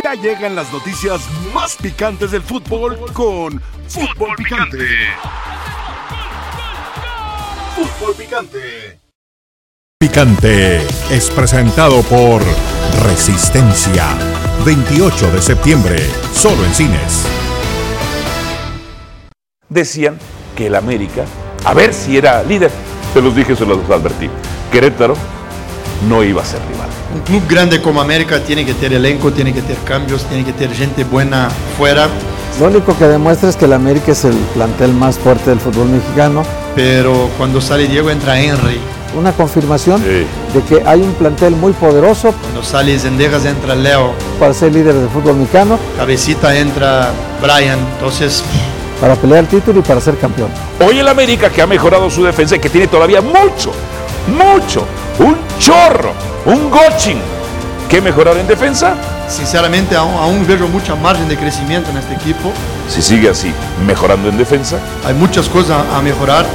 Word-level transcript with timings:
Ya 0.00 0.14
llegan 0.14 0.54
las 0.54 0.72
noticias 0.72 1.20
más 1.52 1.76
picantes 1.76 2.30
del 2.30 2.42
fútbol 2.42 2.98
con 3.12 3.60
Fútbol 3.88 4.36
Picante. 4.36 4.86
Fútbol 7.74 8.14
Picante. 8.14 9.00
Picante 9.98 10.86
es 11.10 11.30
presentado 11.30 12.02
por 12.02 12.42
Resistencia. 13.04 14.06
28 14.64 15.32
de 15.32 15.42
septiembre, 15.42 15.96
solo 16.32 16.64
en 16.64 16.74
cines. 16.74 17.26
Decían 19.68 20.18
que 20.56 20.66
el 20.66 20.74
América, 20.74 21.24
a 21.64 21.74
ver 21.74 21.92
si 21.92 22.16
era 22.16 22.42
líder, 22.42 22.70
se 23.12 23.20
los 23.20 23.34
dije, 23.34 23.56
se 23.56 23.66
los 23.66 23.78
advertí. 23.90 24.30
Querétaro 24.70 25.16
no 26.08 26.22
iba 26.22 26.42
a 26.42 26.44
ser 26.44 26.60
rival. 26.68 26.88
Un 27.14 27.20
club 27.20 27.42
grande 27.48 27.80
como 27.80 28.00
América 28.00 28.40
tiene 28.40 28.64
que 28.64 28.74
tener 28.74 28.98
elenco, 28.98 29.32
tiene 29.32 29.52
que 29.52 29.62
tener 29.62 29.82
cambios, 29.84 30.24
tiene 30.24 30.44
que 30.44 30.52
tener 30.52 30.74
gente 30.74 31.04
buena 31.04 31.48
fuera. 31.76 32.08
Lo 32.60 32.66
único 32.66 32.96
que 32.96 33.06
demuestra 33.06 33.48
es 33.48 33.56
que 33.56 33.64
el 33.64 33.72
América 33.72 34.12
es 34.12 34.24
el 34.24 34.34
plantel 34.54 34.92
más 34.92 35.18
fuerte 35.18 35.50
del 35.50 35.60
fútbol 35.60 35.88
mexicano. 35.88 36.42
Pero 36.74 37.30
cuando 37.38 37.60
sale 37.60 37.86
Diego 37.86 38.10
entra 38.10 38.40
Henry. 38.40 38.78
Una 39.14 39.32
confirmación 39.32 40.02
de 40.02 40.26
que 40.68 40.82
hay 40.86 41.02
un 41.02 41.12
plantel 41.14 41.54
muy 41.54 41.72
poderoso. 41.72 42.32
Cuando 42.40 42.62
sale 42.62 42.98
Zendejas 42.98 43.44
entra 43.44 43.74
Leo. 43.74 44.12
Para 44.38 44.54
ser 44.54 44.72
líder 44.72 44.94
del 44.94 45.08
fútbol 45.08 45.36
mexicano. 45.36 45.78
Cabecita 45.98 46.56
entra 46.56 47.10
Brian. 47.42 47.78
Entonces 47.94 48.42
para 49.02 49.16
pelear 49.16 49.40
el 49.40 49.48
título 49.48 49.80
y 49.80 49.82
para 49.82 50.00
ser 50.00 50.16
campeón. 50.16 50.48
Hoy 50.86 51.00
el 51.00 51.08
América 51.08 51.50
que 51.50 51.60
ha 51.60 51.66
mejorado 51.66 52.08
su 52.08 52.22
defensa 52.22 52.54
y 52.54 52.60
que 52.60 52.70
tiene 52.70 52.86
todavía 52.86 53.20
mucho, 53.20 53.72
mucho, 54.28 54.86
un 55.18 55.36
chorro, 55.58 56.12
un 56.46 56.70
goching 56.70 57.20
que 57.88 58.00
mejorar 58.00 58.36
en 58.36 58.46
defensa. 58.46 58.94
Sinceramente 59.28 59.96
aún, 59.96 60.14
aún 60.14 60.46
veo 60.46 60.68
mucha 60.68 60.94
margen 60.94 61.28
de 61.28 61.36
crecimiento 61.36 61.90
en 61.90 61.98
este 61.98 62.14
equipo. 62.14 62.52
Si 62.88 63.02
sigue 63.02 63.28
así, 63.28 63.52
mejorando 63.86 64.28
en 64.28 64.38
defensa. 64.38 64.78
Hay 65.04 65.14
muchas 65.14 65.48
cosas 65.48 65.84
a 65.92 66.00
mejorar. 66.00 66.46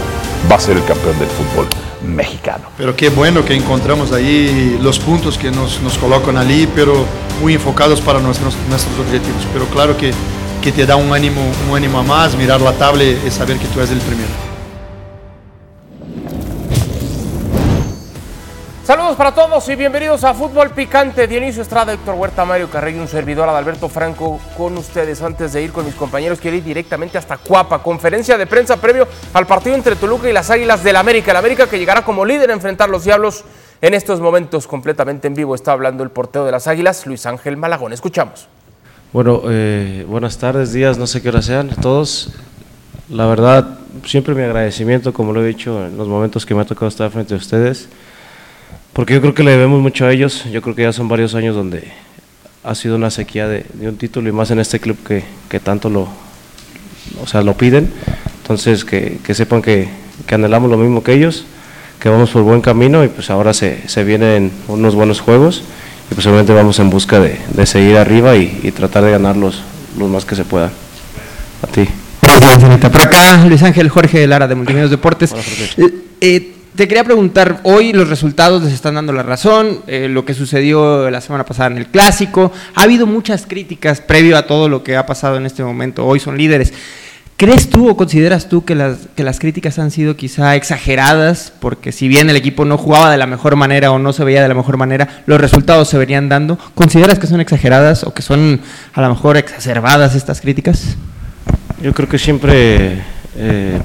Va 0.51 0.55
a 0.55 0.59
ser 0.59 0.77
el 0.77 0.85
campeón 0.85 1.17
del 1.19 1.29
fútbol 1.29 1.67
mexicano. 2.03 2.65
Pero 2.77 2.95
qué 2.95 3.09
bueno 3.09 3.43
que 3.43 3.55
encontramos 3.55 4.11
ahí 4.11 4.77
los 4.81 4.99
puntos 4.99 5.37
que 5.37 5.51
nos, 5.51 5.81
nos 5.81 5.97
colocan 5.97 6.37
allí, 6.37 6.67
pero 6.73 7.05
muy 7.41 7.55
enfocados 7.55 8.01
para 8.01 8.19
nuestros, 8.19 8.55
nuestros 8.69 8.97
objetivos. 8.99 9.41
Pero 9.53 9.65
claro 9.65 9.97
que 9.97 10.11
que 10.61 10.71
te 10.71 10.85
da 10.85 10.95
un 10.95 11.13
ánimo, 11.13 11.41
un 11.69 11.77
ánimo 11.77 11.99
a 11.99 12.03
más, 12.03 12.35
mirar 12.35 12.61
la 12.61 12.73
tabla 12.73 13.03
y 13.03 13.31
saber 13.31 13.57
que 13.57 13.67
tú 13.67 13.79
eres 13.79 13.91
el 13.91 13.99
primero. 13.99 14.29
Saludos 18.87 19.17
para 19.17 19.33
todos 19.35 19.67
y 19.67 19.75
bienvenidos 19.75 20.23
a 20.23 20.33
Fútbol 20.33 20.69
Picante. 20.69 21.27
Dionisio 21.27 21.61
Estrada, 21.61 21.91
Héctor 21.91 22.15
Huerta, 22.15 22.45
Mario 22.45 22.69
Carrillo, 22.69 23.01
un 23.01 23.09
servidor 23.09 23.49
Adalberto 23.49 23.89
Franco 23.89 24.39
con 24.55 24.77
ustedes. 24.77 25.21
Antes 25.21 25.51
de 25.51 25.61
ir 25.61 25.73
con 25.73 25.85
mis 25.85 25.93
compañeros, 25.93 26.39
quiero 26.39 26.55
ir 26.55 26.63
directamente 26.63 27.17
hasta 27.17 27.35
Cuapa. 27.35 27.83
Conferencia 27.83 28.37
de 28.37 28.47
prensa 28.47 28.77
previo 28.77 29.05
al 29.33 29.45
partido 29.45 29.75
entre 29.75 29.97
Toluca 29.97 30.29
y 30.29 30.31
las 30.31 30.49
Águilas 30.51 30.85
del 30.85 30.95
América. 30.95 31.31
El 31.31 31.37
América 31.37 31.67
que 31.67 31.77
llegará 31.77 32.05
como 32.05 32.23
líder 32.23 32.49
a 32.49 32.53
enfrentar 32.53 32.87
los 32.87 33.03
Diablos 33.03 33.43
en 33.81 33.93
estos 33.93 34.21
momentos 34.21 34.67
completamente 34.67 35.27
en 35.27 35.33
vivo. 35.33 35.53
Está 35.53 35.73
hablando 35.73 36.01
el 36.05 36.09
porteo 36.09 36.45
de 36.45 36.53
las 36.53 36.67
Águilas, 36.67 37.05
Luis 37.05 37.25
Ángel 37.25 37.57
Malagón. 37.57 37.91
Escuchamos. 37.91 38.47
Bueno, 39.11 39.41
eh, 39.49 40.05
buenas 40.07 40.37
tardes, 40.37 40.71
días, 40.71 40.97
no 40.97 41.07
sé 41.07 41.21
qué 41.21 41.27
hora 41.27 41.41
sean 41.41 41.71
todos. 41.81 42.31
La 43.09 43.25
verdad, 43.25 43.79
siempre 44.05 44.33
mi 44.33 44.43
agradecimiento, 44.43 45.11
como 45.11 45.33
lo 45.33 45.43
he 45.43 45.47
dicho 45.47 45.85
en 45.85 45.97
los 45.97 46.07
momentos 46.07 46.45
que 46.45 46.55
me 46.55 46.61
ha 46.61 46.65
tocado 46.65 46.87
estar 46.87 47.11
frente 47.11 47.33
a 47.33 47.37
ustedes, 47.37 47.89
porque 48.97 49.13
yo 49.13 49.21
creo 49.21 49.35
que 49.35 49.43
le 49.43 49.51
debemos 49.51 49.79
mucho 49.79 50.07
a 50.07 50.11
ellos. 50.11 50.45
Yo 50.51 50.59
creo 50.63 50.73
que 50.73 50.81
ya 50.81 50.91
son 50.91 51.07
varios 51.07 51.35
años 51.35 51.55
donde 51.55 51.83
ha 52.63 52.73
sido 52.73 52.95
una 52.95 53.11
sequía 53.11 53.47
de, 53.47 53.63
un 53.81 53.95
título 53.95 54.27
y 54.27 54.31
más 54.31 54.49
en 54.49 54.57
este 54.57 54.79
club 54.79 54.97
que, 55.07 55.23
que, 55.49 55.59
tanto 55.59 55.87
lo, 55.87 56.07
o 57.21 57.27
sea, 57.27 57.43
lo 57.43 57.55
piden. 57.55 57.93
Entonces, 58.41 58.83
que, 58.83 59.19
que 59.23 59.35
sepan 59.35 59.61
que, 59.61 59.87
que, 60.25 60.33
anhelamos 60.33 60.71
lo 60.71 60.77
mismo 60.77 61.03
que 61.03 61.13
ellos, 61.13 61.45
que 61.99 62.09
vamos 62.09 62.31
por 62.31 62.41
buen 62.41 62.61
camino 62.61 63.03
y 63.03 63.09
pues 63.09 63.29
ahora 63.29 63.53
se, 63.53 63.87
se 63.87 64.03
vienen 64.03 64.51
unos 64.67 64.95
buenos 64.95 65.19
juegos 65.19 65.61
y 66.11 66.15
posiblemente 66.15 66.53
vamos 66.53 66.79
en 66.79 66.89
busca 66.89 67.19
de, 67.19 67.37
de 67.53 67.65
seguir 67.67 67.97
arriba 67.97 68.35
y, 68.35 68.61
y, 68.63 68.71
tratar 68.71 69.03
de 69.03 69.11
ganar 69.11 69.37
los, 69.37 69.61
los 69.99 70.09
más 70.09 70.25
que 70.25 70.35
se 70.35 70.43
pueda. 70.43 70.71
A 71.61 71.67
ti. 71.67 71.87
Por 72.81 73.01
acá, 73.01 73.45
Luis 73.45 73.61
Ángel 73.61 73.89
Jorge 73.89 74.25
Lara 74.25 74.47
de 74.47 74.55
Multimedios 74.55 74.89
Deportes. 74.89 75.35
Eh, 75.77 75.93
eh, 76.19 76.56
te 76.77 76.87
quería 76.87 77.03
preguntar, 77.03 77.59
hoy 77.63 77.91
los 77.91 78.07
resultados 78.07 78.61
les 78.61 78.71
están 78.71 78.93
dando 78.93 79.11
la 79.11 79.23
razón, 79.23 79.79
eh, 79.87 80.07
lo 80.07 80.25
que 80.25 80.35
sucedió 80.35 81.09
la 81.09 81.21
semana 81.21 81.43
pasada 81.43 81.71
en 81.71 81.77
el 81.79 81.87
Clásico, 81.87 82.51
ha 82.75 82.83
habido 82.83 83.07
muchas 83.07 83.47
críticas 83.47 83.99
previo 83.99 84.37
a 84.37 84.45
todo 84.45 84.69
lo 84.69 84.83
que 84.83 84.95
ha 84.95 85.07
pasado 85.07 85.37
en 85.37 85.47
este 85.47 85.63
momento, 85.63 86.05
hoy 86.05 86.19
son 86.19 86.37
líderes. 86.37 86.71
¿Crees 87.35 87.71
tú 87.71 87.89
o 87.89 87.97
consideras 87.97 88.47
tú 88.47 88.63
que 88.63 88.75
las, 88.75 89.07
que 89.15 89.23
las 89.23 89.39
críticas 89.39 89.79
han 89.79 89.89
sido 89.89 90.15
quizá 90.15 90.55
exageradas? 90.55 91.51
Porque 91.59 91.91
si 91.91 92.07
bien 92.07 92.29
el 92.29 92.35
equipo 92.35 92.63
no 92.63 92.77
jugaba 92.77 93.11
de 93.11 93.17
la 93.17 93.25
mejor 93.25 93.55
manera 93.55 93.91
o 93.91 93.97
no 93.97 94.13
se 94.13 94.23
veía 94.23 94.43
de 94.43 94.47
la 94.47 94.53
mejor 94.53 94.77
manera, 94.77 95.23
los 95.25 95.41
resultados 95.41 95.87
se 95.87 95.97
venían 95.97 96.29
dando. 96.29 96.59
¿Consideras 96.75 97.17
que 97.17 97.27
son 97.27 97.41
exageradas 97.41 98.03
o 98.03 98.13
que 98.13 98.21
son 98.21 98.61
a 98.93 99.01
lo 99.01 99.09
mejor 99.09 99.37
exacerbadas 99.37 100.15
estas 100.15 100.41
críticas? 100.41 100.95
Yo 101.81 101.93
creo 101.93 102.07
que 102.09 102.19
siempre 102.19 103.03
eh, 103.35 103.79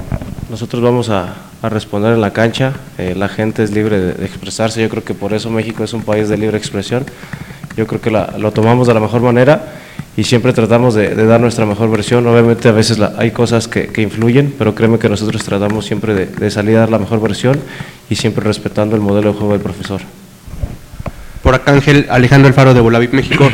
nosotros 0.49 0.81
vamos 0.81 1.09
a, 1.09 1.35
a, 1.63 1.69
responder 1.69 2.13
en 2.13 2.21
la 2.21 2.31
cancha. 2.31 2.73
Eh, 2.97 3.15
la 3.15 3.29
gente 3.29 3.63
es 3.63 3.71
libre 3.71 3.99
de, 3.99 4.13
de, 4.13 4.25
expresarse. 4.25 4.81
Yo 4.81 4.89
creo 4.89 5.03
que 5.03 5.13
por 5.13 5.33
eso 5.33 5.49
México 5.49 5.83
es 5.83 5.93
un 5.93 6.03
país 6.03 6.29
de 6.29 6.37
libre 6.37 6.57
expresión. 6.57 7.05
Yo 7.75 7.87
creo 7.87 8.01
que 8.01 8.11
la, 8.11 8.35
lo 8.37 8.51
tomamos 8.51 8.87
de 8.87 8.93
la 8.93 8.99
mejor 8.99 9.21
manera 9.21 9.73
y 10.15 10.23
siempre 10.23 10.53
tratamos 10.53 10.93
de, 10.93 11.15
de, 11.15 11.25
dar 11.25 11.41
nuestra 11.41 11.65
mejor 11.65 11.89
versión. 11.89 12.27
Obviamente 12.27 12.69
a 12.69 12.71
veces 12.71 12.99
la, 12.99 13.13
hay 13.17 13.31
cosas 13.31 13.67
que, 13.67 13.87
que, 13.87 14.01
influyen, 14.01 14.53
pero 14.57 14.75
créeme 14.75 14.99
que 14.99 15.09
nosotros 15.09 15.43
tratamos 15.43 15.85
siempre 15.85 16.13
de, 16.13 16.25
de, 16.27 16.51
salir 16.51 16.77
a 16.77 16.81
dar 16.81 16.91
la 16.91 16.99
mejor 16.99 17.19
versión 17.19 17.59
y 18.09 18.15
siempre 18.15 18.43
respetando 18.43 18.95
el 18.95 19.01
modelo 19.01 19.33
de 19.33 19.37
juego 19.39 19.53
del 19.53 19.61
profesor. 19.61 20.01
Por 21.41 21.55
acá 21.55 21.71
Ángel 21.71 22.05
Alejandro 22.09 22.47
Alfaro 22.47 22.73
de 22.73 22.81
Bolavip 22.81 23.13
México. 23.13 23.49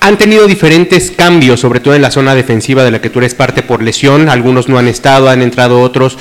Han 0.00 0.18
tenido 0.18 0.48
diferentes 0.48 1.12
cambios, 1.12 1.60
sobre 1.60 1.78
todo 1.78 1.94
en 1.94 2.02
la 2.02 2.10
zona 2.10 2.34
defensiva 2.34 2.82
de 2.82 2.90
la 2.90 3.00
que 3.00 3.08
tú 3.08 3.20
eres 3.20 3.36
parte 3.36 3.62
por 3.62 3.82
lesión. 3.82 4.28
Algunos 4.28 4.68
no 4.68 4.76
han 4.76 4.88
estado, 4.88 5.30
han 5.30 5.42
entrado 5.42 5.80
otros. 5.80 6.18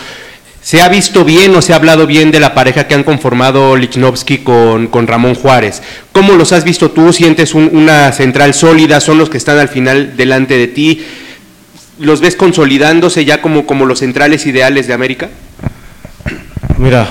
¿Se 0.63 0.79
ha 0.81 0.89
visto 0.89 1.25
bien 1.25 1.55
o 1.55 1.61
se 1.61 1.73
ha 1.73 1.77
hablado 1.77 2.05
bien 2.05 2.29
de 2.29 2.39
la 2.39 2.53
pareja 2.53 2.87
que 2.87 2.93
han 2.93 3.03
conformado 3.03 3.75
Lichnowsky 3.75 4.39
con, 4.39 4.87
con 4.87 5.07
Ramón 5.07 5.33
Juárez? 5.33 5.81
¿Cómo 6.11 6.33
los 6.33 6.51
has 6.51 6.63
visto 6.63 6.91
tú? 6.91 7.11
¿Sientes 7.13 7.55
un, 7.55 7.69
una 7.73 8.11
central 8.11 8.53
sólida? 8.53 8.99
¿Son 8.99 9.17
los 9.17 9.29
que 9.29 9.37
están 9.37 9.57
al 9.57 9.69
final 9.69 10.15
delante 10.15 10.57
de 10.57 10.67
ti? 10.67 11.03
¿Los 11.97 12.21
ves 12.21 12.35
consolidándose 12.35 13.25
ya 13.25 13.41
como, 13.41 13.65
como 13.65 13.85
los 13.85 13.99
centrales 13.99 14.45
ideales 14.45 14.85
de 14.85 14.93
América? 14.93 15.29
Mira, 16.77 17.07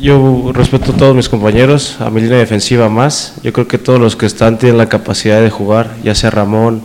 yo 0.00 0.52
respeto 0.54 0.92
a 0.92 0.96
todos 0.96 1.14
mis 1.14 1.28
compañeros, 1.28 1.96
a 2.00 2.08
mi 2.08 2.22
línea 2.22 2.38
defensiva 2.38 2.88
más. 2.88 3.34
Yo 3.42 3.52
creo 3.52 3.68
que 3.68 3.76
todos 3.76 4.00
los 4.00 4.16
que 4.16 4.24
están 4.24 4.58
tienen 4.58 4.78
la 4.78 4.88
capacidad 4.88 5.42
de 5.42 5.50
jugar, 5.50 5.94
ya 6.02 6.14
sea 6.14 6.30
Ramón, 6.30 6.82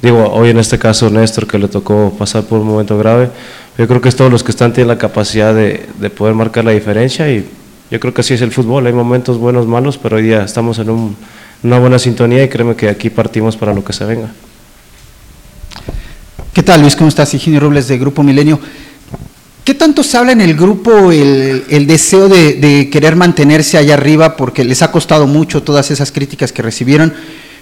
digo, 0.00 0.30
hoy 0.32 0.50
en 0.50 0.58
este 0.58 0.78
caso 0.78 1.10
Néstor 1.10 1.46
que 1.46 1.58
le 1.58 1.68
tocó 1.68 2.14
pasar 2.18 2.44
por 2.44 2.60
un 2.60 2.68
momento 2.68 2.96
grave, 2.96 3.30
yo 3.78 3.86
creo 3.86 4.00
que 4.00 4.10
todos 4.10 4.30
los 4.30 4.42
que 4.42 4.50
están 4.50 4.72
tienen 4.72 4.88
la 4.88 4.98
capacidad 4.98 5.54
de, 5.54 5.86
de, 6.00 6.10
poder 6.10 6.34
marcar 6.34 6.64
la 6.64 6.70
diferencia 6.70 7.30
y 7.30 7.44
yo 7.90 8.00
creo 8.00 8.14
que 8.14 8.22
así 8.22 8.34
es 8.34 8.40
el 8.40 8.50
fútbol, 8.52 8.86
hay 8.86 8.92
momentos 8.92 9.38
buenos, 9.38 9.66
malos, 9.66 9.98
pero 9.98 10.16
hoy 10.16 10.22
día 10.22 10.44
estamos 10.44 10.78
en 10.78 10.90
un, 10.90 11.16
una 11.62 11.78
buena 11.78 11.98
sintonía 11.98 12.42
y 12.42 12.48
créeme 12.48 12.74
que 12.74 12.88
aquí 12.88 13.10
partimos 13.10 13.56
para 13.56 13.74
lo 13.74 13.84
que 13.84 13.92
se 13.92 14.04
venga. 14.04 14.30
¿Qué 16.52 16.62
tal 16.62 16.80
Luis? 16.80 16.96
¿Cómo 16.96 17.08
estás? 17.08 17.34
Higinio 17.34 17.60
Robles 17.60 17.86
de 17.86 17.98
Grupo 17.98 18.22
Milenio. 18.22 18.58
¿Qué 19.62 19.74
tanto 19.74 20.02
se 20.02 20.16
habla 20.16 20.32
en 20.32 20.40
el 20.40 20.54
grupo 20.54 21.12
el, 21.12 21.64
el 21.68 21.86
deseo 21.86 22.28
de, 22.28 22.54
de, 22.54 22.88
querer 22.88 23.16
mantenerse 23.16 23.76
allá 23.76 23.94
arriba 23.94 24.36
porque 24.36 24.64
les 24.64 24.80
ha 24.80 24.92
costado 24.92 25.26
mucho 25.26 25.62
todas 25.64 25.90
esas 25.90 26.12
críticas 26.12 26.52
que 26.52 26.62
recibieron, 26.62 27.12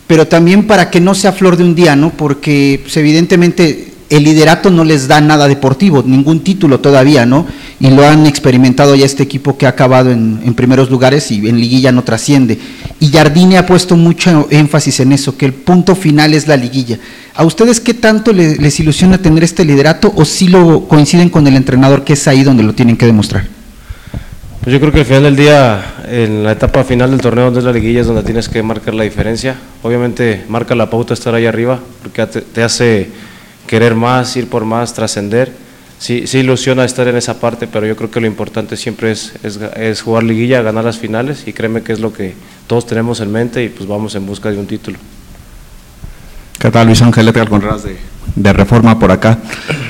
pero 0.06 0.28
también 0.28 0.66
para 0.66 0.90
que 0.90 1.00
no 1.00 1.14
sea 1.14 1.32
flor 1.32 1.56
de 1.56 1.64
un 1.64 1.74
día, 1.74 1.96
¿no? 1.96 2.10
Porque 2.10 2.80
pues, 2.82 2.96
evidentemente 2.98 3.93
el 4.16 4.24
liderato 4.24 4.70
no 4.70 4.84
les 4.84 5.08
da 5.08 5.20
nada 5.20 5.48
deportivo, 5.48 6.02
ningún 6.06 6.40
título 6.40 6.78
todavía, 6.80 7.26
¿no? 7.26 7.46
Y 7.80 7.90
lo 7.90 8.06
han 8.06 8.26
experimentado 8.26 8.94
ya 8.94 9.04
este 9.04 9.24
equipo 9.24 9.58
que 9.58 9.66
ha 9.66 9.70
acabado 9.70 10.12
en, 10.12 10.54
primeros 10.54 10.88
lugares 10.90 11.30
y 11.32 11.48
en 11.48 11.58
liguilla 11.58 11.90
no 11.90 12.04
trasciende. 12.04 12.58
Y 13.00 13.08
Jardine 13.08 13.58
ha 13.58 13.66
puesto 13.66 13.96
mucho 13.96 14.46
énfasis 14.50 15.00
en 15.00 15.12
eso, 15.12 15.36
que 15.36 15.46
el 15.46 15.52
punto 15.52 15.96
final 15.96 16.32
es 16.32 16.46
la 16.46 16.56
liguilla. 16.56 16.98
¿A 17.34 17.44
ustedes 17.44 17.80
qué 17.80 17.92
tanto 17.92 18.32
les, 18.32 18.78
ilusiona 18.78 19.18
tener 19.18 19.42
este 19.42 19.64
liderato 19.64 20.12
o 20.14 20.24
si 20.24 20.46
lo 20.46 20.86
coinciden 20.86 21.28
con 21.28 21.46
el 21.46 21.56
entrenador 21.56 22.04
que 22.04 22.12
es 22.12 22.28
ahí 22.28 22.44
donde 22.44 22.62
lo 22.62 22.72
tienen 22.72 22.96
que 22.96 23.06
demostrar? 23.06 23.46
Pues 24.62 24.72
yo 24.72 24.80
creo 24.80 24.92
que 24.92 25.00
al 25.00 25.06
final 25.06 25.24
del 25.24 25.36
día, 25.36 25.84
en 26.08 26.44
la 26.44 26.52
etapa 26.52 26.84
final 26.84 27.10
del 27.10 27.20
torneo 27.20 27.46
donde 27.46 27.58
es 27.58 27.66
la 27.66 27.72
liguilla 27.72 28.00
es 28.00 28.06
donde 28.06 28.22
tienes 28.22 28.48
que 28.48 28.62
marcar 28.62 28.94
la 28.94 29.02
diferencia. 29.02 29.56
Obviamente 29.82 30.44
marca 30.48 30.74
la 30.74 30.88
pauta 30.88 31.14
estar 31.14 31.34
ahí 31.34 31.46
arriba, 31.46 31.80
porque 32.00 32.24
te 32.26 32.62
hace 32.62 33.10
querer 33.66 33.94
más, 33.94 34.36
ir 34.36 34.48
por 34.48 34.64
más, 34.64 34.94
trascender. 34.94 35.52
Sí, 35.98 36.26
sí 36.26 36.38
ilusiona 36.38 36.84
estar 36.84 37.08
en 37.08 37.16
esa 37.16 37.40
parte, 37.40 37.66
pero 37.66 37.86
yo 37.86 37.96
creo 37.96 38.10
que 38.10 38.20
lo 38.20 38.26
importante 38.26 38.76
siempre 38.76 39.12
es, 39.12 39.32
es, 39.42 39.58
es, 39.76 40.02
jugar 40.02 40.24
liguilla, 40.24 40.60
ganar 40.60 40.84
las 40.84 40.98
finales 40.98 41.44
y 41.46 41.52
créeme 41.52 41.82
que 41.82 41.92
es 41.92 42.00
lo 42.00 42.12
que 42.12 42.34
todos 42.66 42.86
tenemos 42.86 43.20
en 43.20 43.32
mente 43.32 43.64
y 43.64 43.68
pues 43.68 43.88
vamos 43.88 44.14
en 44.14 44.26
busca 44.26 44.50
de 44.50 44.58
un 44.58 44.66
título. 44.66 44.98
¿Qué 46.58 46.70
tal? 46.70 46.86
Luis 46.86 47.00
Ángel 47.02 47.28
Edgar 47.28 47.48
Conradas 47.48 47.84
de, 47.84 47.96
de 48.36 48.52
Reforma 48.52 48.98
por 48.98 49.12
acá. 49.12 49.38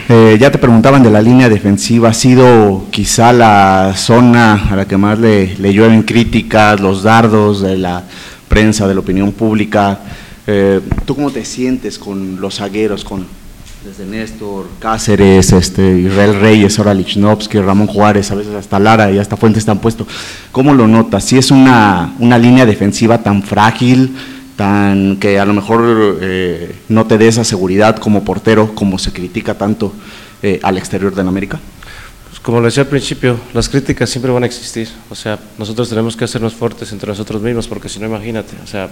Eh, 0.09 0.37
ya 0.39 0.51
te 0.51 0.59
preguntaban 0.59 1.03
de 1.03 1.11
la 1.11 1.23
línea 1.23 1.49
defensiva, 1.49 2.11
¿ha 2.11 2.15
sido 2.15 2.87
quizá 2.91 3.33
la 3.33 3.95
zona 3.97 4.69
a 4.71 4.77
la 4.77 4.87
que 4.87 4.97
más 4.97 5.19
le, 5.19 5.57
le 5.57 5.73
llueven 5.73 6.03
críticas, 6.03 6.81
los 6.81 7.03
dardos 7.03 7.63
de 7.63 7.79
la 7.79 8.05
prensa, 8.49 8.87
de 8.87 8.95
la 8.95 9.01
opinión 9.01 9.33
pública? 9.33 10.01
Eh, 10.47 10.81
¿Tú 11.07 11.15
cómo 11.15 11.31
te 11.31 11.45
sientes 11.45 11.99
con 11.99 12.41
los 12.41 12.57
zagueros, 12.57 13.03
con 13.05 13.27
desde 13.85 14.07
Néstor, 14.07 14.67
Cáceres, 14.79 15.53
este, 15.53 16.01
Israel 16.01 16.41
Reyes, 16.41 16.79
ahora 16.79 16.95
Lichnowsky, 16.95 17.59
Ramón 17.59 17.87
Juárez, 17.87 18.31
a 18.31 18.35
veces 18.35 18.55
hasta 18.55 18.79
Lara 18.79 19.11
y 19.13 19.19
hasta 19.19 19.37
Fuentes 19.37 19.61
están 19.61 19.79
puesto? 19.79 20.07
¿Cómo 20.53 20.73
lo 20.73 20.89
notas? 20.89 21.25
Si 21.25 21.37
es 21.37 21.51
una, 21.51 22.15
una 22.19 22.39
línea 22.39 22.65
defensiva 22.65 23.23
tan 23.23 23.43
frágil, 23.43 24.17
tan 24.57 25.19
que 25.19 25.39
a 25.39 25.45
lo 25.45 25.53
mejor 25.53 26.19
eh, 26.23 26.75
no 26.89 27.07
te 27.07 27.19
dé 27.19 27.29
esa 27.29 27.45
seguridad 27.45 27.97
como 27.97 28.25
portero, 28.25 28.75
como 28.75 28.99
se 28.99 29.13
critica 29.13 29.59
tanto 29.59 29.93
eh, 30.43 30.61
al 30.63 30.79
exterior 30.79 31.15
de 31.15 31.23
la 31.23 31.29
América? 31.29 31.61
Como 32.45 32.61
lo 32.61 32.67
decía 32.67 32.83
al 32.83 32.91
principio, 32.91 33.39
las 33.55 33.71
críticas 33.71 34.11
siempre 34.11 34.31
van 34.31 34.43
a 34.43 34.47
existir. 34.47 34.87
O 35.09 35.15
sea, 35.15 35.39
nosotros 35.59 35.89
tenemos 35.89 36.15
que 36.15 36.25
hacernos 36.25 36.53
fuertes 36.53 36.93
entre 36.93 37.09
nosotros 37.09 37.41
mismos, 37.41 37.67
porque 37.67 37.89
si 37.89 37.99
no, 37.99 38.07
imagínate, 38.07 38.53
o 38.63 38.67
sea, 38.67 38.91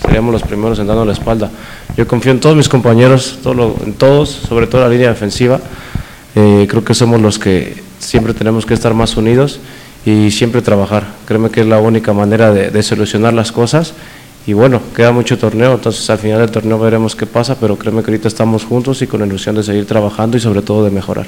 seríamos 0.00 0.32
los 0.32 0.42
primeros 0.42 0.78
en 0.78 0.86
darnos 0.86 1.06
la 1.06 1.12
espalda. 1.12 1.50
Yo 1.94 2.08
confío 2.08 2.32
en 2.32 2.40
todos 2.40 2.56
mis 2.56 2.70
compañeros, 2.70 3.38
todo 3.42 3.52
lo- 3.52 3.76
en 3.84 3.92
todos, 3.92 4.30
sobre 4.30 4.66
todo 4.66 4.80
la 4.80 4.88
línea 4.88 5.10
defensiva. 5.10 5.60
Eh, 6.34 6.66
creo 6.70 6.82
que 6.82 6.94
somos 6.94 7.20
los 7.20 7.38
que 7.38 7.82
siempre 7.98 8.32
tenemos 8.32 8.64
que 8.64 8.72
estar 8.72 8.94
más 8.94 9.14
unidos 9.18 9.60
y 10.06 10.30
siempre 10.30 10.62
trabajar. 10.62 11.04
Créeme 11.26 11.50
que 11.50 11.60
es 11.60 11.66
la 11.66 11.78
única 11.80 12.14
manera 12.14 12.50
de 12.50 12.82
solucionar 12.82 13.34
las 13.34 13.52
cosas. 13.52 13.92
Y 14.46 14.54
bueno, 14.54 14.80
queda 14.94 15.12
mucho 15.12 15.36
torneo, 15.36 15.74
entonces 15.74 16.08
al 16.08 16.18
final 16.18 16.38
del 16.38 16.50
torneo 16.50 16.78
veremos 16.78 17.14
qué 17.14 17.26
pasa, 17.26 17.56
pero 17.60 17.76
créeme 17.76 18.02
que 18.02 18.10
ahorita 18.12 18.28
estamos 18.28 18.64
juntos 18.64 19.02
y 19.02 19.06
con 19.06 19.20
la 19.20 19.26
ilusión 19.26 19.54
de 19.56 19.62
seguir 19.62 19.86
trabajando 19.86 20.36
y 20.38 20.40
sobre 20.40 20.62
todo 20.62 20.82
de 20.84 20.90
mejorar. 20.90 21.26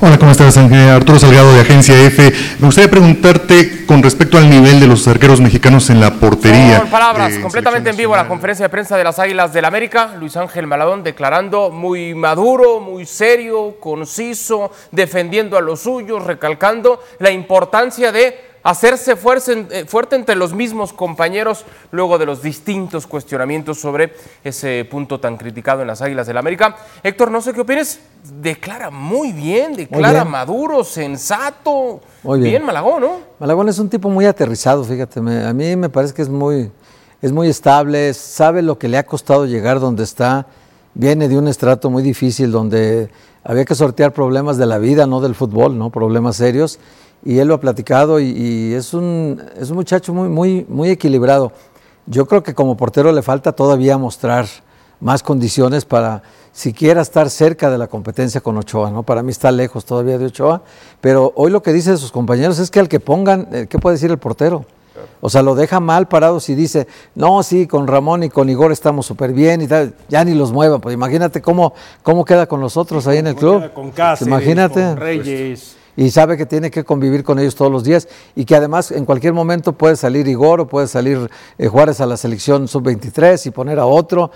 Hola, 0.00 0.16
¿cómo 0.16 0.30
estás? 0.30 0.56
Ángel? 0.56 0.90
Arturo 0.90 1.18
Salgado 1.18 1.52
de 1.54 1.62
Agencia 1.62 2.00
F. 2.04 2.32
Me 2.60 2.66
gustaría 2.66 2.88
preguntarte 2.88 3.84
con 3.84 4.00
respecto 4.00 4.38
al 4.38 4.48
nivel 4.48 4.78
de 4.78 4.86
los 4.86 5.08
arqueros 5.08 5.40
mexicanos 5.40 5.90
en 5.90 6.00
la 6.00 6.14
portería. 6.14 6.78
Con 6.78 6.88
palabras, 6.88 7.32
eh, 7.32 7.40
completamente 7.40 7.90
en 7.90 7.96
vivo 7.96 8.14
la 8.14 8.28
conferencia 8.28 8.66
de 8.66 8.68
prensa 8.68 8.96
de 8.96 9.02
las 9.02 9.18
Águilas 9.18 9.52
del 9.52 9.64
América. 9.64 10.14
Luis 10.16 10.36
Ángel 10.36 10.68
Maladón 10.68 11.02
declarando 11.02 11.70
muy 11.70 12.14
maduro, 12.14 12.78
muy 12.78 13.06
serio, 13.06 13.80
conciso, 13.80 14.70
defendiendo 14.92 15.58
a 15.58 15.60
los 15.60 15.80
suyos, 15.80 16.22
recalcando 16.22 17.02
la 17.18 17.32
importancia 17.32 18.12
de 18.12 18.38
hacerse 18.70 19.12
eh, 19.12 19.84
fuerte 19.86 20.16
entre 20.16 20.34
los 20.36 20.52
mismos 20.52 20.92
compañeros 20.92 21.64
luego 21.90 22.18
de 22.18 22.26
los 22.26 22.42
distintos 22.42 23.06
cuestionamientos 23.06 23.80
sobre 23.80 24.12
ese 24.44 24.86
punto 24.90 25.18
tan 25.20 25.36
criticado 25.36 25.80
en 25.82 25.86
las 25.88 26.02
Águilas 26.02 26.26
del 26.26 26.36
América. 26.36 26.76
Héctor, 27.02 27.30
no 27.30 27.40
sé 27.40 27.52
qué 27.54 27.62
opines, 27.62 28.00
declara 28.42 28.90
muy 28.90 29.32
bien, 29.32 29.74
declara 29.74 30.20
bien. 30.22 30.30
maduro, 30.30 30.84
sensato. 30.84 32.00
Muy 32.22 32.40
bien. 32.40 32.64
Malagón, 32.64 33.00
¿no? 33.00 33.12
Malagón 33.38 33.68
es 33.68 33.78
un 33.78 33.88
tipo 33.88 34.08
muy 34.10 34.26
aterrizado, 34.26 34.84
fíjate. 34.84 35.20
me- 35.20 35.44
a 35.44 35.52
mí 35.52 35.76
me 35.76 35.88
parece 35.88 36.12
que 36.14 36.22
es 36.22 36.28
muy, 36.28 36.70
es 37.22 37.32
muy 37.32 37.48
estable, 37.48 38.12
sabe 38.14 38.62
lo 38.62 38.78
que 38.78 38.88
le 38.88 38.98
ha 38.98 39.06
costado 39.06 39.46
llegar 39.46 39.80
donde 39.80 40.04
está. 40.04 40.46
Viene 40.94 41.28
de 41.28 41.38
un 41.38 41.48
estrato 41.48 41.90
muy 41.90 42.02
difícil 42.02 42.50
donde 42.50 43.08
había 43.44 43.64
que 43.64 43.74
sortear 43.74 44.12
problemas 44.12 44.58
de 44.58 44.66
la 44.66 44.78
vida, 44.78 45.06
no 45.06 45.20
del 45.20 45.34
fútbol, 45.34 45.78
¿no? 45.78 45.90
problemas 45.90 46.36
serios. 46.36 46.78
Y 47.24 47.38
él 47.38 47.48
lo 47.48 47.54
ha 47.54 47.60
platicado 47.60 48.20
y, 48.20 48.26
y 48.26 48.74
es, 48.74 48.94
un, 48.94 49.42
es 49.58 49.70
un 49.70 49.76
muchacho 49.76 50.14
muy, 50.14 50.28
muy, 50.28 50.66
muy 50.68 50.90
equilibrado. 50.90 51.52
Yo 52.06 52.26
creo 52.26 52.42
que 52.42 52.54
como 52.54 52.76
portero 52.76 53.12
le 53.12 53.22
falta 53.22 53.52
todavía 53.52 53.98
mostrar 53.98 54.46
más 55.00 55.22
condiciones 55.22 55.84
para 55.84 56.22
siquiera 56.52 57.02
estar 57.02 57.30
cerca 57.30 57.70
de 57.70 57.78
la 57.78 57.86
competencia 57.86 58.40
con 58.40 58.56
Ochoa, 58.56 58.90
¿no? 58.90 59.02
Para 59.02 59.22
mí 59.22 59.30
está 59.30 59.52
lejos 59.52 59.84
todavía 59.84 60.18
de 60.18 60.26
Ochoa, 60.26 60.62
pero 61.00 61.32
hoy 61.36 61.50
lo 61.50 61.62
que 61.62 61.72
dice 61.72 61.92
de 61.92 61.96
sus 61.96 62.10
compañeros 62.10 62.58
es 62.58 62.70
que 62.70 62.80
al 62.80 62.88
que 62.88 62.98
pongan, 62.98 63.48
eh, 63.52 63.66
¿qué 63.68 63.78
puede 63.78 63.94
decir 63.94 64.10
el 64.10 64.18
portero? 64.18 64.64
O 65.20 65.30
sea, 65.30 65.42
lo 65.42 65.54
deja 65.54 65.78
mal 65.78 66.08
parado 66.08 66.40
si 66.40 66.56
dice, 66.56 66.88
no, 67.14 67.42
sí, 67.44 67.68
con 67.68 67.86
Ramón 67.86 68.24
y 68.24 68.28
con 68.28 68.48
Igor 68.48 68.72
estamos 68.72 69.06
súper 69.06 69.32
bien 69.32 69.60
y 69.60 69.68
tal, 69.68 69.94
ya 70.08 70.24
ni 70.24 70.34
los 70.34 70.50
muevan. 70.50 70.80
Pues 70.80 70.94
imagínate 70.94 71.40
cómo, 71.40 71.74
cómo 72.02 72.24
queda 72.24 72.46
con 72.46 72.60
los 72.60 72.76
otros 72.76 73.06
ahí 73.06 73.18
en 73.18 73.28
el 73.28 73.36
club. 73.36 73.72
con 73.72 73.90
Cáceres, 73.92 74.26
imagínate. 74.26 74.82
con 74.82 74.96
Reyes. 74.96 75.76
Y 75.98 76.12
sabe 76.12 76.36
que 76.36 76.46
tiene 76.46 76.70
que 76.70 76.84
convivir 76.84 77.24
con 77.24 77.40
ellos 77.40 77.56
todos 77.56 77.72
los 77.72 77.82
días 77.82 78.06
y 78.36 78.44
que 78.44 78.54
además 78.54 78.92
en 78.92 79.04
cualquier 79.04 79.32
momento 79.32 79.72
puede 79.72 79.96
salir 79.96 80.28
Igor 80.28 80.60
o 80.60 80.68
puede 80.68 80.86
salir 80.86 81.28
eh, 81.58 81.66
Juárez 81.66 82.00
a 82.00 82.06
la 82.06 82.16
selección 82.16 82.68
sub-23 82.68 83.46
y 83.46 83.50
poner 83.50 83.80
a 83.80 83.86
otro. 83.86 84.30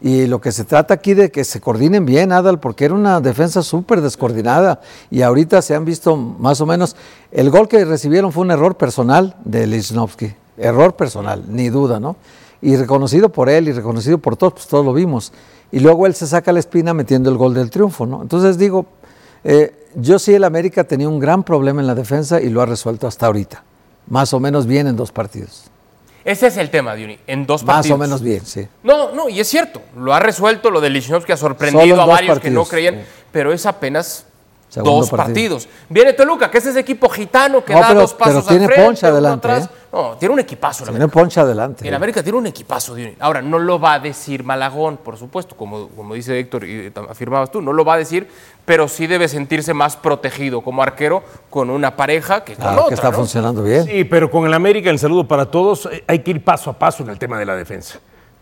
Y 0.00 0.26
lo 0.26 0.40
que 0.40 0.52
se 0.52 0.62
trata 0.62 0.94
aquí 0.94 1.14
de 1.14 1.32
que 1.32 1.42
se 1.42 1.60
coordinen 1.60 2.06
bien, 2.06 2.30
Adal, 2.30 2.60
porque 2.60 2.84
era 2.84 2.94
una 2.94 3.20
defensa 3.20 3.64
súper 3.64 4.00
descoordinada 4.00 4.80
y 5.10 5.22
ahorita 5.22 5.60
se 5.60 5.74
han 5.74 5.84
visto 5.84 6.16
más 6.16 6.60
o 6.60 6.66
menos. 6.66 6.94
El 7.32 7.50
gol 7.50 7.66
que 7.66 7.84
recibieron 7.84 8.30
fue 8.30 8.44
un 8.44 8.52
error 8.52 8.76
personal 8.76 9.34
de 9.44 9.66
Lichnowsky, 9.66 10.32
error 10.56 10.94
personal, 10.94 11.42
ni 11.48 11.68
duda, 11.68 11.98
¿no? 11.98 12.14
Y 12.62 12.76
reconocido 12.76 13.30
por 13.30 13.48
él 13.48 13.66
y 13.66 13.72
reconocido 13.72 14.18
por 14.18 14.36
todos, 14.36 14.52
pues 14.52 14.68
todos 14.68 14.84
lo 14.84 14.92
vimos. 14.92 15.32
Y 15.72 15.80
luego 15.80 16.06
él 16.06 16.14
se 16.14 16.28
saca 16.28 16.52
la 16.52 16.60
espina 16.60 16.94
metiendo 16.94 17.28
el 17.28 17.36
gol 17.36 17.54
del 17.54 17.70
triunfo, 17.70 18.06
¿no? 18.06 18.22
Entonces 18.22 18.56
digo, 18.56 18.86
eh, 19.42 19.77
yo 19.94 20.18
sí 20.18 20.34
el 20.34 20.44
América 20.44 20.84
tenía 20.84 21.08
un 21.08 21.18
gran 21.18 21.42
problema 21.42 21.80
en 21.80 21.86
la 21.86 21.94
defensa 21.94 22.40
y 22.40 22.48
lo 22.50 22.60
ha 22.62 22.66
resuelto 22.66 23.06
hasta 23.06 23.26
ahorita. 23.26 23.62
Más 24.08 24.32
o 24.32 24.40
menos 24.40 24.66
bien 24.66 24.86
en 24.86 24.96
dos 24.96 25.12
partidos. 25.12 25.64
Ese 26.24 26.48
es 26.48 26.56
el 26.58 26.70
tema, 26.70 26.94
Diony, 26.94 27.18
en 27.26 27.46
dos 27.46 27.62
Más 27.64 27.76
partidos. 27.76 27.96
o 27.96 27.98
menos 27.98 28.22
bien, 28.22 28.44
sí. 28.44 28.66
No, 28.82 29.12
no, 29.12 29.28
y 29.28 29.40
es 29.40 29.48
cierto, 29.48 29.80
lo 29.96 30.12
ha 30.12 30.20
resuelto, 30.20 30.70
lo 30.70 30.80
de 30.80 30.90
Lichnowsky 30.90 31.32
ha 31.32 31.36
sorprendido 31.36 32.00
a 32.02 32.06
varios 32.06 32.38
que 32.40 32.50
no 32.50 32.64
creían, 32.64 32.96
sí. 32.96 33.00
pero 33.32 33.52
es 33.52 33.64
apenas 33.64 34.26
Segundo 34.68 34.96
dos 35.00 35.08
partido. 35.10 35.26
partidos. 35.56 35.68
Viene 35.88 36.12
Toluca, 36.12 36.50
que 36.50 36.58
es 36.58 36.66
ese 36.66 36.80
equipo 36.80 37.08
gitano 37.08 37.64
que 37.64 37.72
No, 37.72 37.80
da 37.80 37.88
pero- 37.88 38.00
dos 38.00 38.12
pasos 38.12 38.44
pero 38.44 38.48
tiene 38.48 38.64
al 38.66 38.70
frente, 38.72 38.84
poncha 38.86 39.08
adelante, 39.08 39.48
atrás. 39.48 39.64
¿eh? 39.66 39.74
No, 39.90 40.16
tiene 40.18 40.34
un 40.34 40.40
equipazo. 40.40 40.84
Tiene 40.84 41.08
poncha 41.08 41.40
adelante. 41.40 41.88
En 41.88 41.94
América 41.94 42.22
tiene 42.22 42.36
un 42.36 42.46
equipazo. 42.46 42.94
Diony. 42.94 43.14
Ahora, 43.20 43.40
no 43.40 43.58
lo 43.58 43.80
va 43.80 43.94
a 43.94 43.98
decir 43.98 44.44
Malagón, 44.44 44.98
por 44.98 45.16
supuesto, 45.16 45.56
como, 45.56 45.88
como 45.88 46.12
dice 46.14 46.38
Héctor 46.38 46.64
y 46.64 46.92
afirmabas 47.08 47.50
tú, 47.50 47.62
no 47.62 47.72
lo 47.72 47.82
va 47.86 47.94
a 47.94 47.98
decir, 47.98 48.28
pero 48.68 48.86
sí 48.86 49.06
debe 49.06 49.28
sentirse 49.28 49.72
más 49.72 49.96
protegido 49.96 50.60
como 50.60 50.82
arquero 50.82 51.22
con 51.48 51.70
una 51.70 51.96
pareja 51.96 52.44
que 52.44 52.52
con 52.54 52.62
Claro 52.64 52.76
otra. 52.82 52.88
que 52.90 52.94
está 52.96 53.10
¿no? 53.10 53.16
funcionando 53.16 53.62
bien. 53.64 53.84
Sí, 53.86 54.04
pero 54.04 54.30
con 54.30 54.44
el 54.44 54.52
América, 54.52 54.90
el 54.90 54.98
saludo 54.98 55.26
para 55.26 55.46
todos, 55.46 55.88
eh, 55.90 56.04
hay 56.06 56.18
que 56.18 56.32
ir 56.32 56.44
paso 56.44 56.68
a 56.68 56.74
paso 56.74 57.02
en 57.02 57.08
el 57.08 57.18
tema 57.18 57.38
de 57.38 57.46
la 57.46 57.56
defensa. 57.56 57.98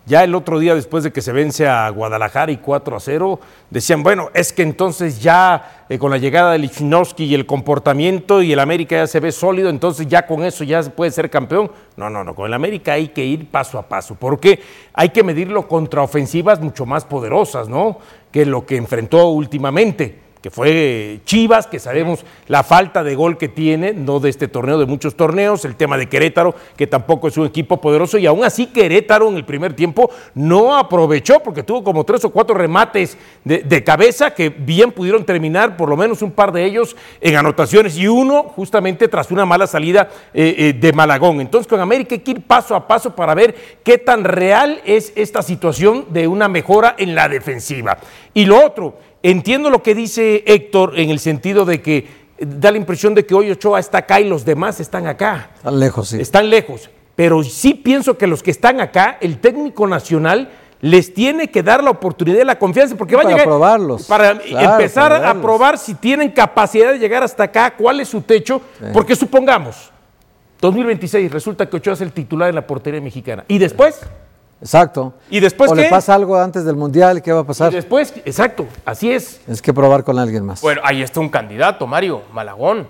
Ya 0.09 0.23
el 0.23 0.37
otro 0.37 0.61
día, 0.61 0.77
después 0.77 1.03
de 1.03 1.13
que 1.13 1.21
se 1.21 1.33
vence 1.33 1.67
a 1.67 1.91
Guadalajara 1.91 2.53
y 2.53 2.59
4 2.59 2.97
a 2.97 3.01
0, 3.01 3.41
decían, 3.71 4.05
bueno, 4.05 4.31
es 4.35 4.53
que 4.53 4.63
entonces 4.63 5.21
ya 5.21 5.85
eh, 5.89 5.99
con 5.99 6.13
la 6.13 6.19
llegada 6.19 6.53
de 6.53 6.61
Lichnowsky 6.61 7.25
y 7.25 7.35
el 7.35 7.45
comportamiento 7.45 8.41
y 8.41 8.53
el 8.53 8.61
América 8.61 8.95
ya 8.95 9.09
se 9.09 9.19
ve 9.19 9.33
sólido, 9.33 9.69
entonces 9.69 10.07
ya 10.07 10.25
con 10.25 10.45
eso 10.45 10.63
ya 10.63 10.81
se 10.81 10.91
puede 10.91 11.11
ser 11.11 11.29
campeón. 11.29 11.73
No, 11.97 12.09
no, 12.09 12.23
no, 12.23 12.37
con 12.37 12.47
el 12.47 12.55
América 12.55 12.93
hay 12.93 13.09
que 13.09 13.25
ir 13.25 13.51
paso 13.51 13.81
a 13.81 13.89
paso, 13.89 14.15
porque 14.15 14.61
hay 14.93 15.09
que 15.09 15.25
medirlo 15.25 15.67
contra 15.67 16.03
ofensivas 16.03 16.61
mucho 16.61 16.87
más 16.87 17.05
poderosas, 17.05 17.69
¿no? 17.69 17.99
Que 18.31 18.47
lo 18.47 18.65
que 18.65 18.77
enfrentó 18.77 19.27
últimamente 19.31 20.26
que 20.47 20.51
fue 20.53 21.19
Chivas, 21.25 21.67
que 21.67 21.81
sabemos 21.81 22.25
la 22.47 22.63
falta 22.63 23.03
de 23.03 23.17
gol 23.17 23.37
que 23.37 23.49
tiene, 23.49 23.93
no 23.93 24.21
de 24.21 24.31
este 24.31 24.47
torneo, 24.47 24.79
de 24.79 24.87
muchos 24.87 25.17
torneos, 25.17 25.65
el 25.65 25.75
tema 25.75 25.99
de 25.99 26.09
Querétaro, 26.09 26.55
que 26.77 26.87
tampoco 26.87 27.27
es 27.27 27.37
un 27.37 27.47
equipo 27.47 27.81
poderoso, 27.81 28.17
y 28.17 28.27
aún 28.27 28.45
así 28.45 28.67
Querétaro 28.67 29.29
en 29.29 29.35
el 29.35 29.45
primer 29.45 29.75
tiempo 29.75 30.09
no 30.37 30.77
aprovechó, 30.77 31.41
porque 31.41 31.65
tuvo 31.65 31.83
como 31.83 32.05
tres 32.05 32.25
o 32.25 32.31
cuatro 32.31 32.55
remates 32.55 33.19
de, 33.43 33.83
cabeza 33.83 34.35
que 34.35 34.51
bien 34.51 34.93
pudieron 34.93 35.25
terminar, 35.25 35.77
por 35.77 35.89
lo 35.89 35.97
menos 35.97 36.23
un 36.23 36.31
par 36.31 36.53
de 36.53 36.65
ellos 36.65 36.95
en 37.21 37.35
anotaciones, 37.35 37.97
y 37.97 38.07
uno 38.07 38.45
justamente 38.45 39.09
tras 39.09 39.33
una 39.33 39.45
mala 39.45 39.67
salida 39.67 40.11
eh, 40.33 40.55
eh, 40.57 40.73
de 40.75 40.93
Malagón. 40.93 41.41
Entonces 41.41 41.67
con 41.67 41.81
América 41.81 42.15
hay 42.15 42.21
que 42.21 42.31
ir 42.31 42.43
paso 42.43 42.77
a 42.77 42.87
paso 42.87 43.17
para 43.17 43.35
ver 43.35 43.57
qué 43.83 43.99
tan 43.99 44.23
real 44.23 44.81
es 44.85 45.13
esta 45.17 45.43
situación 45.43 46.07
de 46.11 46.29
una 46.29 46.47
mejora 46.47 46.95
en 46.99 47.17
la 47.17 47.29
defensiva. 47.29 47.99
Y 48.33 48.45
lo 48.45 48.65
otro, 48.65 48.99
Entiendo 49.31 49.71
lo 49.71 49.83
que 49.83 49.93
dice 49.97 50.45
Héctor 50.47 50.97
en 51.01 51.11
el 51.11 51.19
sentido 51.19 51.65
de 51.65 51.83
que 51.83 52.07
da 52.39 52.71
la 52.71 52.77
impresión 52.77 53.13
de 53.13 53.27
que 53.27 53.35
hoy 53.35 53.51
Ochoa 53.51 53.81
está 53.81 53.99
acá 53.99 54.21
y 54.21 54.29
los 54.29 54.45
demás 54.45 54.79
están 54.79 55.09
acá. 55.09 55.51
Están 55.57 55.81
lejos, 55.81 56.09
sí. 56.11 56.21
Están 56.21 56.49
lejos. 56.49 56.89
Pero 57.17 57.43
sí 57.43 57.75
pienso 57.75 58.17
que 58.17 58.29
los 58.29 58.41
que 58.41 58.53
están 58.53 58.81
acá, 58.81 59.19
el 59.21 59.39
técnico 59.39 59.89
nacional 59.89 60.49
les 60.81 61.13
tiene 61.13 61.49
que 61.49 61.65
dar 61.65 61.83
la 61.83 61.91
oportunidad 61.91 62.41
y 62.41 62.45
la 62.45 62.57
confianza 62.57 62.95
porque 62.95 63.17
va 63.17 63.23
a 63.23 63.25
Para 63.25 63.35
llegar 63.35 63.47
probarlos. 63.49 64.05
para 64.07 64.39
Claro, 64.39 64.73
empezar 64.75 65.11
para 65.11 65.31
a 65.31 65.35
probar 65.43 65.77
si 65.77 65.95
tienen 65.97 66.31
capacidad 66.31 66.93
de 66.93 66.99
llegar 67.01 67.25
hasta 67.25 67.43
acá, 67.43 67.75
cuál 67.77 67.99
es 67.99 68.07
su 68.07 68.21
techo, 68.21 68.61
Sí. 68.79 68.85
porque 68.93 69.17
supongamos 69.17 69.91
2026 70.61 71.33
resulta 71.33 71.69
que 71.69 71.79
Ochoa 71.79 71.95
es 71.95 72.01
el 72.01 72.13
titular 72.13 72.49
en 72.49 72.55
la 72.55 72.65
portería 72.65 73.01
mexicana 73.01 73.45
y 73.49 73.59
después 73.59 73.99
Exacto. 74.61 75.13
¿Y 75.31 75.41
después 75.41 75.71
o 75.71 75.75
le 75.75 75.85
qué? 75.85 75.89
pasa 75.91 76.15
algo 76.15 76.37
antes 76.37 76.65
del 76.65 76.77
Mundial, 76.77 77.23
¿qué 77.23 77.33
va 77.33 77.41
a 77.41 77.45
pasar? 77.45 77.73
y 77.73 77.77
después, 77.77 78.15
exacto, 78.25 78.67
así 78.85 79.13
es. 79.13 79.41
Es 79.47 79.61
que 79.61 79.73
probar 79.75 80.03
con 80.03 80.19
alguien 80.19 80.45
más. 80.45 80.63
Bueno, 80.63 80.81
ahí 80.85 81.03
está 81.03 81.21
un 81.21 81.29
candidato, 81.29 81.87
Mario, 81.87 82.23
Malagón. 82.33 82.87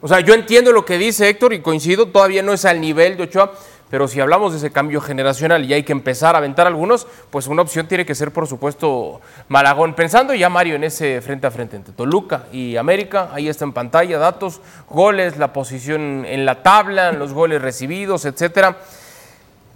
O 0.00 0.08
sea, 0.08 0.20
yo 0.20 0.34
entiendo 0.34 0.72
lo 0.72 0.84
que 0.84 0.98
dice 0.98 1.28
Héctor 1.28 1.52
y 1.54 1.60
coincido, 1.60 2.06
todavía 2.06 2.42
no 2.42 2.52
es 2.52 2.64
al 2.64 2.80
nivel 2.80 3.16
de 3.16 3.24
Ochoa, 3.24 3.52
Pero 3.88 4.08
si 4.08 4.20
hablamos 4.20 4.52
de 4.52 4.58
ese 4.58 4.72
cambio 4.72 5.00
generacional 5.00 5.64
y 5.64 5.72
hay 5.72 5.84
que 5.84 5.92
empezar 5.92 6.34
a 6.34 6.38
aventar 6.38 6.66
algunos, 6.66 7.06
pues 7.30 7.46
una 7.46 7.62
opción 7.62 7.86
tiene 7.86 8.04
que 8.04 8.16
ser, 8.16 8.32
por 8.32 8.48
supuesto, 8.48 9.20
Malagón. 9.48 9.94
Pensando 9.94 10.34
ya, 10.34 10.48
Mario, 10.48 10.74
en 10.74 10.84
ese 10.84 11.20
frente 11.20 11.46
a 11.46 11.52
frente 11.52 11.76
entre 11.76 11.94
Toluca 11.94 12.46
y 12.52 12.76
América, 12.76 13.30
ahí 13.32 13.48
está 13.48 13.64
en 13.64 13.72
pantalla, 13.72 14.18
datos, 14.18 14.60
goles, 14.90 15.36
la 15.36 15.52
posición 15.52 16.24
en 16.26 16.44
la 16.44 16.62
tabla, 16.64 17.12
los 17.12 17.32
goles 17.32 17.62
recibidos, 17.62 18.24
etcétera. 18.24 18.76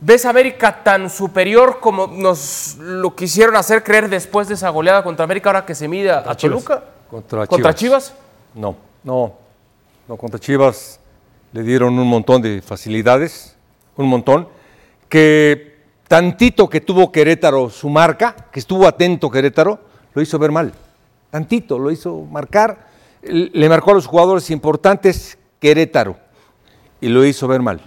¿Ves 0.03 0.25
a 0.25 0.31
América 0.31 0.83
tan 0.83 1.11
superior 1.11 1.79
como 1.79 2.07
nos 2.07 2.77
lo 2.79 3.15
quisieron 3.15 3.55
hacer 3.55 3.85
creer 3.85 4.09
después 4.09 4.49
de 4.49 4.55
esa 4.55 4.71
goleada 4.71 5.03
contra 5.03 5.25
América 5.25 5.51
ahora 5.51 5.67
que 5.67 5.75
se 5.75 5.89
mide 5.89 6.11
a 6.11 6.35
Toluca? 6.35 6.85
Contra, 7.11 7.47
¿Contra 7.47 7.75
Chivas? 7.75 8.15
No, 8.55 8.77
no, 9.05 9.35
no, 10.09 10.17
contra 10.17 10.41
Chivas 10.41 11.01
le 11.53 11.63
dieron 11.63 11.99
un 11.99 12.09
montón 12.09 12.41
de 12.41 12.63
facilidades, 12.63 13.57
un 13.97 14.09
montón, 14.09 14.49
que 15.11 15.77
tantito 16.09 16.71
que 16.71 16.81
tuvo 16.81 17.13
Querétaro 17.13 17.69
su 17.69 17.91
marca, 17.91 18.35
que 18.51 18.61
estuvo 18.61 18.87
atento 18.87 19.31
Querétaro, 19.31 19.81
lo 20.15 20.23
hizo 20.23 20.39
ver 20.39 20.51
mal. 20.51 20.73
Tantito, 21.31 21.79
lo 21.79 21.91
hizo 21.91 22.23
marcar, 22.23 22.87
le 23.23 23.69
marcó 23.69 23.91
a 23.91 23.95
los 23.95 24.07
jugadores 24.07 24.51
importantes 24.51 25.37
Querétaro 25.59 26.17
y 27.03 27.09
lo 27.09 27.23
hizo 27.27 27.47
ver 27.47 27.61
mal. 27.61 27.83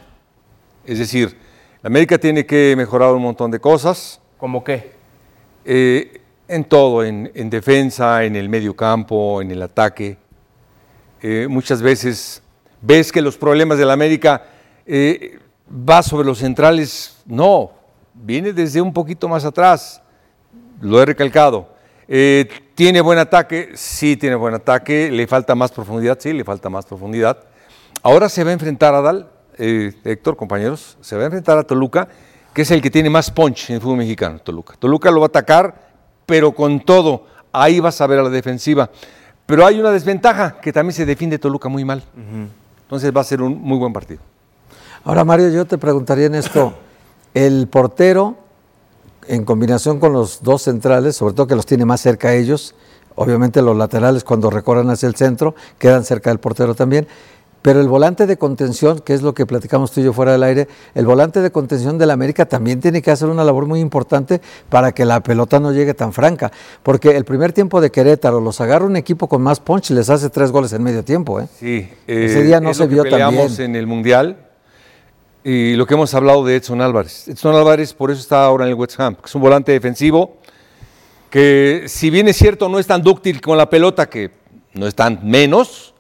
Es 0.85 0.99
decir, 0.99 1.41
América 1.83 2.17
tiene 2.17 2.45
que 2.45 2.73
mejorar 2.77 3.13
un 3.13 3.21
montón 3.21 3.51
de 3.51 3.59
cosas. 3.59 4.19
¿Cómo 4.37 4.63
qué? 4.63 4.93
Eh, 5.65 6.21
en 6.47 6.63
todo, 6.63 7.03
en, 7.03 7.31
en, 7.35 7.49
defensa, 7.49 8.23
en 8.23 8.35
el 8.35 8.47
medio 8.49 8.75
campo, 8.75 9.41
en 9.41 9.51
el 9.51 9.61
ataque. 9.61 10.17
Eh, 11.21 11.47
muchas 11.49 11.81
veces 11.81 12.41
ves 12.81 13.11
que 13.11 13.21
los 13.21 13.37
problemas 13.37 13.77
de 13.77 13.85
la 13.85 13.93
América 13.93 14.43
eh, 14.85 15.39
va 15.69 16.03
sobre 16.03 16.25
los 16.25 16.39
centrales. 16.39 17.17
No, 17.25 17.71
viene 18.13 18.53
desde 18.53 18.81
un 18.81 18.93
poquito 18.93 19.27
más 19.27 19.45
atrás. 19.45 20.01
Lo 20.81 21.01
he 21.01 21.05
recalcado. 21.05 21.69
Eh, 22.07 22.49
¿Tiene 22.75 23.01
buen 23.01 23.19
ataque? 23.19 23.71
Sí, 23.75 24.17
tiene 24.17 24.35
buen 24.35 24.53
ataque. 24.53 25.09
¿Le 25.11 25.27
falta 25.27 25.55
más 25.55 25.71
profundidad? 25.71 26.17
Sí, 26.19 26.33
le 26.33 26.43
falta 26.43 26.69
más 26.69 26.85
profundidad. 26.85 27.39
Ahora 28.01 28.27
se 28.27 28.43
va 28.43 28.49
a 28.49 28.53
enfrentar 28.53 28.93
a 28.93 29.01
Dal, 29.01 29.29
eh, 29.57 29.93
Héctor, 30.03 30.35
compañeros, 30.35 30.97
se 31.01 31.15
va 31.15 31.23
a 31.23 31.25
enfrentar 31.25 31.57
a 31.57 31.63
Toluca, 31.63 32.07
que 32.53 32.63
es 32.63 32.71
el 32.71 32.81
que 32.81 32.91
tiene 32.91 33.09
más 33.09 33.31
punch 33.31 33.69
en 33.69 33.75
el 33.75 33.81
fútbol 33.81 33.97
mexicano, 33.97 34.39
Toluca. 34.39 34.75
Toluca 34.77 35.11
lo 35.11 35.19
va 35.19 35.25
a 35.25 35.27
atacar, 35.27 35.89
pero 36.25 36.53
con 36.53 36.79
todo, 36.79 37.25
ahí 37.51 37.79
vas 37.79 37.99
a 38.01 38.07
ver 38.07 38.19
a 38.19 38.23
la 38.23 38.29
defensiva. 38.29 38.89
Pero 39.45 39.65
hay 39.65 39.79
una 39.79 39.91
desventaja, 39.91 40.59
que 40.61 40.71
también 40.71 40.93
se 40.93 41.05
defiende 41.05 41.39
Toluca 41.39 41.69
muy 41.69 41.83
mal. 41.83 42.03
Entonces 42.83 43.11
va 43.15 43.21
a 43.21 43.25
ser 43.25 43.41
un 43.41 43.61
muy 43.61 43.77
buen 43.77 43.91
partido. 43.91 44.21
Ahora, 45.03 45.25
Mario, 45.25 45.49
yo 45.49 45.65
te 45.65 45.77
preguntaría 45.77 46.27
en 46.27 46.35
esto, 46.35 46.73
el 47.33 47.67
portero, 47.67 48.37
en 49.27 49.43
combinación 49.43 49.99
con 49.99 50.13
los 50.13 50.41
dos 50.43 50.61
centrales, 50.61 51.15
sobre 51.15 51.33
todo 51.33 51.47
que 51.47 51.55
los 51.55 51.65
tiene 51.65 51.85
más 51.85 52.01
cerca 52.01 52.29
a 52.29 52.33
ellos, 52.33 52.75
obviamente 53.15 53.61
los 53.61 53.75
laterales 53.75 54.23
cuando 54.23 54.49
recorren 54.49 54.89
hacia 54.89 55.07
el 55.07 55.15
centro 55.15 55.55
quedan 55.77 56.03
cerca 56.03 56.29
del 56.29 56.39
portero 56.39 56.75
también, 56.75 57.07
pero 57.63 57.81
el 57.81 57.87
volante 57.87 58.27
de 58.27 58.37
contención, 58.37 58.99
que 58.99 59.15
es 59.15 59.23
lo 59.23 59.33
que 59.33 59.47
platicamos 59.47 59.91
tú 59.91 60.01
y 60.01 60.03
yo 60.03 60.13
fuera 60.13 60.33
del 60.33 60.43
aire, 60.43 60.67
el 60.93 61.05
volante 61.05 61.41
de 61.41 61.49
contención 61.49 61.97
del 61.97 62.11
América 62.11 62.45
también 62.45 62.79
tiene 62.81 63.01
que 63.01 63.09
hacer 63.09 63.29
una 63.29 63.43
labor 63.43 63.65
muy 63.65 63.79
importante 63.79 64.41
para 64.69 64.91
que 64.91 65.05
la 65.05 65.23
pelota 65.23 65.59
no 65.59 65.71
llegue 65.71 65.93
tan 65.95 66.13
franca. 66.13 66.51
Porque 66.83 67.15
el 67.15 67.23
primer 67.25 67.53
tiempo 67.53 67.81
de 67.81 67.89
Querétaro 67.89 68.41
los 68.41 68.61
agarra 68.61 68.85
un 68.85 68.97
equipo 68.97 69.27
con 69.27 69.41
más 69.41 69.61
punch 69.61 69.91
y 69.91 69.93
les 69.95 70.09
hace 70.09 70.29
tres 70.29 70.51
goles 70.51 70.73
en 70.73 70.83
medio 70.83 71.03
tiempo. 71.03 71.39
¿eh? 71.39 71.47
Sí, 71.57 71.89
ese 72.05 72.43
día 72.43 72.59
no 72.59 72.69
es 72.69 72.77
se 72.77 72.83
lo 72.83 72.89
que 72.89 72.95
vio 72.95 73.03
tan 73.03 73.11
peleamos 73.13 73.57
bien. 73.57 73.71
en 73.71 73.75
el 73.77 73.87
Mundial 73.87 74.37
y 75.43 75.75
lo 75.75 75.87
que 75.87 75.93
hemos 75.93 76.13
hablado 76.13 76.45
de 76.45 76.57
Edson 76.57 76.81
Álvarez. 76.81 77.29
Edson 77.29 77.55
Álvarez 77.55 77.93
por 77.93 78.11
eso 78.11 78.19
está 78.19 78.43
ahora 78.43 78.65
en 78.65 78.71
el 78.71 78.75
West 78.75 78.99
Ham, 78.99 79.15
que 79.15 79.25
es 79.25 79.35
un 79.35 79.41
volante 79.41 79.71
defensivo 79.71 80.37
que 81.29 81.85
si 81.87 82.11
bien 82.11 82.27
es 82.27 82.37
cierto 82.37 82.69
no 82.69 82.77
es 82.77 82.85
tan 82.85 83.01
dúctil 83.01 83.41
con 83.41 83.57
la 83.57 83.67
pelota, 83.67 84.07
que 84.07 84.29
no 84.73 84.85
es 84.85 84.93
tan 84.93 85.19
menos, 85.23 85.92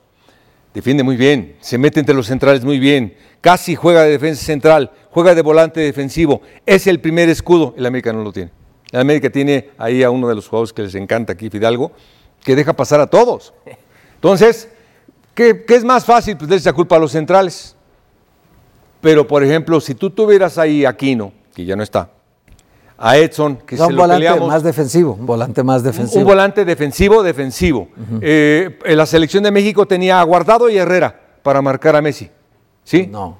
defiende 0.73 1.03
muy 1.03 1.15
bien, 1.15 1.55
se 1.61 1.77
mete 1.77 1.99
entre 1.99 2.15
los 2.15 2.27
centrales 2.27 2.63
muy 2.63 2.79
bien, 2.79 3.15
casi 3.41 3.75
juega 3.75 4.03
de 4.03 4.11
defensa 4.11 4.43
central, 4.43 4.91
juega 5.11 5.35
de 5.35 5.41
volante 5.41 5.79
defensivo, 5.79 6.41
es 6.65 6.87
el 6.87 6.99
primer 6.99 7.29
escudo, 7.29 7.73
el 7.77 7.85
América 7.85 8.11
no 8.11 8.23
lo 8.23 8.31
tiene. 8.31 8.51
El 8.91 8.99
América 8.99 9.29
tiene 9.29 9.71
ahí 9.79 10.03
a 10.03 10.11
uno 10.11 10.27
de 10.27 10.35
los 10.35 10.47
jugadores 10.47 10.71
que 10.71 10.83
les 10.83 10.93
encanta 10.93 11.33
aquí, 11.33 11.49
Fidalgo, 11.49 11.91
que 12.43 12.55
deja 12.55 12.73
pasar 12.73 12.99
a 12.99 13.07
todos. 13.07 13.53
Entonces, 14.15 14.69
¿qué, 15.33 15.65
es 15.67 15.83
más 15.83 16.05
fácil? 16.05 16.37
Pues 16.37 16.47
darle 16.47 16.63
la 16.63 16.73
culpa 16.73 16.97
a 16.97 16.99
los 16.99 17.11
centrales. 17.11 17.75
Pero, 19.01 19.27
por 19.27 19.43
ejemplo, 19.43 19.81
si 19.81 19.95
tú 19.95 20.11
tuvieras 20.11 20.59
ahí 20.59 20.85
a 20.85 20.89
Aquino, 20.89 21.33
que 21.55 21.65
ya 21.65 21.75
no 21.75 21.81
está, 21.81 22.11
a 23.05 23.17
Edson, 23.17 23.57
que 23.57 23.75
Era 23.75 23.83
se 23.85 23.89
un 23.91 23.95
lo 23.97 24.01
volante 24.03 24.25
peleamos, 24.25 24.47
más 24.47 24.63
defensivo, 24.63 25.13
un 25.19 25.25
volante 25.25 25.61
más 25.63 25.83
defensivo. 25.83 26.21
un 26.21 26.25
volante 26.25 26.63
defensivo, 26.63 27.21
defensivo. 27.21 27.89
Eh, 28.21 28.79
la 28.85 29.05
selección 29.05 29.43
de 29.43 29.51
México 29.51 29.85
tenía 29.85 30.21
a 30.21 30.23
Guardado 30.23 30.69
y 30.69 30.77
Herrera 30.77 31.19
para 31.43 31.61
marcar 31.61 31.95
a 31.97 32.01
Messi. 32.01 32.29
¿Sí? 32.85 33.07
No. 33.11 33.37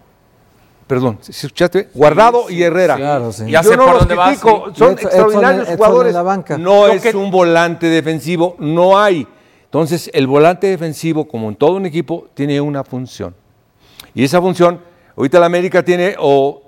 Perdón, 0.87 1.17
¿sí 1.21 1.31
escuchaste? 1.31 1.87
Guardado 1.93 2.49
y 2.49 2.61
Herrera. 2.61 2.97
Claro, 2.97 3.31
sí. 3.31 3.49
Ya 3.49 3.61
Yo 3.61 3.69
sé 3.71 3.77
no 3.77 3.85
por 3.85 3.93
los 3.93 4.07
dónde 4.07 4.21
critico, 4.21 4.71
son 4.75 4.95
Edson- 4.95 5.01
extraordinarios 5.01 5.63
Edson 5.67 5.77
jugadores. 5.77 6.13
la 6.13 6.21
banca. 6.23 6.57
No 6.57 6.87
es 6.87 7.01
que- 7.01 7.15
un 7.15 7.31
volante 7.31 7.87
defensivo, 7.87 8.55
no 8.59 8.99
hay. 8.99 9.25
Entonces, 9.65 10.11
el 10.13 10.27
volante 10.27 10.67
defensivo, 10.67 11.25
como 11.25 11.47
en 11.49 11.55
todo 11.55 11.77
un 11.77 11.85
equipo, 11.85 12.27
tiene 12.33 12.59
una 12.59 12.83
función. 12.83 13.33
Y 14.13 14.25
esa 14.25 14.41
función, 14.41 14.81
ahorita 15.15 15.39
la 15.39 15.45
América 15.45 15.83
tiene 15.83 16.15
o 16.19 16.62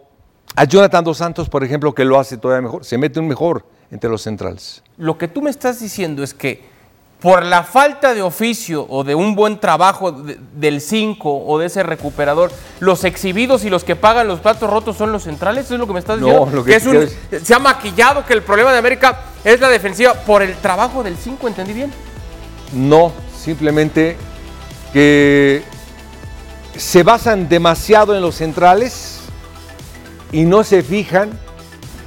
a 0.56 0.64
Jonathan 0.66 1.04
Dos 1.04 1.18
Santos, 1.18 1.50
por 1.50 1.64
ejemplo, 1.64 1.94
que 1.94 2.06
lo 2.06 2.20
hace 2.20 2.38
todavía 2.38 2.62
mejor, 2.62 2.86
se 2.86 2.98
mete 2.98 3.20
un 3.20 3.28
mejor 3.28 3.66
entre 3.92 4.10
los 4.10 4.22
centrales. 4.22 4.82
Lo 4.98 5.18
que 5.18 5.28
tú 5.28 5.42
me 5.42 5.50
estás 5.50 5.80
diciendo 5.80 6.24
es 6.24 6.34
que 6.34 6.76
por 7.22 7.44
la 7.44 7.64
falta 7.64 8.14
de 8.14 8.22
oficio 8.22 8.86
o 8.88 9.04
de 9.04 9.16
un 9.16 9.36
buen 9.36 9.60
trabajo 9.60 10.12
de- 10.12 10.38
del 10.54 10.80
5 10.82 11.44
o 11.46 11.58
de 11.58 11.68
ese 11.68 11.82
recuperador, 11.82 12.52
los 12.80 13.04
exhibidos 13.04 13.64
y 13.66 13.70
los 13.70 13.84
que 13.84 13.96
pagan 13.96 14.28
los 14.28 14.42
platos 14.42 14.70
rotos 14.70 14.98
son 14.98 15.12
los 15.12 15.24
centrales, 15.24 15.66
¿eso 15.66 15.74
es 15.76 15.80
lo 15.80 15.88
que 15.88 15.94
me 15.94 16.00
estás 16.00 16.20
No, 16.20 16.28
diciendo? 16.28 16.52
lo 16.56 16.64
que 16.64 16.76
es 16.76 16.86
un- 16.86 16.92
quiero 17.30 17.46
se 17.46 17.54
ha 17.54 17.60
maquillado 17.60 18.26
que 18.26 18.34
el 18.34 18.44
problema 18.44 18.72
de 18.72 18.78
América 18.80 19.22
es 19.44 19.60
la 19.60 19.70
defensiva 19.70 20.14
por 20.14 20.42
el 20.44 20.56
trabajo 20.58 21.04
del 21.04 21.16
5, 21.18 21.48
¿entendí 21.48 21.74
bien? 21.74 21.92
No, 22.74 23.12
simplemente 23.38 24.18
que 24.94 25.64
se 26.76 27.04
basan 27.04 27.48
demasiado 27.50 28.16
en 28.16 28.22
los 28.22 28.36
centrales 28.36 29.15
y 30.32 30.44
no 30.44 30.64
se 30.64 30.82
fijan 30.84 31.32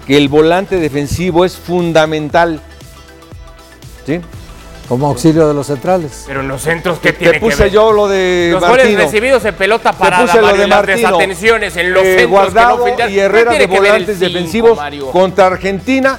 que 0.06 0.16
el 0.16 0.28
volante 0.28 0.76
defensivo 0.76 1.44
es 1.44 1.56
fundamental. 1.56 2.60
¿Sí? 4.06 4.20
Como 4.88 5.06
auxilio 5.08 5.46
de 5.46 5.52
los 5.52 5.66
centrales. 5.66 6.24
Pero 6.26 6.40
en 6.40 6.48
los 6.48 6.62
centros, 6.62 6.98
¿qué 6.98 7.12
Te 7.12 7.18
tiene 7.18 7.32
que 7.34 7.40
puse 7.40 7.64
ver? 7.64 7.72
yo 7.72 7.92
lo 7.92 8.08
de 8.08 8.48
Los 8.52 8.62
Martino. 8.62 8.84
goles 8.84 8.98
recibidos 9.04 9.44
en 9.44 9.54
pelota 9.54 9.92
Te 9.92 9.98
parada, 9.98 10.24
puse 10.24 10.40
lo 10.40 10.46
de 10.48 10.58
las 10.66 10.68
Martino. 10.68 10.96
desatenciones 10.96 11.76
en 11.76 11.92
los 11.92 12.02
Eh, 12.02 12.10
centros 12.20 12.30
Guardado 12.30 12.84
que 12.84 12.96
no 13.04 13.08
y 13.10 13.18
Herrera 13.18 13.50
¿Qué 13.52 13.58
de 13.58 13.68
que 13.68 13.76
volantes 13.78 14.16
cinco, 14.18 14.32
defensivos 14.32 14.76
Mario? 14.78 15.10
contra 15.10 15.46
Argentina, 15.48 16.18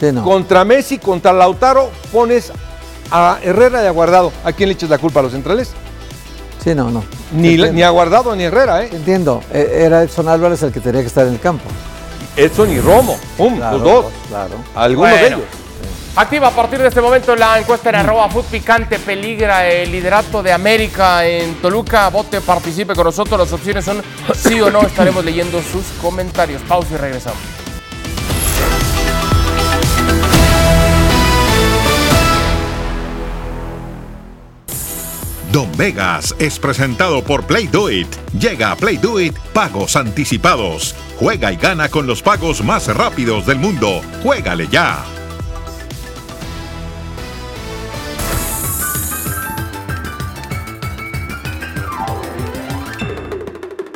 Sí, 0.00 0.12
no. 0.12 0.24
contra 0.24 0.64
Messi, 0.64 0.96
contra 0.96 1.34
Lautaro, 1.34 1.90
pones 2.10 2.52
a 3.10 3.38
Herrera 3.42 3.82
y 3.84 3.86
a 3.86 3.90
Guardado. 3.90 4.32
¿A 4.44 4.52
quién 4.52 4.70
le 4.70 4.74
echas 4.76 4.88
la 4.88 4.96
culpa? 4.96 5.20
¿A 5.20 5.24
los 5.24 5.32
centrales? 5.32 5.72
Sí, 6.64 6.74
no, 6.74 6.90
no. 6.90 7.04
Ni, 7.32 7.58
ni 7.58 7.82
a 7.82 7.90
Guardado 7.90 8.34
ni 8.34 8.44
Herrera, 8.44 8.82
¿eh? 8.82 8.88
Entiendo. 8.90 9.42
Eh, 9.52 9.82
Era 9.84 10.02
Edson 10.02 10.26
Álvarez 10.28 10.62
el 10.62 10.72
que 10.72 10.80
tenía 10.80 11.02
que 11.02 11.08
estar 11.08 11.26
en 11.26 11.34
el 11.34 11.40
campo. 11.40 11.64
Edson 12.36 12.72
y 12.72 12.80
Romo, 12.80 13.18
pum, 13.36 13.56
Claro, 13.56 13.76
los 13.78 13.84
dos. 13.86 14.06
Claro. 14.28 14.54
Algunos 14.74 15.12
de 15.12 15.26
ellos. 15.26 15.40
Activa 16.16 16.48
a 16.48 16.50
partir 16.52 16.78
de 16.80 16.88
este 16.88 17.00
momento 17.00 17.34
la 17.34 17.58
encuesta 17.58 17.90
en 17.90 17.96
arroba 17.96 18.28
Food 18.30 18.44
Picante. 18.44 18.98
Peligra 18.98 19.66
el 19.66 19.90
liderato 19.90 20.42
de 20.42 20.52
América 20.52 21.26
en 21.26 21.56
Toluca. 21.56 22.08
Vote, 22.08 22.40
participe 22.40 22.94
con 22.94 23.04
nosotros. 23.04 23.38
Las 23.38 23.52
opciones 23.52 23.84
son 23.84 24.00
sí 24.34 24.60
o 24.60 24.70
no. 24.70 24.82
Estaremos 24.82 25.24
leyendo 25.24 25.60
sus 25.60 25.84
comentarios. 26.00 26.62
Pausa 26.62 26.94
y 26.94 26.96
regresamos. 26.96 27.38
Don 35.54 35.70
Vegas 35.76 36.34
es 36.40 36.58
presentado 36.58 37.22
por 37.22 37.44
Play 37.44 37.68
Do 37.68 37.88
It. 37.88 38.08
Llega 38.40 38.72
a 38.72 38.76
Play 38.76 38.96
Do 38.96 39.20
It 39.20 39.38
pagos 39.52 39.94
anticipados. 39.94 40.96
Juega 41.16 41.52
y 41.52 41.56
gana 41.56 41.88
con 41.88 42.08
los 42.08 42.22
pagos 42.22 42.64
más 42.64 42.88
rápidos 42.88 43.46
del 43.46 43.60
mundo. 43.60 44.00
Juégale 44.24 44.66
ya. 44.66 45.04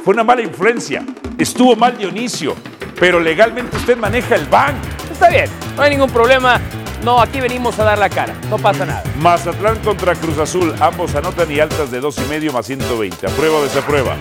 Fue 0.04 0.14
una 0.14 0.22
mala 0.22 0.42
influencia. 0.42 1.04
Estuvo 1.38 1.74
mal 1.74 1.98
Dionisio. 1.98 2.54
Pero 3.00 3.18
legalmente 3.18 3.78
usted 3.78 3.96
maneja 3.96 4.36
el 4.36 4.46
bank. 4.46 4.76
Está 5.10 5.28
bien, 5.28 5.50
no 5.74 5.82
hay 5.82 5.90
ningún 5.90 6.10
problema. 6.10 6.60
No, 7.04 7.20
aquí 7.20 7.40
venimos 7.40 7.78
a 7.78 7.84
dar 7.84 7.98
la 7.98 8.08
cara. 8.08 8.34
No 8.50 8.58
pasa 8.58 8.84
nada. 8.84 9.02
Mazatlán 9.18 9.78
contra 9.80 10.14
Cruz 10.14 10.38
Azul. 10.38 10.74
Ambos 10.80 11.14
anotan 11.14 11.50
y 11.50 11.60
altas 11.60 11.90
de 11.90 12.00
dos 12.00 12.18
y 12.18 12.28
medio 12.28 12.52
más 12.52 12.66
120. 12.66 13.26
¿Aprueba 13.26 13.58
o 13.58 13.62
desaprueba? 13.62 14.16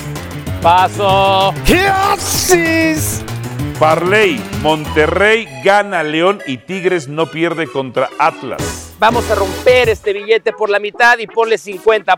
Paso. 0.62 1.54
¿Qué 1.66 1.88
haces? 1.88 3.24
Parley, 3.80 4.42
Monterrey 4.62 5.48
gana 5.64 6.02
León 6.02 6.42
y 6.48 6.58
Tigres 6.58 7.08
no 7.08 7.28
pierde 7.28 7.68
contra 7.68 8.10
Atlas. 8.18 8.94
Vamos 9.00 9.30
a 9.30 9.36
romper 9.36 9.90
este 9.90 10.14
billete 10.14 10.52
por 10.52 10.70
la 10.72 10.80
mitad 10.80 11.20
y 11.20 11.28
ponle 11.28 11.60
50. 11.60 12.18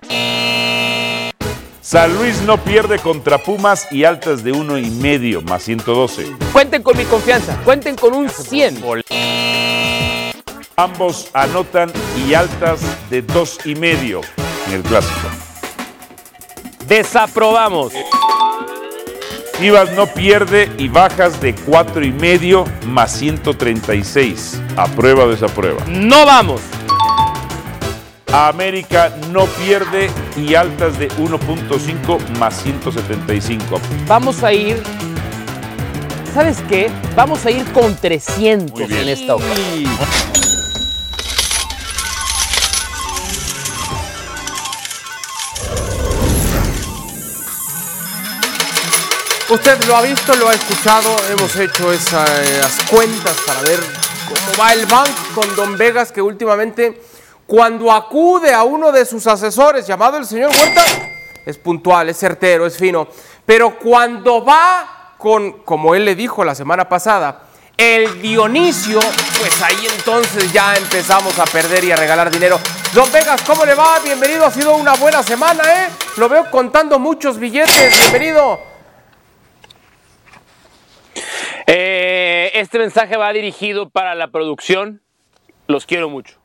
San 1.81 2.15
Luis 2.17 2.41
no 2.43 2.57
pierde 2.57 2.99
contra 2.99 3.39
Pumas 3.39 3.91
y 3.91 4.03
altas 4.05 4.43
de 4.43 4.51
uno 4.51 4.77
y 4.77 4.89
medio 4.89 5.41
más 5.41 5.63
112. 5.63 6.27
Cuenten 6.53 6.83
con 6.83 6.95
mi 6.95 7.03
confianza, 7.03 7.57
cuenten 7.65 7.95
con 7.95 8.13
un 8.13 8.29
100. 8.29 8.81
Ambos 10.79 11.29
anotan 11.33 11.91
y 12.25 12.33
altas 12.33 12.79
de 13.09 13.21
dos 13.21 13.59
y 13.65 13.75
medio 13.75 14.21
en 14.69 14.75
el 14.75 14.81
clásico. 14.81 15.27
Desaprobamos. 16.87 17.91
Chivas 19.57 19.91
no 19.91 20.07
pierde 20.07 20.71
y 20.77 20.87
bajas 20.87 21.41
de 21.41 21.53
cuatro 21.53 22.01
y 22.05 22.13
medio 22.13 22.63
más 22.85 23.11
136. 23.11 24.61
¿Aprueba 24.77 25.25
o 25.25 25.29
desaprueba? 25.29 25.83
No 25.85 26.25
vamos. 26.25 26.61
América 28.31 29.13
no 29.33 29.47
pierde 29.47 30.09
y 30.37 30.55
altas 30.55 30.97
de 30.97 31.09
1.5 31.09 32.37
más 32.37 32.63
175. 32.63 33.81
Vamos 34.07 34.43
a 34.43 34.53
ir. 34.53 34.81
¿Sabes 36.33 36.59
qué? 36.69 36.89
Vamos 37.17 37.45
a 37.45 37.51
ir 37.51 37.65
con 37.73 37.93
300 37.97 38.79
Muy 38.79 38.87
bien. 38.87 39.01
en 39.01 39.09
esta 39.09 39.35
ocasión. 39.35 40.48
Usted 49.49 49.83
lo 49.85 49.95
ha 49.95 50.01
visto, 50.03 50.35
lo 50.35 50.47
ha 50.47 50.53
escuchado, 50.53 51.15
hemos 51.31 51.55
hecho 51.55 51.91
esas 51.91 52.29
cuentas 52.87 53.35
para 53.47 53.59
ver 53.61 53.79
cómo 54.27 54.63
va 54.63 54.73
el 54.73 54.85
banco 54.85 55.11
con 55.33 55.55
Don 55.55 55.75
Vegas, 55.75 56.11
que 56.11 56.21
últimamente 56.21 57.01
cuando 57.47 57.91
acude 57.91 58.53
a 58.53 58.61
uno 58.61 58.91
de 58.91 59.07
sus 59.07 59.25
asesores, 59.25 59.87
llamado 59.87 60.17
el 60.17 60.27
señor 60.27 60.51
Huerta, 60.51 60.85
es 61.47 61.57
puntual, 61.57 62.09
es 62.09 62.19
certero, 62.19 62.67
es 62.67 62.77
fino. 62.77 63.07
Pero 63.43 63.79
cuando 63.79 64.45
va 64.45 65.15
con, 65.17 65.63
como 65.63 65.95
él 65.95 66.05
le 66.05 66.13
dijo 66.13 66.43
la 66.43 66.53
semana 66.53 66.87
pasada, 66.87 67.45
el 67.75 68.21
Dionisio, 68.21 68.99
pues 68.99 69.61
ahí 69.63 69.87
entonces 69.97 70.53
ya 70.53 70.75
empezamos 70.75 71.39
a 71.39 71.45
perder 71.45 71.85
y 71.85 71.91
a 71.91 71.95
regalar 71.95 72.29
dinero. 72.29 72.59
Don 72.93 73.11
Vegas, 73.11 73.41
¿cómo 73.47 73.65
le 73.65 73.73
va? 73.73 73.97
Bienvenido, 73.97 74.45
ha 74.45 74.51
sido 74.51 74.75
una 74.75 74.93
buena 74.93 75.23
semana, 75.23 75.63
¿eh? 75.63 75.89
Lo 76.17 76.29
veo 76.29 76.51
contando 76.51 76.99
muchos 76.99 77.39
billetes, 77.39 77.97
bienvenido. 77.99 78.77
Eh, 81.67 82.51
este 82.55 82.79
mensaje 82.79 83.17
va 83.17 83.31
dirigido 83.33 83.89
para 83.89 84.15
la 84.15 84.29
producción. 84.29 85.01
Los 85.67 85.85
quiero 85.85 86.09
mucho. 86.09 86.39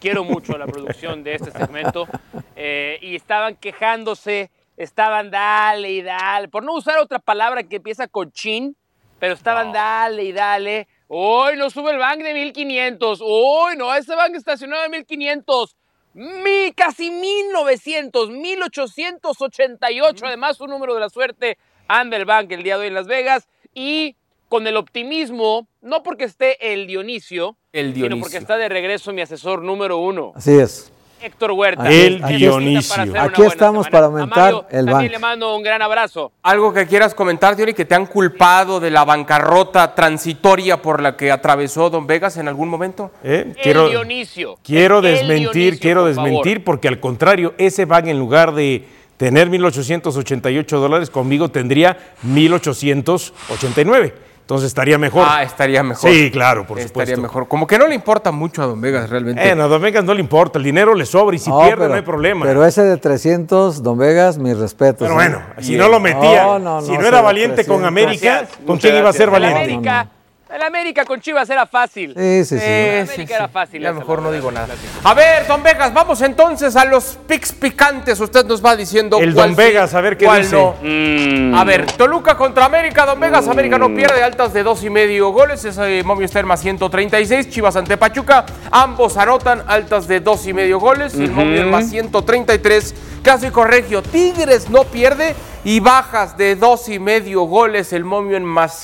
Quiero 0.00 0.22
mucho 0.24 0.54
a 0.54 0.58
la 0.58 0.66
producción 0.66 1.24
de 1.24 1.34
este 1.34 1.50
segmento. 1.50 2.06
Eh, 2.54 2.98
y 3.02 3.16
estaban 3.16 3.56
quejándose, 3.56 4.50
estaban 4.76 5.30
dale 5.30 5.90
y 5.90 6.02
dale, 6.02 6.48
por 6.48 6.64
no 6.64 6.74
usar 6.74 6.98
otra 6.98 7.18
palabra 7.18 7.64
que 7.64 7.76
empieza 7.76 8.08
con 8.08 8.30
chin, 8.32 8.76
pero 9.18 9.34
estaban 9.34 9.72
dale 9.72 10.24
y 10.24 10.32
dale. 10.32 10.88
Hoy 11.08 11.56
no 11.56 11.70
sube 11.70 11.90
el 11.90 11.98
bank 11.98 12.22
de 12.22 12.34
1500. 12.34 13.20
Hoy 13.22 13.76
no, 13.76 13.94
ese 13.94 14.14
bank 14.14 14.34
estacionado 14.34 14.82
de 14.82 14.90
1500. 14.90 15.76
Mi, 16.14 16.72
casi 16.72 17.10
1900, 17.10 18.30
1888. 18.30 20.26
Además, 20.26 20.60
un 20.60 20.70
número 20.70 20.94
de 20.94 21.00
la 21.00 21.08
suerte 21.08 21.58
anda 21.88 22.16
el 22.16 22.24
bank 22.24 22.52
el 22.52 22.62
día 22.62 22.74
de 22.76 22.82
hoy 22.82 22.88
en 22.88 22.94
Las 22.94 23.06
Vegas. 23.06 23.48
Y 23.78 24.16
con 24.48 24.66
el 24.66 24.76
optimismo, 24.76 25.68
no 25.82 26.02
porque 26.02 26.24
esté 26.24 26.72
el 26.72 26.86
Dionisio, 26.88 27.56
El 27.72 27.94
sino 27.94 28.18
porque 28.18 28.38
está 28.38 28.56
de 28.56 28.68
regreso 28.68 29.12
mi 29.12 29.20
asesor 29.22 29.62
número 29.62 29.98
uno, 29.98 30.32
Así 30.34 30.52
es. 30.58 30.90
Héctor 31.20 31.50
Huerta. 31.52 31.88
El 31.90 32.22
aquí- 32.24 32.36
Dionisio. 32.36 33.02
Aquí 33.20 33.42
estamos 33.42 33.86
semana. 33.86 33.90
para 33.90 34.06
aumentar 34.06 34.52
Mario 34.52 34.66
el 34.70 34.86
banco. 34.86 35.02
le 35.12 35.18
mando 35.18 35.56
un 35.56 35.62
gran 35.64 35.82
abrazo. 35.82 36.30
Algo 36.42 36.72
que 36.72 36.86
quieras 36.86 37.12
comentar, 37.14 37.56
Diony, 37.56 37.72
que 37.74 37.84
te 37.84 37.94
han 37.96 38.06
culpado 38.06 38.78
de 38.80 38.90
la 38.90 39.04
bancarrota 39.04 39.94
transitoria 39.96 40.80
por 40.80 41.02
la 41.02 41.16
que 41.16 41.30
atravesó 41.32 41.90
Don 41.90 42.06
Vegas 42.06 42.36
en 42.36 42.46
algún 42.48 42.68
momento. 42.68 43.10
¿Eh? 43.24 43.44
El 43.48 43.54
Quiero, 43.56 43.88
Dionisio. 43.90 44.58
quiero 44.62 44.98
El 44.98 45.04
desmentir, 45.04 45.50
Dionisio, 45.52 45.80
quiero 45.80 46.02
por 46.04 46.14
favor. 46.14 46.30
desmentir, 46.30 46.64
porque 46.64 46.88
al 46.88 47.00
contrario, 47.00 47.54
ese 47.58 47.84
bank 47.84 48.06
en 48.06 48.18
lugar 48.18 48.54
de 48.54 48.84
tener 49.18 49.50
1.888 49.50 50.66
dólares, 50.78 51.10
conmigo 51.10 51.50
tendría 51.50 51.98
1.889. 52.26 54.12
Entonces 54.40 54.68
estaría 54.68 54.96
mejor. 54.96 55.26
Ah, 55.28 55.42
estaría 55.42 55.82
mejor. 55.82 56.10
Sí, 56.10 56.30
claro, 56.30 56.66
por 56.66 56.78
Estaría 56.78 56.88
supuesto. 57.16 57.20
mejor. 57.20 57.48
Como 57.48 57.66
que 57.66 57.76
no 57.78 57.86
le 57.86 57.94
importa 57.94 58.30
mucho 58.32 58.62
a 58.62 58.66
Don 58.66 58.80
Vegas 58.80 59.10
realmente. 59.10 59.46
Eh, 59.46 59.50
a 59.52 59.54
Don 59.56 59.82
Vegas 59.82 60.02
no 60.04 60.14
le 60.14 60.20
importa, 60.20 60.56
el 60.58 60.64
dinero 60.64 60.94
le 60.94 61.04
sobra 61.04 61.36
y 61.36 61.38
si 61.38 61.50
No, 61.50 61.58
pierde 61.60 61.76
pero- 61.76 61.88
no 61.90 61.94
hay 61.96 62.00
problema. 62.00 62.46
Pero 62.46 62.64
ese 62.64 62.82
de 62.82 62.96
300, 62.96 63.82
Don 63.82 63.98
Vegas, 63.98 64.38
mis 64.38 64.56
respetos. 64.56 65.06
Pero 65.06 65.12
¿eh? 65.20 65.28
bueno, 65.28 65.42
si 65.60 65.76
no 65.76 65.88
lo 65.90 66.00
metía, 66.00 66.44
No, 66.44 66.58
no, 66.58 66.80
si 66.80 66.92
no, 66.92 67.02
no 67.02 67.06
era 67.08 67.20
valiente 67.20 67.66
con 67.66 67.82
300. 67.82 67.88
América, 67.88 68.36
Gracias, 68.38 68.56
¿con 68.56 68.66
muchas 68.76 68.80
quién 68.90 68.96
iba 68.96 69.10
a 69.10 69.12
ser 69.12 69.30
valiente? 69.30 69.58
América, 69.58 70.08
el 70.54 70.62
América 70.62 71.04
con 71.04 71.20
Chivas 71.20 71.48
era 71.50 71.66
fácil. 71.66 72.14
Sí, 72.16 72.44
sí, 72.44 72.58
sí. 72.58 72.64
El 72.64 73.02
América 73.02 73.26
sí, 73.26 73.32
era 73.32 73.48
fácil. 73.48 73.82
Ya 73.82 73.90
esa, 73.90 73.98
mejor 73.98 74.22
no 74.22 74.32
digo 74.32 74.50
nada. 74.50 74.74
A 75.04 75.14
ver, 75.14 75.46
Don 75.46 75.62
Vegas, 75.62 75.92
vamos 75.92 76.22
entonces 76.22 76.74
a 76.76 76.84
los 76.84 77.18
picks 77.26 77.52
picantes. 77.52 78.18
Usted 78.18 78.46
nos 78.46 78.64
va 78.64 78.74
diciendo 78.74 79.18
El 79.18 79.34
cuál 79.34 79.48
Don 79.48 79.56
sí, 79.56 79.62
Vegas, 79.62 79.94
a 79.94 80.00
ver 80.00 80.16
qué 80.16 80.24
cuál 80.24 80.42
dice. 80.42 80.56
no. 80.56 80.74
Mm. 80.82 81.54
A 81.54 81.64
ver, 81.64 81.86
Toluca 81.92 82.36
contra 82.36 82.64
América, 82.64 83.04
Don 83.04 83.20
Vegas. 83.20 83.46
América 83.46 83.78
no 83.78 83.94
pierde, 83.94 84.22
altas 84.22 84.52
de 84.52 84.62
dos 84.62 84.82
y 84.84 84.90
medio 84.90 85.30
goles. 85.30 85.64
Ese 85.64 86.02
momio 86.02 86.24
está 86.24 86.40
en 86.40 86.46
más 86.46 86.60
136. 86.60 87.50
Chivas 87.50 87.76
ante 87.76 87.96
Pachuca. 87.96 88.46
Ambos 88.70 89.16
anotan 89.16 89.62
altas 89.66 90.08
de 90.08 90.20
dos 90.20 90.46
y 90.46 90.52
medio 90.52 90.78
goles. 90.78 91.14
El 91.14 91.30
momio 91.30 91.62
en 91.62 91.70
más 91.70 91.90
133. 91.90 92.94
Clásico 93.22 93.64
Regio. 93.64 94.02
Tigres 94.02 94.70
no 94.70 94.84
pierde 94.84 95.34
y 95.64 95.80
bajas 95.80 96.38
de 96.38 96.56
dos 96.56 96.88
y 96.88 96.98
medio 96.98 97.42
goles. 97.42 97.92
El 97.92 98.04
momio 98.04 98.36
en 98.36 98.44
más 98.44 98.78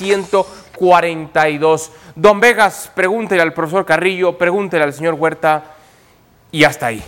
142. 0.77 1.91
Don 2.15 2.39
Vegas, 2.39 2.91
pregúntele 2.93 3.41
al 3.41 3.53
profesor 3.53 3.85
Carrillo, 3.85 4.37
pregúntele 4.37 4.83
al 4.83 4.93
señor 4.93 5.15
Huerta 5.15 5.63
y 6.51 6.63
hasta 6.63 6.87
ahí. 6.87 7.01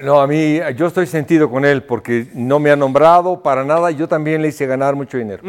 No, 0.00 0.20
a 0.20 0.26
mí, 0.26 0.60
yo 0.76 0.86
estoy 0.86 1.06
sentido 1.06 1.50
con 1.50 1.64
él 1.64 1.82
porque 1.82 2.28
no 2.34 2.58
me 2.60 2.70
ha 2.70 2.76
nombrado 2.76 3.42
para 3.42 3.64
nada. 3.64 3.90
Yo 3.90 4.06
también 4.06 4.42
le 4.42 4.48
hice 4.48 4.64
ganar 4.66 4.94
mucho 4.94 5.18
dinero. 5.18 5.42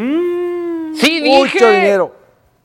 Sí, 0.95 1.21
Mucho 1.23 1.53
dije. 1.67 1.71
dinero. 1.81 2.15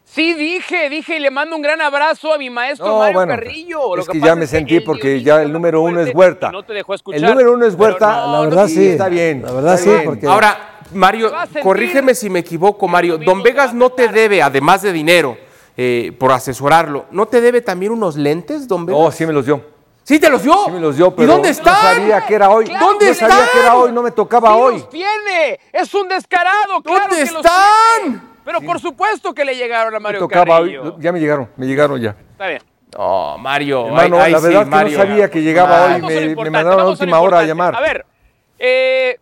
Sí, 0.06 0.32
dije, 0.34 0.88
dije, 0.90 1.16
y 1.16 1.20
le 1.20 1.30
mando 1.30 1.56
un 1.56 1.62
gran 1.62 1.80
abrazo 1.80 2.32
a 2.32 2.38
mi 2.38 2.48
maestro 2.48 2.86
No, 2.86 2.98
Mario 2.98 3.14
bueno, 3.14 3.32
Carrillo. 3.34 3.96
Lo 3.96 4.02
es 4.02 4.08
que 4.08 4.20
ya 4.20 4.34
me 4.36 4.46
sentí 4.46 4.80
porque 4.80 5.22
ya 5.22 5.42
el 5.42 5.52
número 5.52 5.82
uno 5.82 6.00
es 6.00 6.14
Huerta. 6.14 6.48
y 6.50 6.52
No 6.52 6.62
te 6.62 6.72
dejó 6.72 6.94
escuchar. 6.94 7.20
El 7.22 7.26
número 7.28 7.52
uno 7.52 7.66
es 7.66 7.74
Huerta. 7.74 8.26
no, 8.26 8.32
La 8.32 8.38
no, 8.38 8.44
verdad 8.44 8.66
sí, 8.68 8.74
sí. 8.76 8.86
está 8.88 9.08
bien, 9.08 9.42
La 9.42 9.52
verdad 9.52 9.74
está 9.74 9.84
sí, 9.84 9.90
bien. 9.90 10.04
porque 10.04 10.26
Ahora, 10.26 10.73
Mario, 10.94 11.32
corrígeme 11.62 12.14
si 12.14 12.30
me 12.30 12.40
equivoco, 12.40 12.88
Mario. 12.88 13.18
Don 13.18 13.42
Vegas 13.42 13.74
no 13.74 13.90
te 13.90 14.08
debe, 14.08 14.42
además 14.42 14.82
de 14.82 14.92
dinero, 14.92 15.36
eh, 15.76 16.12
por 16.18 16.32
asesorarlo, 16.32 17.06
¿no 17.10 17.26
te 17.26 17.40
debe 17.40 17.60
también 17.60 17.92
unos 17.92 18.16
lentes, 18.16 18.66
Don 18.68 18.86
Vegas? 18.86 19.00
No, 19.02 19.10
sí 19.10 19.26
me 19.26 19.32
los 19.32 19.46
dio. 19.46 19.62
¿Sí 20.02 20.18
te 20.20 20.28
los 20.28 20.42
dio? 20.42 20.54
Sí 20.66 20.70
me 20.72 20.80
los 20.80 20.96
dio, 20.96 21.10
pero 21.14 21.24
¿Y 21.24 21.26
dónde 21.32 21.48
no 21.48 21.52
están? 21.52 21.74
sabía 21.96 22.26
que 22.26 22.34
era 22.34 22.50
hoy. 22.50 22.66
Claro 22.66 22.86
¿Dónde 22.86 23.08
no 23.08 23.14
sabía 23.14 23.48
que 23.52 23.58
era 23.60 23.74
hoy, 23.76 23.90
no 23.92 24.02
me 24.02 24.10
tocaba 24.10 24.50
Sí 24.50 24.60
hoy. 24.60 24.72
los 24.74 24.88
tiene, 24.90 25.58
es 25.72 25.94
un 25.94 26.08
descarado, 26.08 26.82
claro 26.82 27.06
¿Dónde 27.08 27.24
que 27.24 27.30
los 27.32 27.44
están? 27.44 28.02
tiene. 28.02 28.20
Pero 28.44 28.60
por 28.60 28.78
supuesto 28.80 29.32
que 29.32 29.44
le 29.46 29.56
llegaron 29.56 29.94
a 29.94 29.98
Me 29.98 30.02
Mario 30.02 30.20
hoy. 30.24 30.28
Carrillo. 30.28 30.96
Ya 31.00 31.10
me 31.10 31.18
llegaron, 31.20 31.48
me 31.56 31.66
llegaron 31.66 31.98
ya. 32.00 32.14
Está 32.32 32.48
bien. 32.48 32.62
No, 32.96 33.38
Mario. 33.38 33.86
Hermano, 33.86 34.20
ahí 34.20 34.32
la 34.32 34.38
sí, 34.38 34.44
verdad 34.44 34.60
es 34.62 34.68
que 34.68 34.70
Mario. 34.70 34.98
no 34.98 35.04
sabía 35.04 35.30
que 35.30 35.42
llegaba 35.42 35.84
Ah, 35.94 35.94
hoy. 35.96 36.02
Me, 36.02 36.36
me 36.36 36.50
mandaron 36.50 36.80
a 36.80 36.84
la 36.84 36.90
última 36.90 37.18
hora 37.20 37.38
a 37.38 37.42
llamar. 37.44 37.74
A 37.74 37.80
ver, 37.80 38.04
eh, 38.58 39.18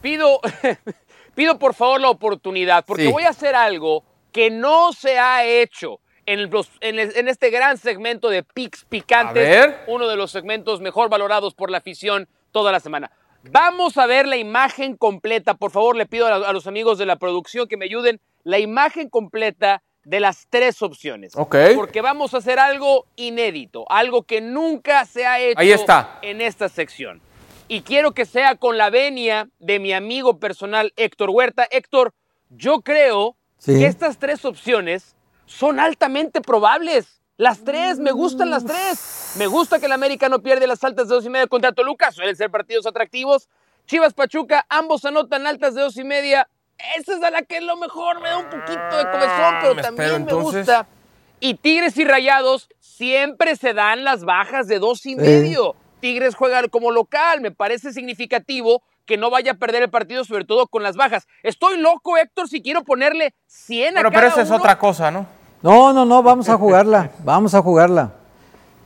pido, 0.00 0.40
pido 1.34 1.58
por 1.58 1.74
favor 1.74 2.00
la 2.00 2.10
oportunidad, 2.10 2.84
porque 2.86 3.06
Sí. 3.06 3.12
voy 3.12 3.24
a 3.24 3.30
hacer 3.30 3.54
algo 3.54 4.04
que 4.32 4.50
no 4.50 4.92
se 4.92 5.18
ha 5.18 5.44
hecho 5.44 6.00
en, 6.26 6.50
los- 6.50 6.70
en 6.80 7.28
este 7.28 7.50
gran 7.50 7.78
segmento 7.78 8.28
de 8.28 8.42
Pix 8.42 8.84
Picantes, 8.84 9.74
uno 9.86 10.06
de 10.08 10.16
los 10.16 10.30
segmentos 10.30 10.80
mejor 10.80 11.08
valorados 11.08 11.54
por 11.54 11.70
la 11.70 11.78
afición 11.78 12.28
toda 12.52 12.70
la 12.72 12.80
semana. 12.80 13.10
Vamos 13.50 13.96
a 13.96 14.06
ver 14.06 14.26
la 14.26 14.36
imagen 14.36 14.96
completa. 14.96 15.54
Por 15.54 15.70
favor, 15.70 15.96
le 15.96 16.06
pido 16.06 16.26
a, 16.26 16.34
a 16.34 16.52
los 16.52 16.66
amigos 16.66 16.98
de 16.98 17.06
la 17.06 17.16
producción 17.16 17.66
que 17.68 17.76
me 17.76 17.84
ayuden. 17.86 18.20
La 18.42 18.58
imagen 18.58 19.08
completa 19.08 19.82
de 20.04 20.20
las 20.20 20.46
tres 20.50 20.82
opciones. 20.82 21.32
Ok. 21.36 21.54
Porque 21.76 22.00
vamos 22.02 22.34
a 22.34 22.38
hacer 22.38 22.58
algo 22.58 23.06
inédito, 23.16 23.84
algo 23.88 24.24
que 24.24 24.40
nunca 24.40 25.04
se 25.06 25.24
ha 25.24 25.38
hecho 25.40 25.58
Ahí 25.58 25.70
está. 25.70 26.18
en 26.22 26.40
esta 26.40 26.68
sección. 26.68 27.22
Y 27.68 27.82
quiero 27.82 28.12
que 28.12 28.24
sea 28.24 28.56
con 28.56 28.78
la 28.78 28.88
venia 28.90 29.48
de 29.58 29.78
mi 29.78 29.92
amigo 29.92 30.38
personal 30.38 30.92
Héctor 30.96 31.30
Huerta. 31.30 31.66
Héctor, 31.70 32.14
yo 32.50 32.80
creo 32.80 33.36
Sí. 33.58 33.78
que 33.78 33.86
estas 33.86 34.18
tres 34.18 34.44
opciones 34.44 35.14
son 35.46 35.78
altamente 35.80 36.40
probables. 36.40 37.20
Las 37.36 37.64
tres, 37.64 37.98
me 37.98 38.10
gustan 38.10 38.50
las 38.50 38.64
tres. 38.64 39.34
Me 39.36 39.46
gusta 39.46 39.78
que 39.78 39.86
el 39.86 39.92
América 39.92 40.28
no 40.28 40.42
pierde 40.42 40.66
las 40.66 40.82
altas 40.82 41.08
de 41.08 41.14
dos 41.14 41.24
y 41.26 41.28
media 41.28 41.46
contra 41.46 41.72
Toluca, 41.72 42.10
suelen 42.10 42.34
ser 42.36 42.50
partidos 42.50 42.86
atractivos. 42.86 43.48
Chivas 43.86 44.12
Pachuca, 44.14 44.66
ambos 44.68 45.04
anotan 45.04 45.46
altas 45.46 45.74
de 45.74 45.82
dos 45.82 45.96
y 45.96 46.04
media. 46.04 46.48
esa 46.96 47.16
es 47.16 47.22
a 47.22 47.30
la 47.30 47.42
que 47.42 47.56
a 47.56 47.60
lo 47.60 47.76
mejor 47.76 48.20
me 48.20 48.28
da 48.28 48.38
un 48.38 48.48
poquito 48.48 48.96
de 48.96 49.10
comezón, 49.10 49.54
pero 49.60 49.74
me 49.74 49.82
también 49.82 50.08
espero, 50.22 50.36
me 50.36 50.42
gusta. 50.42 50.86
Y 51.40 51.54
Tigres 51.54 51.96
y 51.96 52.04
Rayados 52.04 52.68
siempre 52.78 53.56
se 53.56 53.74
dan 53.74 54.04
las 54.04 54.24
bajas 54.24 54.68
de 54.68 54.78
dos 54.78 55.04
y 55.06 55.16
medio. 55.16 55.74
Tigres 56.00 56.34
juega 56.34 56.66
como 56.68 56.90
local, 56.90 57.40
me 57.40 57.50
parece 57.50 57.92
significativo 57.92 58.82
que 59.06 59.16
no 59.16 59.30
vaya 59.30 59.52
a 59.52 59.54
perder 59.54 59.82
el 59.82 59.90
partido, 59.90 60.24
sobre 60.24 60.44
todo 60.44 60.66
con 60.66 60.82
las 60.82 60.96
bajas. 60.96 61.26
Estoy 61.42 61.78
loco, 61.78 62.16
Héctor, 62.16 62.48
si 62.48 62.60
quiero 62.60 62.84
ponerle 62.84 63.34
100 63.46 63.94
Bueno, 63.94 64.08
a 64.08 64.10
pero 64.10 64.28
cada 64.28 64.32
esa 64.32 64.42
es 64.42 64.50
otra 64.50 64.78
cosa, 64.78 65.10
¿no? 65.10 65.26
No, 65.62 65.92
no, 65.92 66.04
no, 66.04 66.22
vamos 66.22 66.48
a 66.48 66.56
jugarla. 66.56 67.10
Vamos 67.24 67.54
a 67.54 67.62
jugarla. 67.62 68.12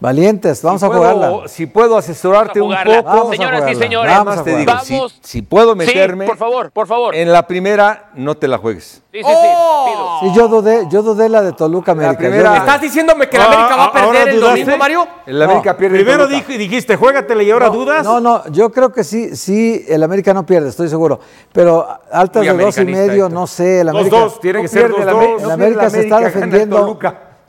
Valientes, 0.03 0.61
vamos 0.65 0.83
a 0.83 0.88
puedo- 0.88 1.01
jugarla. 1.01 1.49
Si 1.49 1.67
puedo 1.67 1.97
asesorarte 1.97 2.61
un 2.61 2.75
poco, 2.75 3.03
Vamos 3.05 3.29
a 3.29 3.31
Señoras 3.37 3.71
y 3.71 3.75
señores, 3.77 4.11
Vamos 4.12 4.27
más 4.27 4.38
a 4.41 4.45
te 4.45 4.51
jugarla. 4.51 4.73
digo, 4.75 4.85
si, 4.85 4.95
Vamos. 4.97 5.19
si 5.23 5.43
puedo 5.43 5.73
Sí, 5.73 5.79
meterme, 5.79 6.27
por 6.27 6.37
favor, 6.37 6.71
por 6.73 6.87
favor. 6.88 7.15
en 7.15 7.31
la 7.33 7.47
primera 7.47 8.11
no 8.15 8.37
te 8.37 8.49
la 8.49 8.59
juegues. 8.59 9.01
Sí, 9.12 9.19
sí, 9.23 9.25
sí, 9.25 9.25
pido. 9.25 10.19
Sí, 10.23 10.33
yo 10.35 10.49
dudé, 10.49 10.87
yo 10.91 11.03
dudé 11.03 11.29
la 11.29 11.43
de 11.43 11.53
Toluca 11.53 11.93
América. 11.93 12.15
yo 12.15 12.19
primera-. 12.19 12.57
¿Estás 12.57 12.81
diciéndome 12.81 13.29
que 13.29 13.38
la 13.38 13.45
Ah, 13.45 13.47
América 13.47 13.77
va 13.77 13.83
a 13.85 13.87
ahora 13.87 14.03
perder 14.19 14.29
el 14.29 14.41
dudaste. 14.41 14.61
domingo, 14.61 14.79
Mario? 14.79 15.07
El 15.27 15.43
América 15.43 15.77
pierde. 15.77 15.97
Primero 15.99 16.29
Toluca. 16.29 16.47
dijiste, 16.59 16.97
juégatela 16.97 17.43
y 17.45 17.51
ahora 17.53 17.69
dudas. 17.69 18.05
No, 18.05 18.21
no, 18.21 18.43
yo 18.51 18.73
creo 18.73 18.91
que 18.93 19.05
sí, 19.05 19.37
sí, 19.37 19.85
el 19.88 20.03
América 20.03 20.35
no 20.35 20.45
pierde, 20.45 20.71
estoy 20.71 20.88
seguro. 20.88 21.21
Pero 21.53 21.87
altas 22.11 22.45
Muy 22.45 22.57
de 22.57 22.65
dos 22.65 22.79
y 22.79 22.85
medio, 22.87 23.29
no 23.29 23.47
sé. 23.47 23.81
El 23.83 23.87
Dos, 23.87 23.95
América, 23.97 24.19
dos, 24.19 24.41
tiene 24.41 24.59
que 24.59 24.62
No 24.65 24.69
ser 24.69 24.91
dos, 24.91 24.99
la 25.05 25.12
dos. 25.12 25.15
América, 25.23 25.43
el 25.43 25.47
no 25.49 25.55
América 25.55 25.91
se 25.91 25.97
la 25.99 26.03
está 26.03 26.19
defendiendo. 26.21 26.99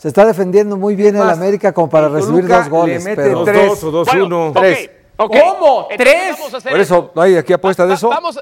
Se 0.04 0.10
está 0.10 0.26
defendiendo 0.26 0.76
muy 0.76 0.98
bien 0.98 1.16
el 1.16 1.30
América 1.30 1.72
como 1.72 1.90
para 1.90 2.10
recibir 2.10 2.46
dos 2.46 2.68
goles. 2.68 3.02
le 3.02 3.10
mete 3.12 3.24
pero- 3.24 3.36
Dos, 3.40 3.46
tres. 3.46 3.68
dos 3.70 3.84
o 3.86 3.92
dos, 3.92 4.08
Bueno, 4.10 4.26
uno. 4.26 4.48
ok, 4.50 4.54
Tres. 4.58 4.90
ok. 5.16 5.36
¿Cómo? 5.40 5.88
¿Tres? 5.96 6.36
vamos 6.38 6.62
Por 6.62 6.80
eso 6.82 7.12
no 7.16 7.22
hay 7.22 7.38
aquí 7.38 7.54
apuesta 7.54 7.84
de 7.84 7.90
Va- 7.90 7.96
eso. 7.96 8.10
Vamos, 8.10 8.38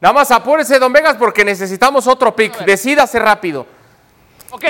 Nada 0.00 0.12
más 0.14 0.30
apúrese, 0.30 0.78
don 0.78 0.92
Vegas, 0.92 1.16
porque 1.18 1.44
necesitamos 1.44 2.06
otro 2.06 2.32
pick. 2.36 2.64
Decídase 2.64 3.18
rápido. 3.18 3.66
ok. 4.52 4.64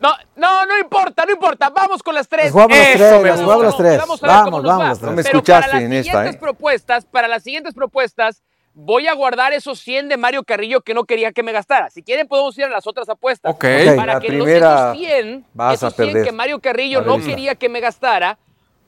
No, 0.00 0.12
no, 0.34 0.66
no 0.66 0.76
importa, 0.76 1.24
no 1.24 1.30
importa. 1.30 1.70
Vamos 1.70 2.02
con 2.02 2.16
las 2.16 2.26
tres. 2.26 2.46
Las 2.46 2.52
jugamos 2.52 2.76
las 2.76 2.86
tres, 2.86 3.00
las 3.00 3.38
las 3.62 3.76
tres. 3.76 3.98
Vamos 3.98 4.20
Vamos, 4.20 4.62
vamos 4.64 4.88
las 4.88 4.98
tres. 4.98 5.08
No 5.08 5.14
me 5.14 5.22
escuchaste 5.22 5.66
para 5.68 5.74
las 5.74 5.82
en 5.84 5.92
esta, 5.92 6.10
siguientes 6.10 6.34
¿eh? 6.34 6.38
propuestas, 6.40 7.04
para 7.04 7.28
las 7.28 7.42
siguientes 7.44 7.74
propuestas, 7.74 8.42
voy 8.74 9.06
a 9.08 9.14
guardar 9.14 9.52
esos 9.52 9.80
100 9.80 10.08
de 10.08 10.16
Mario 10.16 10.44
Carrillo 10.44 10.80
que 10.80 10.94
no 10.94 11.04
quería 11.04 11.32
que 11.32 11.42
me 11.42 11.52
gastara. 11.52 11.90
Si 11.90 12.02
quieren, 12.02 12.28
podemos 12.28 12.56
ir 12.58 12.64
a 12.64 12.68
las 12.68 12.86
otras 12.86 13.08
apuestas. 13.08 13.52
Ok. 13.52 13.64
Para 13.96 14.14
La 14.14 14.20
que 14.20 14.28
los- 14.32 14.44
primera 14.46 14.92
esos 14.92 14.98
100, 14.98 15.46
vas 15.54 15.74
esos 15.74 15.92
a 15.92 15.96
100 15.96 16.08
perder. 16.12 16.24
que 16.26 16.32
Mario 16.32 16.60
Carrillo 16.60 17.00
A 17.00 17.02
no 17.02 17.18
quería 17.18 17.54
que 17.54 17.68
me 17.68 17.80
gastara, 17.80 18.38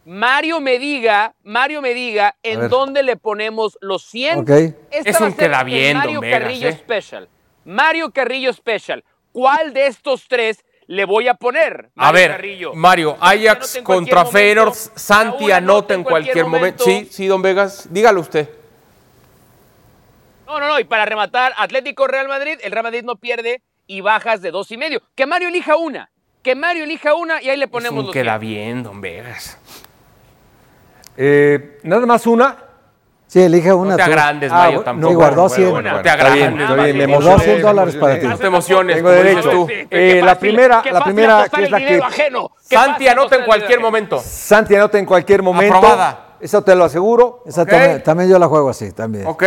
Mario 0.05 0.61
me 0.61 0.79
diga, 0.79 1.35
Mario 1.45 1.81
me 1.81 1.95
diga 1.95 2.37
en 2.43 2.69
dónde 2.69 3.03
le 3.03 3.17
ponemos 3.17 3.79
los 3.81 4.03
100. 4.05 4.41
Ok. 4.41 4.51
Esta 4.51 5.11
Es 5.11 5.15
va 5.21 5.27
a 5.27 5.29
un 5.29 5.37
ser 5.37 5.49
queda 5.49 5.61
el 5.61 5.67
bien, 5.67 5.97
Mario 5.97 6.21
Vegas, 6.21 6.41
Carrillo 6.41 6.69
¿eh? 6.69 6.73
Special. 6.73 7.29
Mario 7.65 8.11
Carrillo 8.13 8.53
Special. 8.53 9.05
¿Cuál 9.31 9.73
de 9.73 9.87
estos 9.87 10.27
tres 10.29 10.65
le 10.89 11.05
voy 11.05 11.29
a 11.29 11.35
poner? 11.35 11.91
A 11.97 12.07
Mario 12.07 12.13
ver, 12.21 12.31
Carrillo. 12.33 12.75
Mario, 12.75 13.17
Ajax 13.21 13.81
contra 13.85 14.25
Feyenoord, 14.27 14.69
momento. 14.75 14.93
Santi 14.97 15.51
anota 15.53 15.95
en 15.95 16.03
cualquier 16.03 16.47
momento. 16.47 16.83
Sí, 16.85 17.09
sí, 17.11 17.27
don 17.29 17.41
Vegas, 17.41 17.87
dígalo 17.91 18.21
usted. 18.21 18.49
No, 20.53 20.61
no, 20.61 20.69
no. 20.69 20.79
Y 20.79 20.85
para 20.85 21.07
rematar, 21.07 21.53
Atlético 21.57 22.07
Real 22.07 22.29
Madrid, 22.29 22.59
el 22.63 22.73
Real 22.73 22.83
Madrid 22.85 23.03
no 23.05 23.17
pierde 23.17 23.63
y 23.87 24.03
bajas 24.03 24.43
de 24.43 24.51
dos 24.51 24.71
y 24.71 24.77
medio. 24.77 25.01
Que 25.15 25.25
Mario 25.27 25.49
elija 25.49 25.77
una. 25.77 26.11
Que 26.43 26.55
Mario 26.55 26.85
elija 26.85 27.15
una 27.15 27.41
y 27.41 27.49
ahí 27.49 27.57
le 27.57 27.65
Es 27.65 27.71
ponemos 27.71 28.01
un 28.01 28.07
los 28.07 28.13
queda 28.13 28.39
100. 28.39 28.41
bien, 28.41 28.83
don 28.83 29.01
Vegas. 29.01 29.57
Eh, 31.17 31.79
nada 31.85 32.05
más 32.05 32.27
una. 32.27 32.57
Sí, 33.27 33.41
elige 33.41 33.73
una. 33.73 33.93
No 33.93 33.97
te 33.97 34.03
tú. 34.05 34.11
agrandes, 34.11 34.53
Ah, 34.53 34.57
Mario, 34.57 34.81
tampoco. 34.83 35.09
Sí, 35.09 35.15
guardó 35.15 35.43
Bueno, 35.43 35.55
100. 35.55 35.71
bueno, 35.71 35.91
No 35.93 36.03
te 36.03 36.11
agrandes, 36.11 36.43
está 36.43 36.53
bien, 36.53 36.55
me 36.59 36.65
Mario. 36.67 37.05
emocioné, 37.05 37.25
Guardó 37.25 37.45
100 37.45 37.57
me 37.57 37.63
dólares 37.63 37.97
para 37.97 38.21
ti. 38.21 38.27
No 38.27 38.39
te 38.39 38.47
emociones. 38.47 38.97
Tengo 38.97 39.11
derecho. 39.11 39.51
tú. 39.51 39.69
Eh, 39.91 40.21
la 40.23 40.39
primera, 40.39 40.83
la 40.93 41.05
primera 41.05 41.49
que 41.49 41.65
es 41.65 41.71
la 41.71 41.79
que 41.79 41.95
ajeno. 42.03 42.51
Santi 42.61 43.09
anota 43.09 43.37
en 43.37 43.45
cualquier 43.47 43.81
momento. 43.81 44.21
Santi 44.23 44.75
anota 44.75 44.99
en 44.99 45.07
cualquier 45.07 45.43
momento. 45.43 45.77
Aprobada. 45.79 46.37
Eso 46.41 46.63
te 46.63 46.75
lo 46.75 46.85
aseguro. 46.85 47.43
Esa 47.47 47.63
Ok. 47.63 47.69
también, 47.71 48.03
también 48.03 48.29
yo 48.31 48.39
la 48.39 48.49
juego 48.49 48.69
así, 48.69 48.93
también. 48.93 49.27
Ok. 49.27 49.45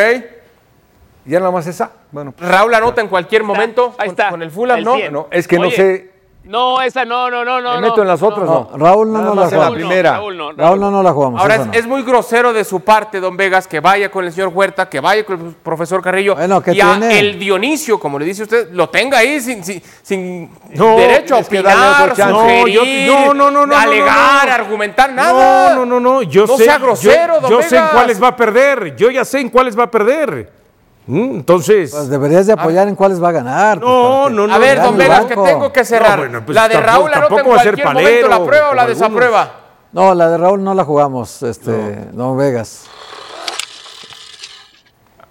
¿Ya 1.26 1.40
nada 1.40 1.52
más 1.52 1.66
esa? 1.68 1.92
Bueno, 2.12 2.34
Raúl 2.38 2.74
anota 2.74 3.02
en 3.02 3.08
cualquier 3.08 3.44
momento 3.44 3.96
ahí 3.98 4.08
con, 4.08 4.14
está, 4.14 4.30
con 4.30 4.42
el 4.44 4.52
Fulham, 4.52 4.78
el 4.80 4.86
¿no? 4.86 4.96
100. 4.96 5.14
no, 5.14 5.28
es 5.32 5.48
que 5.48 5.58
no 5.60 5.70
sé. 5.72 6.16
No, 6.44 6.80
esa 6.80 7.04
no, 7.06 7.32
no, 7.32 7.44
no, 7.44 7.60
no. 7.60 7.72
Me 7.74 7.82
no. 7.82 7.88
meto 7.88 8.04
en 8.04 8.08
las 8.08 8.22
otras, 8.22 8.46
No, 8.48 8.70
no. 8.72 8.86
Raúl 8.86 9.12
no 9.12 9.18
más 9.18 9.26
la 9.26 9.32
en 9.32 9.38
la 9.40 9.46
jugamos. 9.48 9.74
primera. 9.74 10.12
Raúl 10.12 10.38
no, 10.38 10.52
Raúl 10.52 10.80
no 10.80 10.92
nos 10.92 11.04
la 11.04 11.12
jugamos. 11.12 11.42
Ahora 11.42 11.56
es, 11.56 11.66
no. 11.66 11.74
es 11.74 11.88
muy 11.88 12.04
grosero 12.04 12.54
de 12.54 12.64
su 12.64 12.82
parte, 12.82 13.20
don 13.20 13.36
Vegas, 13.36 13.68
que 13.68 13.80
vaya 13.80 14.12
con 14.12 14.24
el 14.26 14.32
señor 14.32 14.50
Huerta, 14.54 14.88
que 14.88 15.00
vaya 15.00 15.26
con 15.26 15.44
el 15.48 15.54
profesor 15.56 16.04
Carrillo. 16.04 16.36
Bueno, 16.36 16.62
¿qué 16.62 16.74
y 16.74 16.82
a 16.82 17.00
el 17.10 17.40
Dionisio, 17.40 18.00
como 18.00 18.20
le 18.20 18.26
dice 18.26 18.44
usted, 18.44 18.70
lo 18.74 18.90
tenga 18.90 19.18
ahí 19.18 19.42
sin, 19.42 19.64
sin, 19.64 19.82
sin 20.04 20.52
No, 20.76 20.96
derecho 20.98 21.34
a 21.36 21.40
opinar, 21.40 22.16
sugerir, 22.16 22.30
No, 22.32 22.68
yo- 22.68 22.86
no, 22.86 23.34
no, 23.34 23.50
no, 23.50 23.66
no, 23.66 23.76
alegar, 23.76 24.44
no, 24.44 24.50
no. 24.50 24.54
argumentar, 24.54 25.12
nada. 25.14 25.70
No, 25.74 25.78
no, 25.84 25.86
no, 25.88 26.00
no. 26.00 26.22
Yo 26.22 26.46
No 26.46 26.58
sé, 26.58 26.66
sea 26.66 26.78
grosero, 26.78 27.36
yo, 27.38 27.42
don 27.42 27.50
yo 27.50 27.62
sé 27.64 27.78
en 27.78 27.88
cuáles 27.88 28.22
va 28.22 28.28
a 28.28 28.36
perder. 28.36 28.96
Yo 28.96 29.10
ya 29.10 29.26
sé 29.26 29.40
en 29.40 29.50
cuáles 29.50 29.76
va 29.76 29.86
a 29.86 29.90
perder. 29.90 30.65
Mm, 31.08 31.36
Entonces. 31.36 31.92
Pues 31.92 32.10
deberías 32.10 32.48
de 32.48 32.54
apoyar 32.54 32.88
en 32.88 32.96
cuáles 32.96 33.22
va 33.24 33.30
a 33.30 33.32
ganar. 33.34 33.80
pues, 33.80 33.90
no, 33.90 34.30
no, 34.30 34.48
no. 34.48 34.54
A 34.54 34.58
ver, 34.58 34.82
don 34.82 34.98
Vegas, 34.98 35.26
que 35.26 35.36
tengo 35.36 35.72
que 35.72 35.86
cerrar. 35.86 36.18
No, 36.18 36.24
bueno, 36.24 36.46
pues 36.46 36.56
la 36.56 36.68
de 36.68 36.76
tampoco- 36.76 36.92
Raúl 36.92 37.14
anota 37.14 37.18
en 37.26 37.30
tampoco 37.30 37.50
va 37.50 37.56
a 37.56 37.64
ser 37.64 37.74
cualquier 37.82 37.88
momento, 37.88 38.28
¿la 38.28 38.30
palero, 38.30 38.46
prueba 38.48 38.70
o 38.70 38.74
la 38.74 38.82
algunos. 38.84 39.00
desaprueba? 39.00 39.52
No, 39.92 40.14
la 40.16 40.30
de 40.30 40.38
Raúl 40.38 40.64
no 40.64 40.74
la 40.74 40.84
jugamos, 40.84 41.44
este, 41.44 42.08
no, 42.14 42.36
Vegas. 42.36 42.86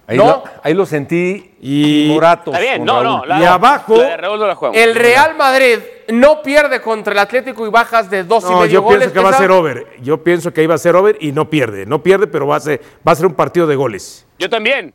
Ahí, 0.07 0.19
¿No? 0.19 0.25
lo, 0.27 0.45
ahí 0.63 0.75
lo 0.75 0.85
sentí 0.85 1.55
Y- 1.63 2.11
morato. 2.13 2.51
Está 2.53 2.61
bien, 2.63 2.85
no, 2.85 3.03
no. 3.03 3.25
La, 3.25 3.41
Y 3.41 3.45
abajo- 3.45 3.97
La 3.97 4.09
de 4.11 4.17
Raúl 4.19 4.39
no 4.39 4.47
la 4.47 4.55
jugamos. 4.55 4.79
El 4.79 4.95
Real 4.95 5.35
Madrid 5.35 5.79
no 6.09 6.43
pierde 6.43 6.83
contra 6.83 7.15
el 7.15 7.19
Atlético 7.21 7.67
y 7.67 7.71
bajas 7.71 8.11
de 8.11 8.23
dos 8.23 8.45
y 8.45 8.51
No, 8.51 8.61
medio 8.61 8.67
yo 8.71 8.83
goles. 8.83 8.99
pienso 8.99 9.15
que 9.15 9.21
va 9.21 9.31
a 9.31 9.39
ser 9.39 9.51
over. 9.51 9.87
Yo 10.03 10.23
pienso 10.23 10.53
que 10.53 10.61
ahí 10.61 10.67
va 10.67 10.75
a 10.75 10.79
ser 10.79 10.95
over 10.95 11.17
y 11.21 11.33
no 11.33 11.49
pierde. 11.49 11.87
No 11.87 12.03
pierde, 12.03 12.27
pero 12.27 12.47
va 12.47 12.57
a 12.57 12.61
ser, 12.61 12.83
va 13.07 13.13
a 13.13 13.15
ser 13.15 13.25
un 13.25 13.33
partido 13.35 13.67
de 13.67 13.77
goles. 13.77 14.27
Yo 14.39 14.51
también. 14.51 14.93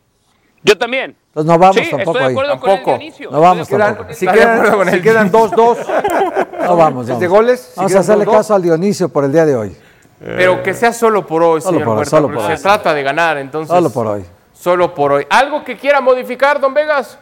Yo 0.63 0.77
también. 0.77 1.15
Entonces 1.27 1.51
no 1.51 1.57
vamos 1.57 1.75
sí, 1.77 1.89
tampoco 1.89 2.11
estoy 2.11 2.19
de 2.21 2.25
ahí. 2.27 2.31
acuerdo 2.33 2.59
con 2.59 2.69
el 2.69 2.75
Tampoco. 2.75 2.97
Dionisio. 2.99 3.31
No 3.31 3.41
vamos 3.41 3.61
Estoy 3.61 3.77
de 3.77 3.83
tampoco. 3.85 4.05
con 4.07 4.15
Si 4.15 4.25
el- 4.25 4.31
de 4.33 4.37
quedan, 4.39 4.71
con 4.71 4.91
si 4.91 5.01
quedan 5.01 5.31
2-2, 5.31 5.77
No 6.67 6.75
vamos. 6.75 7.09
¿es 7.09 7.19
de 7.19 7.27
vamos. 7.27 7.39
goles? 7.39 7.59
Si 7.61 7.77
Vamos 7.77 7.95
a 7.95 7.99
hacerle 7.99 8.25
2-2. 8.25 8.37
caso 8.37 8.55
al 8.55 8.61
Dionisio 8.61 9.09
por 9.09 9.23
el 9.25 9.31
día 9.31 9.45
de 9.45 9.55
hoy. 9.55 9.75
Pero 10.19 10.61
que 10.63 10.73
sea 10.73 10.91
solo 10.91 11.25
por 11.25 11.41
hoy, 11.43 11.61
Solo 11.61 11.71
señor 11.79 11.85
por 11.85 11.93
hoy, 11.93 11.97
Huerta, 11.99 12.09
solo 12.09 12.27
porque 12.27 12.41
por 12.41 12.51
hoy. 12.51 12.57
se 12.57 12.63
trata 12.63 12.93
de 12.93 13.03
ganar, 13.03 13.37
entonces. 13.37 13.73
Solo 13.73 13.89
por 13.89 14.07
hoy. 14.07 14.25
Solo 14.53 14.93
por 14.93 15.13
hoy. 15.13 15.25
¿Algo 15.29 15.63
que 15.63 15.77
quiera 15.77 16.01
modificar, 16.01 16.59
don 16.59 16.73
Vegas? 16.73 17.17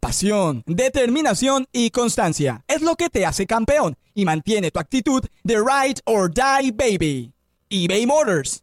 Pasión, 0.00 0.62
determinación 0.64 1.66
y 1.72 1.90
constancia 1.90 2.62
es 2.68 2.80
lo 2.82 2.94
que 2.94 3.10
te 3.10 3.26
hace 3.26 3.46
campeón 3.46 3.96
y 4.14 4.24
mantiene 4.24 4.70
tu 4.70 4.78
actitud 4.80 5.22
de 5.42 5.56
ride 5.56 6.00
or 6.06 6.30
die 6.32 6.72
baby. 6.72 7.32
eBay 7.68 8.06
Motors 8.06 8.62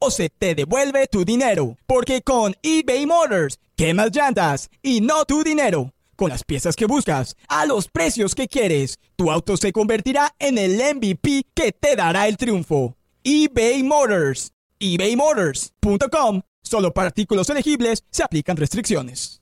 o 0.00 0.10
se 0.10 0.28
te 0.28 0.56
devuelve 0.56 1.06
tu 1.06 1.24
dinero. 1.24 1.76
Porque 1.86 2.22
con 2.22 2.56
eBay 2.62 3.06
Motors, 3.06 3.60
quemas 3.76 4.10
llantas 4.10 4.68
y 4.82 5.00
no 5.00 5.24
tu 5.24 5.44
dinero. 5.44 5.92
Con 6.16 6.30
las 6.30 6.42
piezas 6.42 6.74
que 6.74 6.86
buscas, 6.86 7.36
a 7.48 7.64
los 7.66 7.88
precios 7.88 8.34
que 8.34 8.48
quieres, 8.48 8.98
tu 9.16 9.30
auto 9.30 9.56
se 9.56 9.72
convertirá 9.72 10.34
en 10.38 10.58
el 10.58 10.76
MVP 10.96 11.44
que 11.54 11.72
te 11.72 11.94
dará 11.94 12.26
el 12.26 12.36
triunfo. 12.36 12.96
eBay 13.22 13.82
Motors. 13.84 14.52
ebaymotors.com. 14.80 16.42
Solo 16.62 16.92
para 16.92 17.08
artículos 17.08 17.48
elegibles 17.50 18.04
se 18.10 18.22
aplican 18.22 18.56
restricciones. 18.56 19.40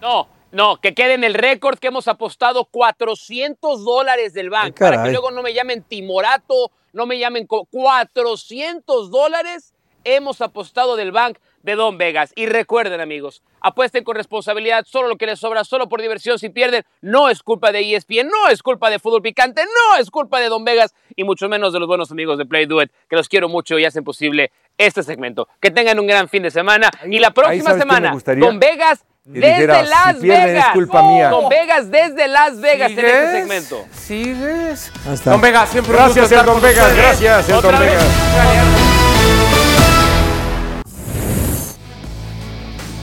No, 0.00 0.28
no, 0.52 0.80
que 0.80 0.94
quede 0.94 1.14
en 1.14 1.24
el 1.24 1.34
récord 1.34 1.78
que 1.78 1.88
hemos 1.88 2.08
apostado 2.08 2.64
400 2.64 3.84
dólares 3.84 4.32
del 4.32 4.50
banco. 4.50 4.78
Para 4.78 5.02
que 5.02 5.10
luego 5.10 5.30
no 5.30 5.42
me 5.42 5.52
llamen 5.52 5.82
timorato, 5.82 6.70
no 6.96 7.06
me 7.06 7.18
llamen... 7.18 7.46
co- 7.46 7.66
400 7.66 9.10
dólares 9.10 9.74
hemos 10.04 10.40
apostado 10.40 10.94
del 10.96 11.10
bank 11.10 11.38
de 11.62 11.74
Don 11.74 11.98
Vegas. 11.98 12.32
Y 12.36 12.46
recuerden, 12.46 13.00
amigos, 13.00 13.42
apuesten 13.60 14.04
con 14.04 14.14
responsabilidad, 14.14 14.84
solo 14.86 15.08
lo 15.08 15.16
que 15.16 15.26
les 15.26 15.40
sobra, 15.40 15.64
solo 15.64 15.88
por 15.88 16.00
diversión. 16.00 16.38
Si 16.38 16.48
pierden, 16.48 16.84
no 17.00 17.28
es 17.28 17.42
culpa 17.42 17.72
de 17.72 17.80
ESPN, 17.96 18.28
no 18.28 18.48
es 18.48 18.62
culpa 18.62 18.88
de 18.88 19.00
Fútbol 19.00 19.20
Picante, 19.22 19.62
no 19.64 20.00
es 20.00 20.08
culpa 20.10 20.38
de 20.38 20.48
Don 20.48 20.64
Vegas 20.64 20.94
y 21.16 21.24
mucho 21.24 21.48
menos 21.48 21.72
de 21.72 21.80
los 21.80 21.88
buenos 21.88 22.12
amigos 22.12 22.38
de 22.38 22.46
Play 22.46 22.66
Do 22.66 22.80
It, 22.80 22.92
que 23.08 23.16
los 23.16 23.28
quiero 23.28 23.48
mucho 23.48 23.78
y 23.80 23.84
hacen 23.84 24.04
posible 24.04 24.52
este 24.78 25.02
segmento. 25.02 25.48
Que 25.60 25.72
tengan 25.72 25.98
un 25.98 26.06
gran 26.06 26.28
fin 26.28 26.44
de 26.44 26.52
semana. 26.52 26.88
y 27.04 27.18
la 27.18 27.32
próxima 27.32 27.70
semana. 27.80 28.10
Don 28.46 28.60
Vegas 28.60 29.04
Desde 29.28 29.48
dijera, 29.54 29.82
Las 29.82 30.14
si 30.16 30.20
pierden 30.22 30.46
Vegas. 30.46 30.66
es 30.68 30.72
culpa 30.72 31.02
mía. 31.02 31.28
Don 31.30 31.48
Vegas 31.48 31.90
desde 31.90 32.28
Las 32.28 32.60
Vegas 32.60 32.90
en 32.92 32.98
este 32.98 33.10
¿Sigues? 33.10 33.32
segmento. 33.32 33.84
¿Sigues? 33.92 34.92
Está. 35.12 35.30
Don 35.32 35.40
Vega, 35.40 35.66
siempre 35.66 35.92
un 35.94 35.98
Gracias, 35.98 36.30
el 36.32 36.46
Don 36.46 36.60
Vegas, 36.60 36.86
ustedes. 36.86 37.02
gracias, 37.20 37.48
el 37.48 37.60
Don 37.60 37.72
vez. 37.72 37.80
Vegas. 37.80 38.04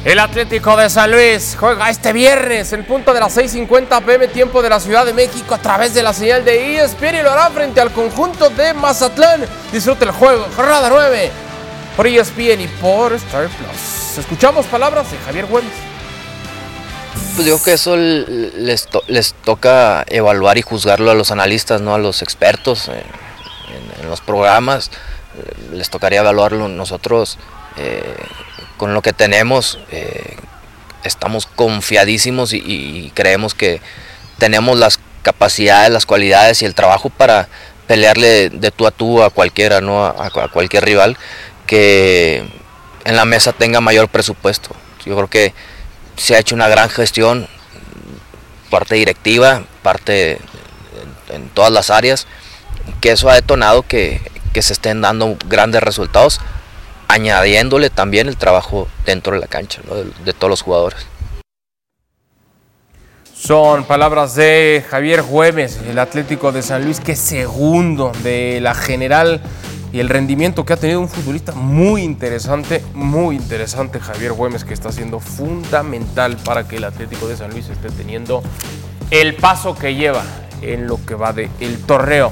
El 0.06 0.20
Atlético 0.20 0.76
de 0.76 0.90
San 0.90 1.12
Luis 1.12 1.56
juega 1.58 1.90
este 1.90 2.12
viernes 2.12 2.74
en 2.74 2.84
punto 2.86 3.14
de 3.14 3.22
las 3.22 3.38
6.50 3.38 4.02
pm 4.04 4.28
tiempo 4.28 4.62
de 4.62 4.70
la 4.70 4.80
Ciudad 4.82 5.06
de 5.06 5.14
México 5.14 5.56
a 5.56 5.58
través 5.58 5.94
de 5.94 6.04
la 6.04 6.12
señal 6.14 6.44
de 6.44 6.78
ESPN 6.84 7.16
y 7.16 7.22
lo 7.22 7.32
hará 7.32 7.50
frente 7.50 7.80
al 7.80 7.92
conjunto 7.92 8.50
de 8.50 8.74
Mazatlán. 8.74 9.46
Disfrute 9.72 10.04
el 10.06 10.12
juego, 10.12 10.46
jornada 10.58 10.90
9 10.90 11.32
por 11.96 12.08
ESPN 12.08 12.60
y 12.62 12.68
por 12.82 13.14
Star 13.14 13.48
Plus. 13.48 14.18
Escuchamos 14.18 14.66
palabras 14.66 15.10
de 15.10 15.18
Javier 15.20 15.46
Güemes. 15.46 15.72
Pues 17.36 17.46
digo 17.46 17.62
que 17.62 17.74
eso 17.74 17.96
les, 17.98 18.88
to- 18.88 19.04
les 19.08 19.34
toca 19.34 20.06
evaluar 20.08 20.58
y 20.58 20.62
juzgarlo 20.62 21.10
a 21.12 21.15
los 21.15 21.32
analistas, 21.32 21.82
no 21.82 21.96
a 21.96 21.98
los 21.98 22.22
expertos 22.22 22.89
eh, 22.89 23.04
en, 24.02 24.10
los 24.10 24.22
programas. 24.22 24.91
Eh, 25.38 25.76
Les 25.76 25.89
tocaría 25.89 26.19
evaluarlo 26.19 26.67
nosotros 26.67 27.39
eh, 27.78 28.15
con 28.78 28.93
lo 28.93 29.02
que 29.02 29.13
tenemos. 29.13 29.80
estamos 31.04 31.48
confiadísimos 31.48 32.54
y, 32.54 32.58
y 32.58 33.12
creemos 33.15 33.56
que 33.56 33.82
tenemos 34.38 34.78
las 34.78 35.00
capacidades, 35.24 35.89
las 35.91 36.06
cualidades 36.06 36.62
y 36.62 36.65
el 36.65 36.76
trabajo 36.76 37.10
para 37.10 37.50
pelearle 37.88 38.50
de 38.50 38.72
tú 38.72 38.86
a 38.88 38.91
tú 38.91 39.24
a 39.24 39.30
cualquiera, 39.32 39.82
¿no? 39.82 40.06
a, 40.06 40.28
a 40.28 40.48
cualquier 40.50 40.86
rival 40.86 41.17
que 41.65 42.46
en 43.06 43.15
la 43.15 43.26
mesa 43.26 43.54
tenga 43.54 43.82
mayor 43.82 44.08
presupuesto. 44.08 44.69
Yo 45.06 45.15
creo 45.15 45.30
que 45.30 45.54
se 46.17 46.36
ha 46.36 46.39
hecho 46.39 46.56
una 46.56 46.67
gran 46.67 46.89
gestión, 46.89 47.47
parte 48.69 48.95
directiva, 48.95 49.63
parte 49.82 50.39
en, 51.30 51.49
todas 51.49 51.71
las 51.71 51.89
áreas, 51.89 52.28
que 53.02 53.12
eso 53.12 53.30
ha 53.30 53.36
detonado 53.36 53.84
que, 53.84 54.21
que 54.54 54.62
se 54.62 54.73
estén 54.73 55.02
dando 55.02 55.38
grandes 55.47 55.82
resultados, 55.84 56.39
añadiéndole 57.08 57.89
también 57.89 58.28
el 58.28 58.38
trabajo 58.38 58.88
dentro 59.06 59.34
de 59.34 59.39
la 59.39 59.47
cancha, 59.47 59.82
de 60.23 60.34
todos 60.34 60.49
los 60.49 60.62
jugadores. 60.62 61.06
Son 63.36 63.84
palabras 63.84 64.36
de 64.36 64.86
Javier 64.89 65.21
Güemes, 65.21 65.78
el 65.89 65.99
Atlético 65.99 66.54
de 66.54 66.62
San 66.62 66.86
Luis, 66.86 67.02
que 67.02 67.12
es 67.12 67.19
segundo 67.19 68.13
de 68.23 68.60
la 68.62 68.73
general 68.73 69.41
y 69.93 69.99
el 69.99 70.10
rendimiento 70.10 70.65
que 70.65 70.73
ha 70.73 70.77
tenido 70.77 70.99
un 70.99 71.08
futbolista 71.08 71.53
muy 71.53 72.01
interesante, 72.01 72.84
muy 72.95 73.36
interesante 73.36 73.99
Javier 73.99 74.34
Güemes, 74.34 74.65
que 74.65 74.73
está 74.73 74.91
siendo 74.91 75.19
fundamental 75.19 76.36
para 76.38 76.67
que 76.67 76.77
el 76.77 76.84
Atlético 76.84 77.27
de 77.27 77.38
San 77.38 77.51
Luis 77.51 77.69
esté 77.69 77.89
teniendo 77.91 78.41
el 79.12 79.36
paso 79.36 79.75
que 79.75 79.93
lleva 79.93 80.23
en 80.63 80.88
lo 80.88 80.97
que 81.06 81.13
va 81.13 81.32
del 81.32 81.77
torneo. 81.86 82.32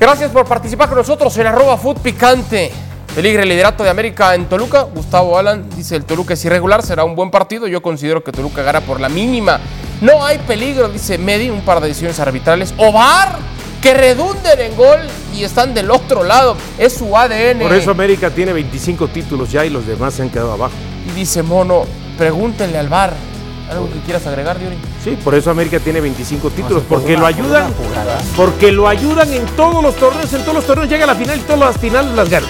Gracias 0.00 0.30
por 0.30 0.46
participar 0.46 0.88
con 0.88 0.96
nosotros 0.96 1.36
en 1.36 1.46
arroba 1.46 1.76
Food 1.76 1.98
Picante. 1.98 2.72
Peligre 3.14 3.42
el 3.42 3.50
liderato 3.50 3.84
de 3.84 3.90
América 3.90 4.34
en 4.34 4.46
Toluca. 4.46 4.82
Gustavo 4.82 5.36
Alan 5.36 5.68
dice 5.76 5.94
el 5.94 6.06
Toluca 6.06 6.34
es 6.34 6.44
irregular, 6.46 6.82
será 6.82 7.04
un 7.04 7.14
buen 7.14 7.30
partido. 7.30 7.66
Yo 7.66 7.82
considero 7.82 8.24
que 8.24 8.32
Toluca 8.32 8.62
gana 8.62 8.80
por 8.80 8.98
la 8.98 9.10
mínima. 9.10 9.60
No 10.00 10.24
hay 10.24 10.38
peligro, 10.38 10.88
dice 10.88 11.18
Medi, 11.18 11.50
un 11.50 11.60
par 11.60 11.80
de 11.80 11.88
decisiones 11.88 12.18
arbitrales. 12.18 12.72
Ovar, 12.78 13.38
que 13.80 13.94
redunden 13.94 14.60
en 14.60 14.76
gol 14.76 14.98
y 15.34 15.44
están 15.44 15.74
del 15.74 15.90
otro 15.90 16.24
lado. 16.24 16.56
Es 16.78 16.94
su 16.94 17.16
ADN. 17.16 17.60
Por 17.60 17.74
eso 17.74 17.90
América 17.90 18.30
tiene 18.30 18.52
25 18.52 19.08
títulos 19.08 19.50
ya 19.50 19.64
y 19.64 19.70
los 19.70 19.86
demás 19.86 20.14
se 20.14 20.22
han 20.22 20.30
quedado 20.30 20.52
abajo. 20.52 20.74
Y 21.06 21.10
dice 21.12 21.42
Mono, 21.42 21.84
pregúntenle 22.16 22.78
al 22.78 22.88
VAR. 22.88 23.12
¿Algo 23.70 23.90
que 23.92 24.00
quieras 24.00 24.26
agregar, 24.26 24.58
Diori? 24.58 24.78
Sí, 25.04 25.18
por 25.22 25.34
eso 25.34 25.50
América 25.50 25.78
tiene 25.78 26.00
25 26.00 26.50
títulos, 26.50 26.82
porque 26.88 27.18
lo 27.18 27.26
ayudan, 27.26 27.70
porque 28.34 28.72
lo 28.72 28.88
ayudan 28.88 29.30
en 29.30 29.44
todos 29.56 29.82
los 29.82 29.94
torneos, 29.96 30.32
en 30.32 30.40
todos 30.40 30.54
los 30.54 30.64
torneos 30.64 30.88
llega 30.88 31.04
a 31.04 31.08
la 31.08 31.14
final 31.14 31.36
y 31.38 31.42
todas 31.42 31.60
las 31.60 31.76
finales 31.76 32.12
las 32.14 32.30
gana. 32.30 32.46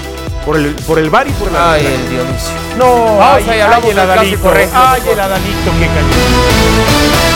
Por 0.46 0.56
el, 0.56 0.74
por 0.76 0.98
el 0.98 1.10
VAR 1.10 1.26
y 1.26 1.32
por 1.32 1.50
la 1.50 1.72
Ay, 1.72 1.86
el 1.86 2.08
Dionisio. 2.08 2.52
No, 2.78 3.16
Vamos 3.16 3.42
ay, 3.48 3.58
el 3.58 3.62
Adalito, 3.98 4.52
ay, 4.52 5.02
el 5.10 5.20
Adalito, 5.20 5.70
qué 5.78 5.86
cañón. 5.86 7.27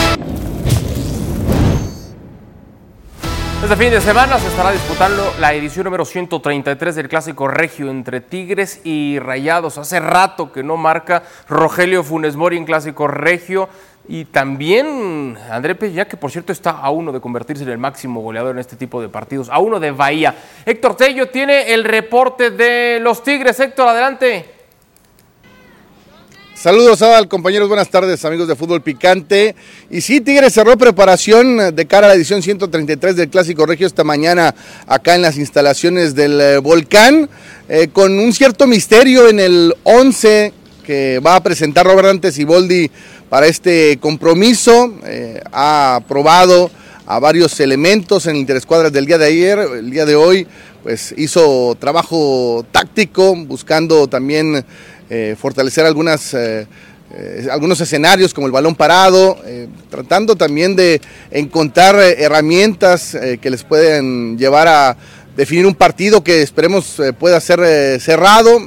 Este 3.63 3.77
fin 3.77 3.91
de 3.91 4.01
semana 4.01 4.37
se 4.39 4.49
estará 4.49 4.73
disputando 4.73 5.33
la 5.39 5.53
edición 5.53 5.85
número 5.85 6.03
133 6.03 6.95
del 6.95 7.07
Clásico 7.07 7.47
Regio 7.47 7.89
entre 7.89 8.19
Tigres 8.19 8.81
y 8.83 9.19
Rayados. 9.19 9.77
Hace 9.77 10.01
rato 10.01 10.51
que 10.51 10.63
no 10.63 10.75
marca 10.75 11.23
Rogelio 11.47 12.03
Funes 12.03 12.35
Mori 12.35 12.57
en 12.57 12.65
Clásico 12.65 13.07
Regio. 13.07 13.69
Y 14.05 14.25
también 14.25 15.37
André 15.49 15.75
Peña, 15.75 16.03
que 16.03 16.17
por 16.17 16.29
cierto 16.29 16.51
está 16.51 16.71
a 16.71 16.89
uno 16.89 17.13
de 17.13 17.21
convertirse 17.21 17.63
en 17.63 17.69
el 17.69 17.77
máximo 17.77 18.19
goleador 18.19 18.51
en 18.51 18.59
este 18.59 18.75
tipo 18.75 19.01
de 19.01 19.07
partidos, 19.07 19.47
a 19.49 19.59
uno 19.59 19.79
de 19.79 19.91
Bahía. 19.91 20.35
Héctor 20.65 20.97
Tello 20.97 21.29
tiene 21.29 21.73
el 21.73 21.85
reporte 21.85 22.51
de 22.51 22.99
los 22.99 23.23
Tigres. 23.23 23.61
Héctor, 23.61 23.87
adelante. 23.87 24.62
Saludos 26.55 27.01
Adal, 27.01 27.27
compañeros, 27.27 27.67
buenas 27.67 27.89
tardes 27.89 28.23
amigos 28.23 28.47
de 28.47 28.55
Fútbol 28.55 28.81
Picante. 28.81 29.55
Y 29.89 30.01
sí, 30.01 30.21
Tigres 30.21 30.53
cerró 30.53 30.77
preparación 30.77 31.75
de 31.75 31.85
cara 31.87 32.05
a 32.05 32.09
la 32.09 32.15
edición 32.15 32.43
133 32.43 33.15
del 33.15 33.29
Clásico 33.29 33.65
Regio 33.65 33.87
esta 33.87 34.03
mañana 34.03 34.53
acá 34.85 35.15
en 35.15 35.23
las 35.23 35.37
instalaciones 35.37 36.13
del 36.13 36.39
eh, 36.39 36.57
Volcán, 36.59 37.27
eh, 37.67 37.89
con 37.91 38.17
un 38.19 38.31
cierto 38.33 38.67
misterio 38.67 39.27
en 39.27 39.39
el 39.39 39.73
11 39.83 40.53
que 40.85 41.19
va 41.19 41.35
a 41.35 41.43
presentar 41.43 41.87
Robert 41.87 42.07
Antes 42.07 42.37
y 42.37 42.43
Boldi 42.43 42.89
para 43.29 43.47
este 43.47 43.97
compromiso. 43.99 44.93
Eh, 45.05 45.41
ha 45.51 46.01
probado 46.07 46.69
a 47.05 47.19
varios 47.19 47.59
elementos 47.59 48.27
en 48.27 48.35
interescuadras 48.35 48.93
del 48.93 49.07
día 49.07 49.17
de 49.17 49.25
ayer, 49.25 49.59
el 49.59 49.89
día 49.89 50.05
de 50.05 50.15
hoy, 50.15 50.47
pues 50.83 51.13
hizo 51.17 51.75
trabajo 51.79 52.65
táctico, 52.71 53.35
buscando 53.35 54.07
también 54.07 54.63
eh, 55.15 55.35
fortalecer 55.35 55.85
algunas, 55.85 56.33
eh, 56.33 56.65
eh, 57.13 57.47
algunos 57.51 57.79
escenarios 57.79 58.33
como 58.33 58.47
el 58.47 58.51
balón 58.51 58.73
parado, 58.73 59.37
tratando 59.91 60.35
también 60.35 60.75
de 60.75 60.99
encontrar 61.29 61.99
herramientas 61.99 63.15
que 63.39 63.49
les 63.51 63.63
pueden 63.63 64.39
llevar 64.39 64.67
a 64.67 64.97
definir 65.35 65.65
un 65.65 65.75
partido 65.75 66.23
que 66.23 66.41
esperemos 66.41 66.99
eh, 66.99 67.13
pueda 67.13 67.39
ser 67.39 67.59
eh, 67.63 67.99
cerrado. 67.99 68.59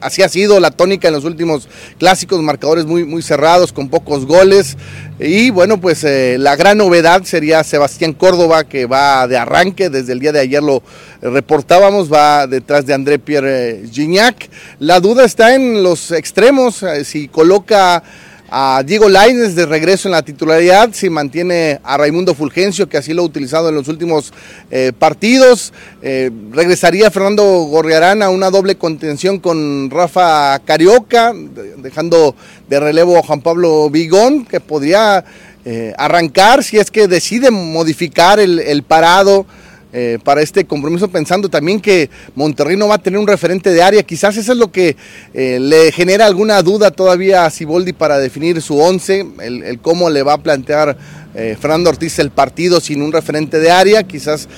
Así 0.00 0.22
ha 0.22 0.28
sido 0.28 0.60
la 0.60 0.70
tónica 0.70 1.08
en 1.08 1.14
los 1.14 1.24
últimos 1.24 1.68
clásicos, 1.98 2.40
marcadores 2.42 2.86
muy, 2.86 3.04
muy 3.04 3.22
cerrados, 3.22 3.72
con 3.72 3.88
pocos 3.88 4.24
goles. 4.24 4.76
Y 5.18 5.50
bueno, 5.50 5.80
pues 5.80 6.04
eh, 6.04 6.36
la 6.38 6.54
gran 6.54 6.78
novedad 6.78 7.24
sería 7.24 7.64
Sebastián 7.64 8.12
Córdoba, 8.12 8.64
que 8.64 8.86
va 8.86 9.26
de 9.26 9.36
arranque, 9.36 9.90
desde 9.90 10.12
el 10.12 10.20
día 10.20 10.30
de 10.30 10.40
ayer 10.40 10.62
lo 10.62 10.82
reportábamos, 11.20 12.12
va 12.12 12.46
detrás 12.46 12.86
de 12.86 12.94
André 12.94 13.18
Pierre 13.18 13.82
Gignac. 13.90 14.48
La 14.78 15.00
duda 15.00 15.24
está 15.24 15.56
en 15.56 15.82
los 15.82 16.12
extremos, 16.12 16.84
si 17.02 17.26
coloca 17.26 18.04
a 18.50 18.82
Diego 18.84 19.08
Lainez 19.08 19.54
de 19.54 19.66
regreso 19.66 20.08
en 20.08 20.12
la 20.12 20.22
titularidad, 20.22 20.90
si 20.92 21.10
mantiene 21.10 21.80
a 21.84 21.98
Raimundo 21.98 22.34
Fulgencio, 22.34 22.88
que 22.88 22.96
así 22.96 23.12
lo 23.12 23.22
ha 23.22 23.26
utilizado 23.26 23.68
en 23.68 23.74
los 23.74 23.88
últimos 23.88 24.32
eh, 24.70 24.92
partidos, 24.98 25.72
eh, 26.00 26.30
regresaría 26.52 27.10
Fernando 27.10 27.42
Gorriarán 27.64 28.22
a 28.22 28.30
una 28.30 28.50
doble 28.50 28.76
contención 28.76 29.38
con 29.38 29.90
Rafa 29.90 30.58
Carioca, 30.64 31.32
de- 31.34 31.74
dejando 31.76 32.34
de 32.68 32.80
relevo 32.80 33.18
a 33.18 33.22
Juan 33.22 33.42
Pablo 33.42 33.90
Vigón, 33.90 34.46
que 34.46 34.60
podría 34.60 35.24
eh, 35.66 35.92
arrancar 35.98 36.64
si 36.64 36.78
es 36.78 36.90
que 36.90 37.06
decide 37.06 37.50
modificar 37.50 38.40
el 38.40 38.82
parado 38.82 39.44
eh, 39.90 40.18
para 40.22 40.42
este 40.42 40.66
compromiso, 40.66 41.08
pensando 41.08 41.48
también 41.48 41.80
que 41.80 42.10
Monterrey 42.34 42.76
no 42.76 42.88
va 42.88 42.96
a 42.96 43.02
tener 43.02 43.18
un 43.18 43.26
referente 43.26 43.70
de 43.70 43.82
área. 43.82 44.02
Quizás 44.02 44.36
eso 44.36 44.52
es 44.52 44.58
lo 44.58 44.70
que 44.70 44.96
eh, 45.32 45.58
le 45.60 45.90
genera 45.92 46.26
alguna 46.26 46.60
duda 46.62 46.90
todavía 46.90 47.46
a 47.46 47.50
Siboldi 47.50 47.94
para 47.94 48.18
definir 48.18 48.60
su 48.60 48.78
once, 48.78 49.26
el, 49.40 49.62
el 49.62 49.78
cómo 49.78 50.10
le 50.10 50.22
va 50.22 50.34
a 50.34 50.42
plantear 50.42 50.98
eh, 51.34 51.56
Fernando 51.58 51.88
Ortiz 51.88 52.18
el 52.18 52.30
partido 52.30 52.80
sin 52.80 53.00
un 53.00 53.12
referente 53.12 53.60
de 53.60 53.70
área, 53.70 54.02
quizás 54.02 54.48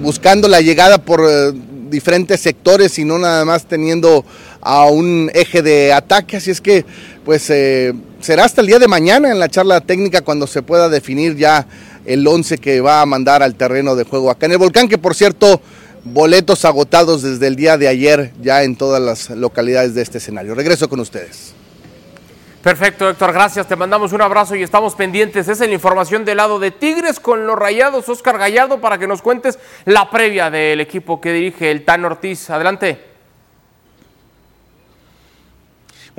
buscando 0.00 0.48
la 0.48 0.60
llegada 0.60 0.98
por 0.98 1.20
diferentes 1.90 2.40
sectores 2.40 2.98
y 2.98 3.04
no 3.04 3.18
nada 3.18 3.44
más 3.44 3.66
teniendo 3.66 4.24
a 4.68 4.84
un 4.84 5.30
eje 5.32 5.62
de 5.62 5.94
ataque. 5.94 6.36
Así 6.36 6.50
es 6.50 6.60
que, 6.60 6.84
pues, 7.24 7.48
eh, 7.48 7.94
será 8.20 8.44
hasta 8.44 8.60
el 8.60 8.66
día 8.66 8.78
de 8.78 8.86
mañana 8.86 9.30
en 9.30 9.38
la 9.38 9.48
charla 9.48 9.80
técnica 9.80 10.20
cuando 10.20 10.46
se 10.46 10.60
pueda 10.60 10.90
definir 10.90 11.36
ya 11.36 11.66
el 12.04 12.26
11 12.26 12.58
que 12.58 12.82
va 12.82 13.00
a 13.00 13.06
mandar 13.06 13.42
al 13.42 13.54
terreno 13.54 13.96
de 13.96 14.04
juego 14.04 14.30
acá 14.30 14.44
en 14.44 14.52
el 14.52 14.58
volcán, 14.58 14.86
que 14.86 14.98
por 14.98 15.14
cierto, 15.14 15.62
boletos 16.04 16.66
agotados 16.66 17.22
desde 17.22 17.46
el 17.46 17.56
día 17.56 17.78
de 17.78 17.88
ayer 17.88 18.32
ya 18.42 18.62
en 18.62 18.76
todas 18.76 19.00
las 19.00 19.30
localidades 19.30 19.94
de 19.94 20.02
este 20.02 20.18
escenario. 20.18 20.54
Regreso 20.54 20.86
con 20.86 21.00
ustedes. 21.00 21.54
Perfecto, 22.62 23.08
Héctor, 23.08 23.32
gracias. 23.32 23.66
Te 23.66 23.76
mandamos 23.76 24.12
un 24.12 24.20
abrazo 24.20 24.54
y 24.54 24.62
estamos 24.62 24.94
pendientes. 24.94 25.48
Esa 25.48 25.64
es 25.64 25.68
la 25.70 25.74
información 25.74 26.26
del 26.26 26.36
lado 26.36 26.58
de 26.58 26.72
Tigres 26.72 27.20
con 27.20 27.46
los 27.46 27.58
rayados. 27.58 28.06
Oscar 28.10 28.36
Gallardo, 28.36 28.82
para 28.82 28.98
que 28.98 29.06
nos 29.06 29.22
cuentes 29.22 29.58
la 29.86 30.10
previa 30.10 30.50
del 30.50 30.82
equipo 30.82 31.22
que 31.22 31.32
dirige 31.32 31.70
el 31.70 31.86
Tan 31.86 32.04
Ortiz. 32.04 32.50
Adelante. 32.50 33.07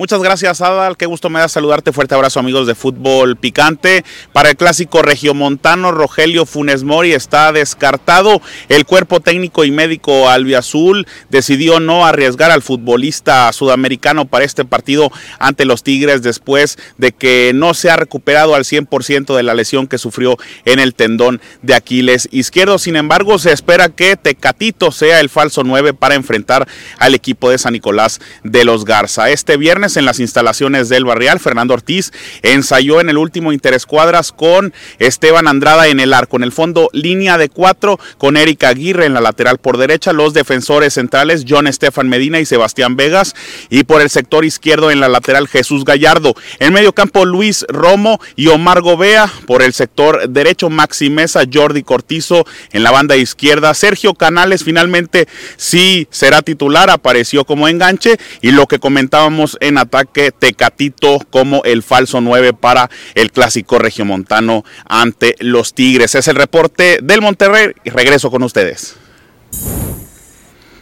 Muchas 0.00 0.22
gracias, 0.22 0.62
Adal. 0.62 0.96
Qué 0.96 1.04
gusto 1.04 1.28
me 1.28 1.40
da 1.40 1.48
saludarte. 1.50 1.92
Fuerte 1.92 2.14
abrazo, 2.14 2.40
amigos 2.40 2.66
de 2.66 2.74
Fútbol 2.74 3.36
Picante. 3.36 4.02
Para 4.32 4.48
el 4.48 4.56
clásico 4.56 5.02
regiomontano, 5.02 5.92
Rogelio 5.92 6.46
Funes 6.46 6.84
Mori 6.84 7.12
está 7.12 7.52
descartado. 7.52 8.40
El 8.70 8.86
cuerpo 8.86 9.20
técnico 9.20 9.62
y 9.66 9.70
médico 9.70 10.30
albiazul 10.30 11.06
decidió 11.28 11.80
no 11.80 12.06
arriesgar 12.06 12.50
al 12.50 12.62
futbolista 12.62 13.52
sudamericano 13.52 14.24
para 14.24 14.46
este 14.46 14.64
partido 14.64 15.12
ante 15.38 15.66
los 15.66 15.82
Tigres 15.82 16.22
después 16.22 16.78
de 16.96 17.12
que 17.12 17.52
no 17.54 17.74
se 17.74 17.90
ha 17.90 17.96
recuperado 17.96 18.54
al 18.54 18.64
100% 18.64 19.36
de 19.36 19.42
la 19.42 19.52
lesión 19.52 19.86
que 19.86 19.98
sufrió 19.98 20.38
en 20.64 20.78
el 20.78 20.94
tendón 20.94 21.42
de 21.60 21.74
Aquiles 21.74 22.26
izquierdo. 22.32 22.78
Sin 22.78 22.96
embargo, 22.96 23.38
se 23.38 23.52
espera 23.52 23.90
que 23.90 24.16
Tecatito 24.16 24.92
sea 24.92 25.20
el 25.20 25.28
falso 25.28 25.62
9 25.62 25.92
para 25.92 26.14
enfrentar 26.14 26.66
al 26.96 27.14
equipo 27.14 27.50
de 27.50 27.58
San 27.58 27.74
Nicolás 27.74 28.18
de 28.44 28.64
los 28.64 28.86
Garza. 28.86 29.28
Este 29.28 29.58
viernes 29.58 29.89
en 29.96 30.04
las 30.04 30.20
instalaciones 30.20 30.88
del 30.88 31.04
Barrial, 31.04 31.40
Fernando 31.40 31.74
Ortiz 31.74 32.12
ensayó 32.42 33.00
en 33.00 33.08
el 33.08 33.18
último 33.18 33.52
interescuadras 33.52 34.32
con 34.32 34.72
Esteban 34.98 35.48
Andrada 35.48 35.88
en 35.88 36.00
el 36.00 36.12
arco. 36.12 36.36
En 36.36 36.42
el 36.42 36.52
fondo, 36.52 36.88
línea 36.92 37.38
de 37.38 37.48
cuatro 37.48 37.98
con 38.18 38.36
Erika 38.36 38.68
Aguirre 38.68 39.06
en 39.06 39.14
la 39.14 39.20
lateral 39.20 39.58
por 39.58 39.76
derecha, 39.76 40.12
los 40.12 40.34
defensores 40.34 40.94
centrales 40.94 41.44
John 41.48 41.66
Estefan 41.66 42.08
Medina 42.08 42.40
y 42.40 42.46
Sebastián 42.46 42.96
Vegas. 42.96 43.34
Y 43.68 43.84
por 43.84 44.00
el 44.00 44.10
sector 44.10 44.44
izquierdo 44.44 44.90
en 44.90 45.00
la 45.00 45.08
lateral 45.08 45.48
Jesús 45.48 45.84
Gallardo. 45.84 46.34
En 46.58 46.72
medio 46.72 46.92
campo 46.92 47.24
Luis 47.24 47.64
Romo 47.68 48.20
y 48.36 48.48
Omar 48.48 48.82
Gobea, 48.82 49.30
por 49.46 49.62
el 49.62 49.72
sector 49.72 50.28
derecho 50.28 50.70
Maxi 50.70 51.10
Mesa, 51.10 51.42
Jordi 51.52 51.82
Cortizo 51.82 52.46
en 52.72 52.82
la 52.82 52.90
banda 52.90 53.16
izquierda, 53.16 53.74
Sergio 53.74 54.14
Canales 54.14 54.64
finalmente 54.64 55.26
sí 55.56 56.08
será 56.10 56.42
titular, 56.42 56.90
apareció 56.90 57.44
como 57.44 57.68
enganche. 57.68 58.16
Y 58.40 58.52
lo 58.52 58.66
que 58.66 58.78
comentábamos 58.78 59.56
en 59.60 59.78
ataque 59.80 60.32
Tecatito 60.32 61.18
como 61.30 61.62
el 61.64 61.82
falso 61.82 62.20
9 62.20 62.52
para 62.52 62.90
el 63.14 63.32
clásico 63.32 63.78
regiomontano 63.78 64.64
ante 64.88 65.34
los 65.40 65.74
Tigres. 65.74 66.14
Es 66.14 66.28
el 66.28 66.36
reporte 66.36 66.98
del 67.02 67.20
Monterrey 67.20 67.72
y 67.84 67.90
regreso 67.90 68.30
con 68.30 68.42
ustedes. 68.42 68.96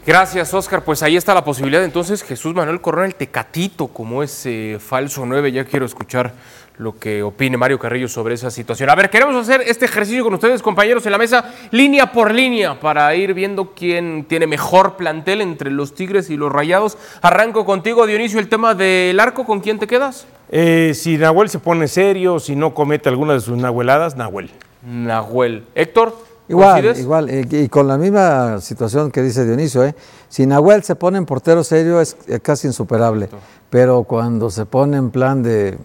Gracias, 0.08 0.54
Oscar. 0.54 0.84
Pues 0.84 1.02
ahí 1.02 1.18
está 1.18 1.34
la 1.34 1.44
posibilidad. 1.44 1.84
Entonces, 1.84 2.22
Jesús 2.22 2.54
Manuel 2.54 2.80
Corona, 2.80 3.04
el 3.04 3.14
Tecatito, 3.14 3.88
como 3.88 4.22
ese 4.22 4.78
falso 4.80 5.26
9. 5.26 5.52
Ya 5.52 5.66
quiero 5.66 5.84
escuchar 5.84 6.32
lo 6.78 6.96
que 6.96 7.22
opine 7.22 7.56
Mario 7.56 7.78
Carrillo 7.78 8.08
sobre 8.08 8.34
esa 8.34 8.50
situación. 8.50 8.88
A 8.88 8.94
ver, 8.94 9.10
queremos 9.10 9.34
hacer 9.36 9.62
este 9.66 9.84
ejercicio 9.84 10.24
con 10.24 10.34
ustedes, 10.34 10.62
compañeros, 10.62 11.04
en 11.06 11.12
la 11.12 11.18
mesa, 11.18 11.52
línea 11.72 12.12
por 12.12 12.32
línea, 12.32 12.78
para 12.78 13.14
ir 13.14 13.34
viendo 13.34 13.72
quién 13.74 14.24
tiene 14.28 14.46
mejor 14.46 14.96
plantel 14.96 15.40
entre 15.40 15.70
los 15.70 15.94
Tigres 15.94 16.30
y 16.30 16.36
los 16.36 16.52
Rayados. 16.52 16.96
Arranco 17.20 17.64
contigo, 17.64 18.06
Dionisio, 18.06 18.38
el 18.38 18.48
tema 18.48 18.74
del 18.74 19.18
arco. 19.18 19.44
¿Con 19.44 19.60
quién 19.60 19.78
te 19.78 19.86
quedas? 19.86 20.26
Eh, 20.50 20.92
si 20.94 21.18
Nahuel 21.18 21.48
se 21.48 21.58
pone 21.58 21.88
serio, 21.88 22.38
si 22.38 22.54
no 22.54 22.74
comete 22.74 23.08
alguna 23.08 23.34
de 23.34 23.40
sus 23.40 23.58
nahueladas, 23.58 24.16
Nahuel. 24.16 24.50
Nahuel. 24.82 25.64
Héctor. 25.74 26.28
Igual, 26.48 26.96
igual, 26.98 27.30
y, 27.30 27.56
y 27.56 27.68
con 27.68 27.86
la 27.86 27.98
misma 27.98 28.58
situación 28.62 29.10
que 29.10 29.20
dice 29.20 29.44
Dionisio, 29.44 29.84
¿eh? 29.84 29.94
si 30.30 30.46
Nahuel 30.46 30.82
se 30.82 30.94
pone 30.94 31.18
en 31.18 31.26
portero 31.26 31.62
serio 31.62 32.00
es 32.00 32.16
eh, 32.26 32.40
casi 32.40 32.68
insuperable, 32.68 33.28
pero 33.68 34.04
cuando 34.04 34.48
se 34.48 34.64
pone 34.64 34.96
en 34.96 35.10
plan 35.10 35.42
de, 35.42 35.76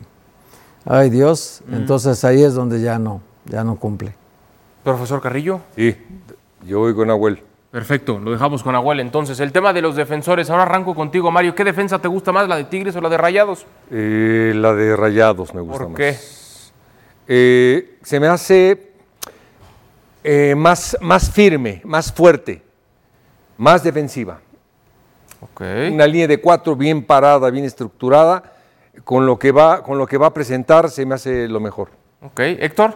ay 0.86 1.10
Dios, 1.10 1.62
Mm. 1.68 1.74
entonces 1.76 2.24
ahí 2.24 2.44
es 2.44 2.54
donde 2.54 2.82
ya 2.82 3.00
no, 3.00 3.22
ya 3.46 3.64
no 3.64 3.76
cumple. 3.76 4.16
Profesor 4.84 5.22
Carrillo. 5.22 5.62
Sí, 5.76 5.96
yo 6.66 6.80
voy 6.80 6.94
con 6.94 7.08
Nahuel. 7.08 7.42
Perfecto, 7.72 8.20
lo 8.20 8.30
dejamos 8.32 8.62
con 8.62 8.76
Aguel. 8.76 9.00
Entonces, 9.00 9.40
el 9.40 9.52
tema 9.52 9.74
de 9.74 9.82
los 9.82 9.96
defensores. 9.96 10.48
Ahora 10.52 10.62
arranco 10.62 10.94
contigo, 10.94 11.32
Mario. 11.32 11.56
¿Qué 11.56 11.64
defensa 11.64 11.98
te 11.98 12.08
gusta 12.08 12.32
más, 12.32 12.48
la 12.48 12.56
de 12.56 12.66
Tigres 12.66 12.96
o 12.96 13.02
la 13.02 13.10
de 13.10 13.18
Rayados? 13.18 13.66
Eh, 13.90 14.54
la 14.56 14.76
de 14.76 14.96
Rayados 14.96 15.56
me 15.56 15.62
gusta 15.62 15.80
¿Por 15.80 15.90
más. 15.90 15.98
qué? 15.98 16.16
Eh, 17.28 17.98
se 18.04 18.20
me 18.20 18.28
hace 18.28 18.92
eh, 20.24 20.54
más, 20.56 20.96
más 21.02 21.32
firme, 21.32 21.82
más 21.84 22.14
fuerte, 22.14 22.62
más 23.58 23.84
defensiva. 23.84 24.40
Una 25.60 26.06
línea 26.06 26.28
de 26.28 26.40
cuatro 26.40 26.76
bien 26.76 27.04
parada, 27.04 27.50
bien 27.50 27.66
estructurada, 27.66 28.53
con 29.04 29.26
lo 29.26 29.38
que 29.40 29.52
va, 29.52 29.84
con 29.84 29.98
lo 29.98 30.06
que 30.08 30.18
va 30.18 30.28
a 30.28 30.34
presentar 30.34 30.90
se 30.90 31.06
me 31.06 31.16
hace 31.16 31.48
lo 31.48 31.60
mejor. 31.60 31.90
Ok, 32.22 32.40
Héctor. 32.40 32.94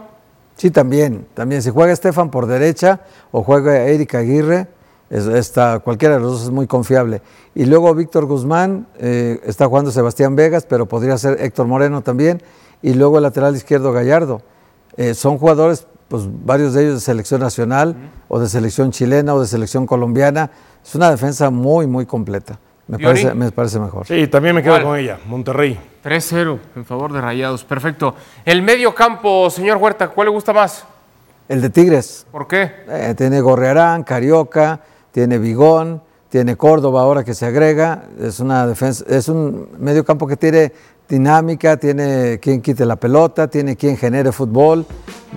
Sí, 0.55 0.71
también, 0.71 1.27
también. 1.33 1.61
Si 1.61 1.69
juega 1.69 1.91
Estefan 1.93 2.31
por 2.31 2.47
derecha 2.47 3.01
o 3.31 3.43
juega 3.43 3.77
Erika 3.83 4.19
Aguirre, 4.19 4.67
es- 5.09 5.27
está, 5.27 5.79
cualquiera 5.79 6.15
de 6.15 6.21
los 6.21 6.31
dos 6.33 6.43
es 6.43 6.49
muy 6.49 6.65
confiable. 6.67 7.21
Y 7.53 7.65
luego 7.65 7.93
Víctor 7.93 8.25
Guzmán, 8.25 8.87
eh, 8.99 9.39
está 9.43 9.67
jugando 9.67 9.91
Sebastián 9.91 10.35
Vegas, 10.35 10.65
pero 10.67 10.87
podría 10.87 11.17
ser 11.17 11.37
Héctor 11.41 11.67
Moreno 11.67 12.01
también. 12.01 12.41
Y 12.81 12.93
luego 12.93 13.17
el 13.17 13.23
lateral 13.23 13.55
izquierdo 13.55 13.91
Gallardo. 13.91 14.41
Eh, 14.97 15.13
son 15.13 15.37
jugadores, 15.37 15.87
pues 16.07 16.23
varios 16.45 16.73
de 16.73 16.83
ellos 16.83 16.93
de 16.95 17.01
selección 17.01 17.41
nacional, 17.41 17.95
o 18.27 18.39
de 18.39 18.47
selección 18.49 18.91
chilena, 18.91 19.33
o 19.35 19.39
de 19.41 19.47
selección 19.47 19.85
colombiana. 19.85 20.49
Es 20.83 20.95
una 20.95 21.11
defensa 21.11 21.49
muy, 21.49 21.85
muy 21.85 22.05
completa. 22.05 22.59
Me, 22.87 22.99
parece, 22.99 23.33
me 23.33 23.51
parece 23.51 23.79
mejor. 23.79 24.07
Sí, 24.07 24.27
también 24.27 24.55
me 24.55 24.63
quedo 24.63 24.73
¿Cuál? 24.73 24.83
con 24.83 24.97
ella, 24.97 25.19
Monterrey. 25.25 25.77
3-0 26.03 26.59
en 26.75 26.85
favor 26.85 27.11
de 27.11 27.19
Rayados. 27.19 27.65
Perfecto. 27.65 28.15
El 28.45 28.61
medio 28.61 28.95
campo, 28.95 29.49
señor 29.49 29.77
Huerta, 29.77 30.07
¿cuál 30.07 30.27
le 30.27 30.31
gusta 30.31 30.53
más? 30.53 30.85
El 31.49 31.61
de 31.61 31.69
Tigres. 31.69 32.25
¿Por 32.31 32.47
qué? 32.47 32.71
Eh, 32.87 33.13
tiene 33.17 33.41
Gorrearán, 33.41 34.03
Carioca, 34.03 34.79
tiene 35.11 35.37
Vigón, 35.37 36.01
tiene 36.29 36.55
Córdoba 36.55 37.01
ahora 37.01 37.23
que 37.23 37.33
se 37.33 37.45
agrega. 37.45 38.03
Es 38.19 38.39
una 38.39 38.65
defensa, 38.65 39.03
es 39.07 39.27
un 39.27 39.69
medio 39.79 40.05
campo 40.05 40.27
que 40.27 40.37
tiene 40.37 40.71
dinámica, 41.07 41.77
tiene 41.77 42.39
quien 42.39 42.61
quite 42.61 42.85
la 42.85 42.95
pelota, 42.95 43.47
tiene 43.47 43.75
quien 43.75 43.97
genere 43.97 44.31
fútbol. 44.31 44.85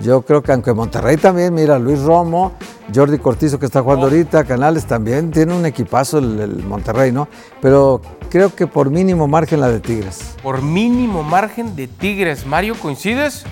Yo 0.01 0.21
creo 0.21 0.41
que 0.41 0.51
aunque 0.51 0.73
Monterrey 0.73 1.17
también, 1.17 1.53
mira, 1.53 1.77
Luis 1.77 2.01
Romo, 2.01 2.53
Jordi 2.93 3.17
Cortizo 3.19 3.59
que 3.59 3.65
está 3.65 3.81
jugando 3.81 4.05
ahorita, 4.07 4.43
Canales 4.45 4.85
también, 4.85 5.31
tiene 5.31 5.53
un 5.53 5.65
equipazo 5.65 6.17
el, 6.17 6.39
el 6.39 6.63
Monterrey, 6.63 7.11
¿no? 7.11 7.27
Pero 7.61 8.01
creo 8.29 8.55
que 8.55 8.67
por 8.67 8.89
mínimo 8.89 9.27
margen 9.27 9.59
la 9.59 9.69
de 9.69 9.79
Tigres. 9.79 10.35
Por 10.41 10.61
mínimo 10.61 11.23
margen 11.23 11.75
de 11.75 11.87
Tigres. 11.87 12.45
Mario, 12.45 12.75
¿coincides? 12.75 13.43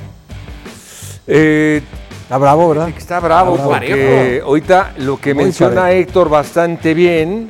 está 1.28 2.38
bravo, 2.38 2.70
¿verdad? 2.70 2.90
Está 2.90 3.20
bravo 3.20 3.56
Está 3.56 3.68
bravo. 3.68 3.80
porque 3.80 4.42
ahorita 4.44 4.94
lo 4.98 5.20
que 5.20 5.34
Muy 5.34 5.46
menciona 5.46 5.82
parejo. 5.82 6.02
Héctor 6.02 6.30
bastante 6.30 6.94
bien 6.94 7.50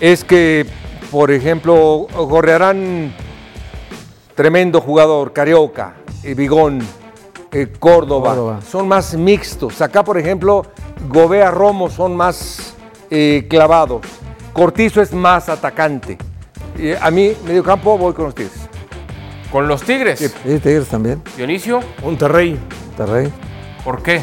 es 0.00 0.24
que, 0.24 0.66
por 1.10 1.30
ejemplo, 1.30 2.06
Gorrearán, 2.16 3.12
tremendo 4.38 4.80
jugador, 4.80 5.32
Carioca, 5.32 5.94
eh, 6.22 6.32
Vigón, 6.32 6.78
eh, 7.50 7.72
Córdoba, 7.76 8.28
Córdoba. 8.28 8.60
son 8.62 8.86
más 8.86 9.16
mixtos. 9.16 9.82
Acá, 9.82 10.04
por 10.04 10.16
ejemplo, 10.16 10.64
Gobea 11.08 11.50
Romo 11.50 11.90
son 11.90 12.14
más 12.14 12.76
eh, 13.10 13.48
clavados. 13.50 14.02
Cortizo 14.52 15.02
es 15.02 15.12
más 15.12 15.48
atacante. 15.48 16.18
Eh, 16.78 16.96
a 17.00 17.10
mí, 17.10 17.32
medio 17.44 17.64
campo, 17.64 17.98
voy 17.98 18.14
con 18.14 18.26
los 18.26 18.34
Tigres. 18.36 18.60
¿Con 19.50 19.66
los 19.66 19.82
Tigres? 19.82 20.20
Sí, 20.20 20.28
Tigres 20.60 20.86
también. 20.86 21.20
Dionisio. 21.36 21.80
Monterrey. 22.04 22.56
Monterrey. 22.96 23.32
¿Por 23.82 24.04
qué? 24.04 24.22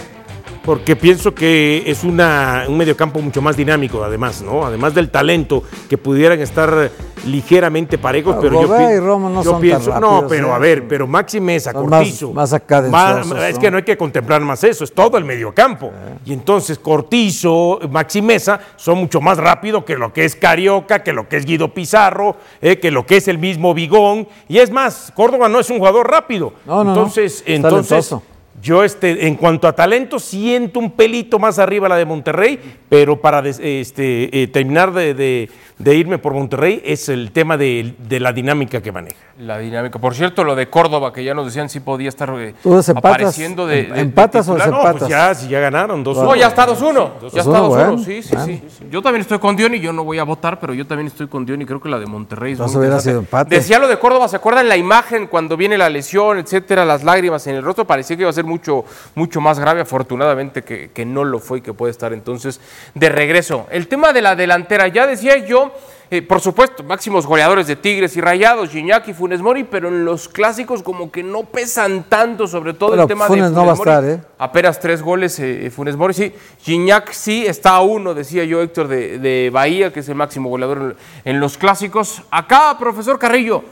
Porque 0.65 0.95
pienso 0.95 1.35
que 1.35 1.83
es 1.85 2.03
una, 2.03 2.65
un 2.67 2.75
mediocampo 2.77 3.19
mucho 3.21 3.39
más 3.41 3.55
dinámico, 3.55 4.03
además, 4.03 4.41
¿no? 4.41 4.65
Además 4.65 4.95
del 4.95 5.11
talento, 5.11 5.61
que 5.87 5.97
pudieran 5.97 6.39
estar 6.41 6.89
ligeramente 7.27 7.97
parejos, 7.99 8.35
Ah, 8.35 8.39
pero 8.41 8.61
yo, 8.63 8.91
y 8.91 8.99
Romo 8.99 9.29
no 9.29 9.37
yo 9.43 9.51
son 9.51 9.53
tan 9.53 9.61
pienso, 9.61 9.99
no, 9.99 10.25
pero 10.27 10.47
¿eh? 10.47 10.51
a 10.53 10.57
ver, 10.57 10.87
pero 10.87 11.05
Maxi 11.07 11.39
Mesa, 11.39 11.71
Son 11.71 11.87
más- 11.89 11.99
Cortizo, 11.99 12.33
más 12.33 12.53
acá 12.53 12.81
más- 12.83 13.25
es 13.47 13.55
¿no? 13.55 13.61
que 13.61 13.71
no 13.71 13.77
hay 13.77 13.83
que 13.83 13.97
contemplar 13.97 14.41
más 14.41 14.63
eso, 14.63 14.83
es 14.83 14.93
todo 14.93 15.17
el 15.17 15.25
mediocampo. 15.25 15.91
Y 16.25 16.33
entonces 16.33 16.79
Cortizo, 16.79 17.79
Maxi 17.91 18.21
Mesa 18.21 18.59
son 18.75 18.97
mucho 18.99 19.21
más 19.21 19.37
rápido 19.37 19.85
que 19.85 19.95
lo 19.95 20.11
que 20.13 20.25
es 20.25 20.35
Carioca, 20.35 21.03
que 21.03 21.13
lo 21.13 21.27
que 21.29 21.37
es 21.37 21.45
Guido 21.45 21.73
Pizarro, 21.73 22.37
eh, 22.61 22.79
que 22.79 22.89
lo 22.91 23.05
que 23.05 23.17
es 23.17 23.27
el 23.27 23.37
mismo 23.37 23.73
Vigón. 23.73 24.27
Y 24.47 24.57
es 24.59 24.71
más, 24.71 25.11
Córdoba 25.15 25.47
no 25.49 25.59
es 25.59 25.69
un 25.69 25.77
jugador 25.77 26.09
rápido. 26.09 26.53
No, 26.65 26.77
no, 26.77 26.83
no. 26.85 26.89
entonces, 26.93 27.43
Es 27.45 27.55
entonces. 27.55 28.15
Yo, 28.61 28.83
este, 28.83 29.27
en 29.27 29.35
cuanto 29.35 29.67
a 29.67 29.73
talento, 29.75 30.17
siento 30.19 30.79
un 30.79 30.91
pelito 30.91 31.37
más 31.39 31.59
arriba 31.59 31.89
la 31.89 31.97
de 31.97 32.05
Monterrey, 32.05 32.59
pero 32.89 33.21
para 33.21 33.47
este, 33.47 34.41
eh, 34.43 34.47
terminar 34.47 34.91
de- 35.13 35.49
de 35.77 35.95
irme 35.95 36.17
por 36.17 36.33
Monterrey 36.33 36.81
es 36.85 37.09
el 37.09 37.31
tema 37.31 37.57
de, 37.57 37.95
de 37.99 38.19
la 38.19 38.31
dinámica 38.31 38.81
que 38.81 38.91
maneja. 38.91 39.17
La 39.39 39.57
dinámica. 39.59 39.99
Por 39.99 40.15
cierto, 40.15 40.43
lo 40.45 40.55
de 40.55 40.69
Córdoba, 40.69 41.11
que 41.11 41.23
ya 41.23 41.33
nos 41.33 41.45
decían 41.45 41.67
si 41.67 41.81
podía 41.81 42.07
estar 42.07 42.29
eh, 42.37 42.53
apareciendo 42.95 43.67
de, 43.67 43.83
de- 43.83 43.99
¿Empatas 43.99 44.45
de 44.45 44.51
o 44.53 44.55
desempatas? 44.55 44.93
No, 44.93 44.97
pues 44.99 45.09
ya, 45.09 45.35
si 45.35 45.47
ya 45.49 45.59
ganaron, 45.59 46.03
dos 46.03 46.17
No, 46.17 46.35
ya 46.35 46.47
está 46.47 46.65
2-1. 46.65 47.29
Ya 47.33 47.41
está 47.41 47.59
2-1, 47.59 47.67
bueno, 47.67 47.97
sí, 47.97 48.23
sí, 48.23 48.29
bueno. 48.35 48.45
sí. 48.45 48.63
Yo 48.89 49.01
también 49.01 49.21
estoy 49.21 49.39
con 49.39 49.55
Diony, 49.57 49.79
yo 49.79 49.91
no 49.91 50.05
voy 50.05 50.19
a 50.19 50.23
votar, 50.23 50.59
pero 50.61 50.73
yo 50.73 50.87
también 50.87 51.07
estoy 51.07 51.27
con 51.27 51.45
Diony. 51.45 51.65
Creo 51.65 51.81
que 51.81 51.89
la 51.89 51.99
de 51.99 52.05
Monterrey 52.05 52.53
es 52.53 52.59
Entonces 52.59 52.77
muy 52.77 52.85
hubiera 52.85 53.01
sido 53.01 53.19
empate. 53.19 53.55
Decía 53.55 53.77
lo 53.79 53.89
de 53.89 53.99
Córdoba, 53.99 54.29
¿se 54.29 54.37
acuerdan 54.37 54.69
la 54.69 54.77
imagen 54.77 55.27
cuando 55.27 55.57
viene 55.57 55.77
la 55.77 55.89
lesión, 55.89 56.37
etcétera, 56.39 56.85
las 56.85 57.03
lágrimas 57.03 57.45
en 57.47 57.55
el 57.55 57.63
rostro? 57.63 57.85
Parecía 57.85 58.15
que 58.15 58.21
iba 58.21 58.29
a 58.29 58.33
ser 58.33 58.35
ser 58.35 58.43
mucho, 58.43 58.83
mucho 59.15 59.39
más 59.39 59.59
grave, 59.59 59.79
afortunadamente 59.79 60.61
que, 60.61 60.91
que 60.91 61.05
no 61.05 61.23
lo 61.23 61.39
fue 61.39 61.59
y 61.59 61.61
que 61.61 61.71
puede 61.73 61.91
estar 61.91 62.11
entonces 62.11 62.59
de 62.93 63.07
regreso. 63.07 63.65
El 63.71 63.87
tema 63.87 64.11
de 64.11 64.21
la 64.21 64.35
delantera, 64.35 64.89
ya 64.89 65.07
decía 65.07 65.37
yo, 65.37 65.64
eh, 66.09 66.21
por 66.21 66.39
supuesto, 66.39 66.83
máximos 66.83 67.25
goleadores 67.25 67.67
de 67.67 67.75
Tigres 67.75 68.15
y 68.17 68.21
Rayados, 68.21 68.69
Gignac 68.69 69.07
y 69.07 69.13
Funes 69.13 69.41
Mori, 69.41 69.63
pero 69.63 69.87
en 69.87 70.05
los 70.05 70.27
clásicos 70.27 70.83
como 70.83 71.11
que 71.11 71.23
no 71.23 71.43
pesan 71.43 72.03
tanto, 72.09 72.47
sobre 72.47 72.73
todo 72.73 72.93
el 72.93 73.07
tema 73.07 73.25
Funes 73.25 73.49
de 73.49 73.55
no 73.55 73.65
va 73.65 73.71
a 73.71 73.75
estar, 73.75 74.05
¿eh? 74.05 74.21
Apenas 74.37 74.79
tres 74.79 75.01
goles 75.01 75.39
eh, 75.39 75.71
Funes 75.75 75.95
Mori, 75.95 76.13
sí. 76.13 76.33
Gignac 76.61 77.11
sí 77.11 77.45
está 77.45 77.71
a 77.71 77.81
uno, 77.81 78.13
decía 78.13 78.43
yo, 78.43 78.61
Héctor, 78.61 78.87
de, 78.87 79.19
de 79.19 79.49
Bahía, 79.51 79.91
que 79.91 80.01
es 80.01 80.09
el 80.09 80.15
máximo 80.15 80.49
goleador 80.49 80.95
en, 81.23 81.33
en 81.33 81.39
los 81.39 81.57
clásicos. 81.57 82.21
Acá, 82.31 82.75
profesor 82.79 83.17
Carrillo, 83.19 83.63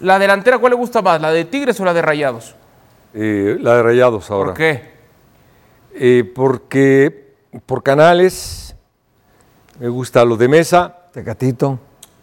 ¿la 0.00 0.18
delantera 0.18 0.58
cuál 0.58 0.70
le 0.70 0.76
gusta 0.76 1.02
más, 1.02 1.20
la 1.20 1.30
de 1.30 1.44
Tigres 1.44 1.78
o 1.80 1.84
la 1.84 1.94
de 1.94 2.02
Rayados? 2.02 2.54
Eh, 3.14 3.56
la 3.60 3.76
de 3.76 3.82
Rayados 3.82 4.30
ahora. 4.30 4.48
¿Por 4.48 4.58
qué? 4.58 4.96
Eh, 5.98 6.30
porque 6.34 7.34
por 7.64 7.82
canales 7.82 8.76
me 9.80 9.88
gusta 9.88 10.24
lo 10.26 10.36
de 10.36 10.48
mesa. 10.48 10.95
Tecatito. 11.16 11.78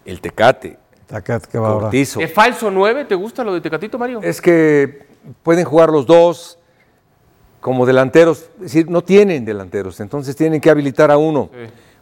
El 0.05 0.21
Tecate. 0.21 0.77
Tecate 1.07 1.47
que 1.51 1.57
va 1.57 1.69
ahora. 1.69 1.81
Cortizo. 1.85 2.19
¿De 2.19 2.27
falso 2.27 2.69
9 2.69 3.05
te 3.05 3.15
gusta 3.15 3.43
lo 3.43 3.51
de 3.51 3.59
Tecatito, 3.59 3.97
Mario? 3.97 4.21
Es 4.21 4.39
que 4.39 5.07
pueden 5.41 5.65
jugar 5.65 5.89
los 5.89 6.05
dos 6.05 6.59
como 7.59 7.87
delanteros, 7.87 8.51
es 8.57 8.61
decir, 8.61 8.91
no 8.91 9.01
tienen 9.01 9.45
delanteros, 9.45 9.99
entonces 9.99 10.35
tienen 10.35 10.61
que 10.61 10.69
habilitar 10.69 11.09
a 11.09 11.17
uno. 11.17 11.49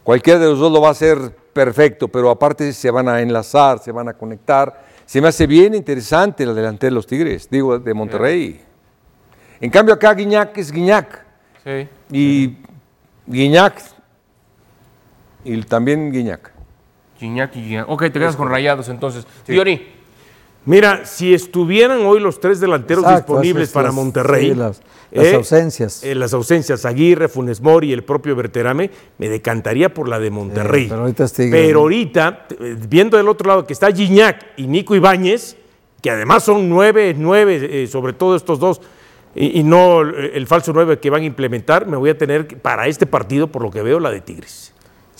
Cualquiera 0.02 0.38
de 0.38 0.46
los 0.48 0.58
dos 0.58 0.70
lo 0.70 0.82
va 0.82 0.88
a 0.88 0.90
hacer 0.90 1.34
perfecto, 1.54 2.08
pero 2.08 2.28
aparte 2.28 2.70
se 2.74 2.90
van 2.90 3.08
a 3.08 3.22
enlazar, 3.22 3.78
se 3.78 3.90
van 3.90 4.08
a 4.08 4.12
conectar. 4.12 4.84
Se 5.06 5.22
me 5.22 5.28
hace 5.28 5.46
bien 5.46 5.74
interesante 5.74 6.44
la 6.44 6.52
delantera 6.52 6.90
de 6.90 6.94
los 6.96 7.06
Tigres, 7.06 7.48
digo, 7.48 7.78
de 7.78 7.94
Monterrey. 7.94 8.60
En 9.62 9.70
cambio 9.70 9.94
acá 9.94 10.12
Guiñac 10.12 10.58
es 10.58 10.70
Guiñac. 10.70 11.24
Sí. 11.64 11.88
Y 12.10 12.58
Guiñac 13.26 13.80
y 15.44 15.62
también 15.62 16.12
Guiñac. 16.12 16.51
Gignac 17.22 17.54
y 17.56 17.62
Gignac. 17.62 17.88
Ok, 17.88 18.02
te 18.04 18.12
quedas 18.12 18.36
con 18.36 18.48
Rayados 18.50 18.88
entonces. 18.88 19.26
Diony. 19.46 19.80
Mira, 20.64 21.04
si 21.06 21.34
estuvieran 21.34 22.02
hoy 22.06 22.20
los 22.20 22.38
tres 22.38 22.60
delanteros 22.60 23.02
Exacto, 23.04 23.32
disponibles 23.32 23.70
para 23.70 23.88
las- 23.88 23.94
Monterrey, 23.96 24.50
sí, 24.50 24.54
las- 24.54 24.80
las 25.10 25.34
ausencias. 25.34 26.04
eh, 26.04 26.14
las 26.14 26.32
ausencias, 26.34 26.84
Aguirre, 26.84 27.28
Funes 27.28 27.60
Mori 27.60 27.90
y 27.90 27.92
el 27.92 28.04
propio 28.04 28.36
Berterame, 28.36 28.90
me 29.18 29.28
decantaría 29.28 29.92
por 29.92 30.08
la 30.08 30.20
de 30.20 30.30
Monterrey. 30.30 30.86
pero 30.88 31.00
ahorita 31.02 31.24
es 31.24 31.32
Tigres, 31.32 31.52
Pero 31.52 31.74
¿no? 31.74 31.80
ahorita, 31.80 32.46
eh, 32.60 32.76
viendo 32.88 33.16
del 33.16 33.28
otro 33.28 33.48
lado 33.48 33.66
que 33.66 33.72
está 33.72 33.90
Gignac 33.92 34.50
y 34.56 34.68
Nico 34.68 34.94
Ibáñez, 34.94 35.56
que 36.00 36.10
además 36.10 36.44
son 36.44 36.68
nueve, 36.68 37.12
nueve, 37.18 37.82
eh, 37.82 37.86
sobre 37.88 38.12
todo 38.12 38.36
estos 38.36 38.60
dos, 38.60 38.80
y, 39.34 39.58
y 39.58 39.62
no 39.64 40.08
eh, 40.08 40.30
el 40.34 40.46
falso 40.46 40.72
nueve 40.72 41.00
que 41.00 41.10
van 41.10 41.22
a 41.22 41.26
implementar, 41.26 41.86
me 41.88 41.96
voy 41.96 42.10
a 42.10 42.16
tener 42.18 42.46
para 42.62 42.86
este 42.86 43.06
partido, 43.06 43.48
por 43.48 43.62
lo 43.62 43.70
que 43.72 43.82
veo, 43.82 43.98
la 43.98 44.12
de 44.12 44.20
Tigres. 44.20 44.72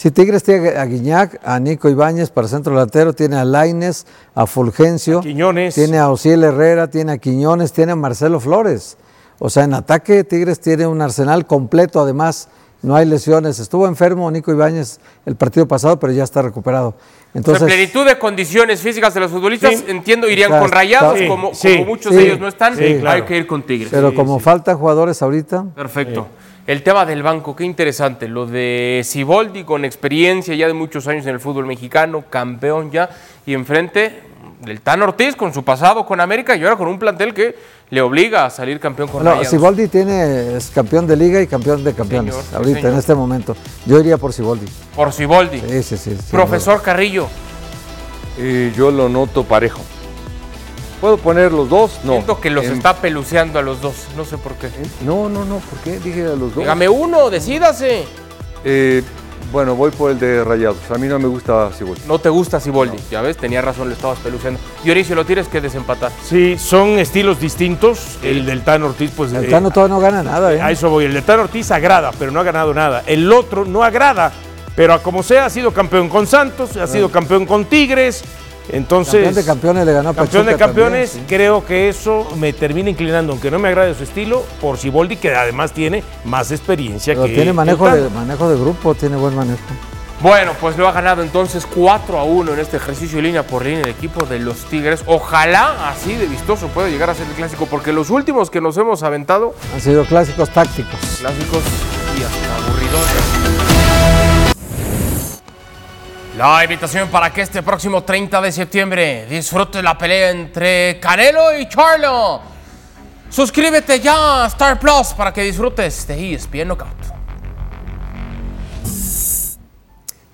Si 0.03 0.11
Tigres 0.11 0.43
tiene 0.43 0.71
a 0.71 0.85
Guiñac, 0.85 1.39
a 1.45 1.61
Nico 1.61 1.89
Ibáñez 1.89 2.31
para 2.31 2.49
centro 2.49 2.73
delantero, 2.73 3.13
tiene 3.13 3.37
a 3.37 3.45
Laines, 3.45 4.05
a 4.35 4.49
Fulgencio, 4.49 5.21
tiene 5.21 5.99
a 5.99 6.11
Osiel 6.11 6.43
Herrera, 6.43 6.91
tiene 6.91 7.13
a 7.13 7.19
Quiñones, 7.19 7.73
tiene 7.73 7.93
a 7.93 7.95
Marcelo 7.95 8.41
Flores. 8.41 8.97
O 9.39 9.49
sea, 9.49 9.63
en 9.63 9.75
ataque 9.75 10.25
Tigres 10.25 10.59
tiene 10.59 10.89
un 10.89 11.01
arsenal 11.01 11.47
completo, 11.47 12.01
además 12.01 12.49
no 12.83 12.97
hay 12.97 13.07
lesiones. 13.07 13.61
Estuvo 13.61 13.87
enfermo 13.87 14.29
Nico 14.29 14.51
Ibáñez 14.51 14.99
el 15.25 15.37
partido 15.37 15.69
pasado, 15.69 16.01
pero 16.01 16.13
ya 16.13 16.25
está 16.25 16.43
recuperado. 16.43 16.97
Entonces, 17.33 17.63
o 17.63 17.67
sea, 17.69 17.77
plenitud 17.77 18.05
de 18.05 18.19
condiciones 18.19 18.81
físicas 18.81 19.15
de 19.15 19.21
los 19.21 19.31
futbolistas, 19.31 19.77
Sí. 19.77 19.85
entiendo, 19.87 20.29
irían 20.29 20.51
con 20.51 20.69
Rayados, 20.69 21.17
como, 21.29 21.55
sí, 21.55 21.77
como 21.77 21.85
muchos 21.85 22.11
sí, 22.11 22.19
de 22.19 22.27
ellos 22.27 22.41
no 22.41 22.49
están, 22.49 22.77
sí, 22.77 22.97
claro. 22.99 23.23
hay 23.23 23.23
que 23.23 23.37
ir 23.37 23.47
con 23.47 23.63
Tigres. 23.63 23.91
pero 23.93 24.13
como 24.17 24.41
faltan 24.41 24.77
jugadores 24.77 25.23
ahorita, 25.23 25.65
Perfecto. 25.77 26.27
El 26.67 26.85
tema 26.85 27.05
del 27.05 27.25
banco, 27.25 27.57
qué 27.57 27.65
interesante. 27.65 28.29
Lo 28.29 28.47
de 28.47 29.03
Siboldi 29.05 29.65
con 29.65 29.85
experiencia 29.85 30.55
ya 30.55 30.69
de 30.69 30.75
muchos 30.75 31.09
años 31.09 31.27
en 31.27 31.35
el 31.35 31.41
fútbol 31.41 31.67
mexicano, 31.67 32.25
campeón 32.31 32.93
ya, 32.93 33.11
y 33.45 33.55
enfrente 33.55 34.23
del 34.61 34.81
Tan 34.81 35.03
Ortiz 35.03 35.35
con 35.35 35.53
su 35.53 35.65
pasado 35.65 36.07
con 36.07 36.21
América 36.21 36.55
y 36.55 36.63
ahora 36.63 36.77
con 36.77 36.87
un 36.87 37.01
plantel 37.01 37.35
que 37.35 37.57
le 37.91 38.01
obliga 38.01 38.47
a 38.47 38.51
salir 38.51 38.79
campeón 38.79 39.09
con 39.09 39.25
Rayados. 39.25 39.49
Siboldi 39.49 39.89
tiene, 39.89 40.57
es 40.57 40.71
campeón 40.71 41.07
de 41.09 41.17
liga 41.17 41.43
y 41.43 41.49
campeón 41.49 41.83
de 41.83 41.95
campeones, 41.95 42.37
Señor, 42.37 42.57
ahorita, 42.57 42.77
señor. 42.77 42.93
en 42.93 42.99
este 42.99 43.15
momento. 43.17 43.57
Yo 43.85 43.99
iría 43.99 44.17
por 44.17 44.33
Siboldi. 44.33 44.67
Por 44.95 45.13
Siboldi. 45.13 45.61
Sí, 45.61 45.83
sí, 45.83 45.97
sí. 45.97 46.17
sí, 46.17 46.31
Profesor 46.31 46.81
Carrillo. 46.81 47.27
Eh, 48.39 48.73
yo 48.77 48.93
lo 48.93 49.09
noto 49.09 49.43
parejo. 49.43 49.81
¿Puedo 51.03 51.17
poner 51.17 51.51
los 51.51 51.69
dos? 51.69 51.99
No. 52.05 52.13
Siento 52.13 52.41
que 52.41 52.49
los 52.49 52.65
En- 52.65 52.75
está 52.75 52.95
peluceando 52.95 53.59
a 53.59 53.63
los 53.63 53.81
dos, 53.81 54.07
no 54.17 54.25
sé 54.25 54.39
por 54.39 54.53
qué. 54.53 54.69
No, 55.05 55.29
no, 55.29 55.45
no, 55.45 55.57
¿por 55.59 55.81
qué? 55.81 55.99
Dije 55.99 56.23
a 56.23 56.29
los 56.29 56.55
dos. 56.55 56.59
Dígame 56.59 56.89
uno, 56.89 57.29
decídase. 57.29 58.05
Eh, 58.65 59.03
bueno, 59.51 59.75
voy 59.75 59.91
por 59.91 60.13
el 60.13 60.21
de 60.21 60.45
Rayados. 60.45 60.79
A 60.93 60.99
mí 60.99 61.09
no 61.09 61.19
me 61.19 61.27
gusta 61.27 61.73
Siboldi. 61.77 62.03
No 62.07 62.21
te 62.21 62.29
gusta 62.29 62.61
Siboldi, 62.61 62.99
ya 63.11 63.21
ves, 63.21 63.37
tenía 63.37 63.61
razón, 63.61 63.89
le 63.89 63.95
estabas 63.97 64.21
peluceando. 64.21 64.61
Dionisio, 64.85 65.17
lo 65.17 65.27
tienes 65.27 65.49
que 65.49 65.61
desempatar. 65.61 66.13
Sí, 66.25 66.57
son 66.57 66.91
estilos 67.01 67.41
distintos. 67.41 68.19
El 68.23 68.47
del 68.47 68.63
Tan 68.63 68.85
Ortiz, 68.85 69.11
pues. 69.17 69.33
El 69.33 69.47
eh, 69.47 69.49
Tano 69.49 69.73
todavía 69.73 69.97
no 69.97 70.01
gana 70.01 70.23
nada. 70.23 70.55
¿eh? 70.55 70.61
A 70.61 70.71
eso 70.71 70.89
voy. 70.89 71.07
El 71.07 71.15
de 71.15 71.23
Tan 71.23 71.41
Ortiz 71.41 71.69
agrada, 71.73 72.13
pero 72.17 72.31
no 72.31 72.39
ha 72.39 72.45
ganado 72.45 72.73
nada. 72.73 73.03
El 73.09 73.33
otro 73.33 73.65
no 73.65 73.83
agrada, 73.83 74.31
pero 74.77 74.95
a 74.95 75.03
como 75.03 75.25
sea, 75.25 75.47
ha 75.47 75.51
sido 75.51 75.73
campeón 75.73 76.09
con 76.09 76.29
Santos, 76.29 76.77
ha 76.77 76.87
sido 76.87 77.11
campeón 77.11 77.45
con 77.45 77.65
Tigres. 77.65 78.23
Entonces. 78.69 79.15
Campeón 79.15 79.35
de 79.35 79.45
campeones 79.45 79.87
le 79.87 79.93
ganó 79.93 80.11
a 80.11 80.15
Campeón 80.15 80.47
de 80.47 80.57
campeones, 80.57 81.11
también, 81.11 81.29
sí. 81.29 81.35
creo 81.35 81.65
que 81.65 81.89
eso 81.89 82.29
me 82.37 82.53
termina 82.53 82.91
inclinando, 82.91 83.33
aunque 83.33 83.51
no 83.51 83.59
me 83.59 83.69
agrade 83.69 83.95
su 83.95 84.05
estilo, 84.05 84.45
por 84.61 84.79
Siboldi, 84.79 85.17
que 85.17 85.35
además 85.35 85.73
tiene 85.73 86.03
más 86.25 86.51
experiencia 86.51 87.15
Pero 87.15 87.27
que. 87.27 87.35
tiene 87.35 87.53
manejo 87.53 87.89
de, 87.91 88.09
manejo 88.11 88.49
de 88.49 88.57
grupo, 88.57 88.95
tiene 88.95 89.17
buen 89.17 89.35
manejo. 89.35 89.59
Bueno, 90.21 90.53
pues 90.61 90.79
lo 90.79 90.87
ha 90.87 90.93
ganado 90.93 91.25
entonces 91.25 91.67
4 91.67 92.17
a 92.17 92.23
1 92.23 92.53
en 92.53 92.61
este 92.61 92.77
ejercicio 92.77 93.21
línea 93.21 93.45
por 93.45 93.65
línea 93.65 93.81
el 93.83 93.89
equipo 93.89 94.25
de 94.25 94.39
los 94.39 94.67
Tigres. 94.67 95.03
Ojalá 95.07 95.89
así 95.91 96.15
de 96.15 96.27
vistoso 96.27 96.69
pueda 96.69 96.89
llegar 96.89 97.11
a 97.11 97.15
ser 97.15 97.27
el 97.27 97.33
clásico, 97.33 97.67
porque 97.67 97.93
los 97.93 98.09
últimos 98.09 98.49
que 98.49 98.61
nos 98.61 98.77
hemos 98.77 99.03
aventado, 99.03 99.53
Han 99.75 99.81
sido 99.81 100.05
clásicos 100.05 100.51
tácticos. 100.51 101.01
clásicos 101.19 101.63
y 102.17 102.23
hasta. 102.23 103.72
La 106.43 106.65
invitación 106.65 107.09
para 107.09 107.33
que 107.33 107.43
este 107.43 107.63
próximo 107.63 108.03
30 108.03 108.41
de 108.41 108.51
septiembre 108.51 109.27
disfrutes 109.27 109.81
la 109.81 109.97
pelea 109.97 110.31
entre 110.31 110.99
Canelo 110.99 111.57
y 111.57 111.69
Charlo. 111.69 112.41
Suscríbete 113.31 114.01
ya 114.01 114.43
a 114.43 114.47
Star 114.49 114.81
Plus 114.81 115.15
para 115.17 115.33
que 115.33 115.43
disfrutes 115.43 116.05
de 116.09 116.35
ESPN 116.35 116.67
Knockout. 116.67 116.97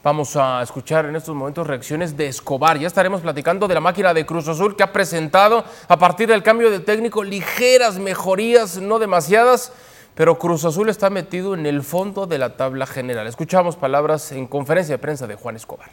Vamos 0.02 0.34
a 0.34 0.62
escuchar 0.62 1.04
en 1.04 1.14
estos 1.14 1.34
momentos 1.34 1.66
reacciones 1.66 2.16
de 2.16 2.28
Escobar. 2.28 2.78
Ya 2.78 2.86
estaremos 2.86 3.20
platicando 3.20 3.68
de 3.68 3.74
la 3.74 3.80
máquina 3.80 4.14
de 4.14 4.24
Cruz 4.24 4.48
Azul 4.48 4.76
que 4.76 4.84
ha 4.84 4.90
presentado 4.90 5.62
a 5.88 5.98
partir 5.98 6.26
del 6.26 6.42
cambio 6.42 6.70
de 6.70 6.80
técnico 6.80 7.22
ligeras 7.22 7.98
mejorías, 7.98 8.78
no 8.78 8.98
demasiadas, 8.98 9.72
pero 10.14 10.38
Cruz 10.38 10.64
Azul 10.64 10.88
está 10.88 11.10
metido 11.10 11.54
en 11.54 11.66
el 11.66 11.82
fondo 11.82 12.26
de 12.26 12.38
la 12.38 12.56
tabla 12.56 12.86
general. 12.86 13.26
Escuchamos 13.26 13.76
palabras 13.76 14.32
en 14.32 14.46
conferencia 14.46 14.94
de 14.94 14.98
prensa 14.98 15.26
de 15.26 15.34
Juan 15.36 15.56
Escobar. 15.56 15.88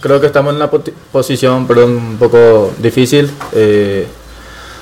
Creo 0.00 0.20
que 0.20 0.26
estamos 0.26 0.50
en 0.50 0.56
una 0.56 0.70
posición 1.12 1.66
perdón, 1.66 1.96
un 1.96 2.18
poco 2.18 2.72
difícil. 2.78 3.30
Eh, 3.52 4.06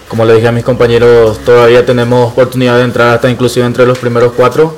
como 0.08 0.24
le 0.24 0.34
dije 0.34 0.48
a 0.48 0.52
mis 0.52 0.64
compañeros, 0.64 1.38
todavía 1.44 1.84
tenemos 1.84 2.32
oportunidad 2.32 2.78
de 2.78 2.84
entrar 2.84 3.14
hasta 3.14 3.28
inclusive 3.28 3.66
entre 3.66 3.84
los 3.84 3.98
primeros 3.98 4.32
cuatro 4.32 4.74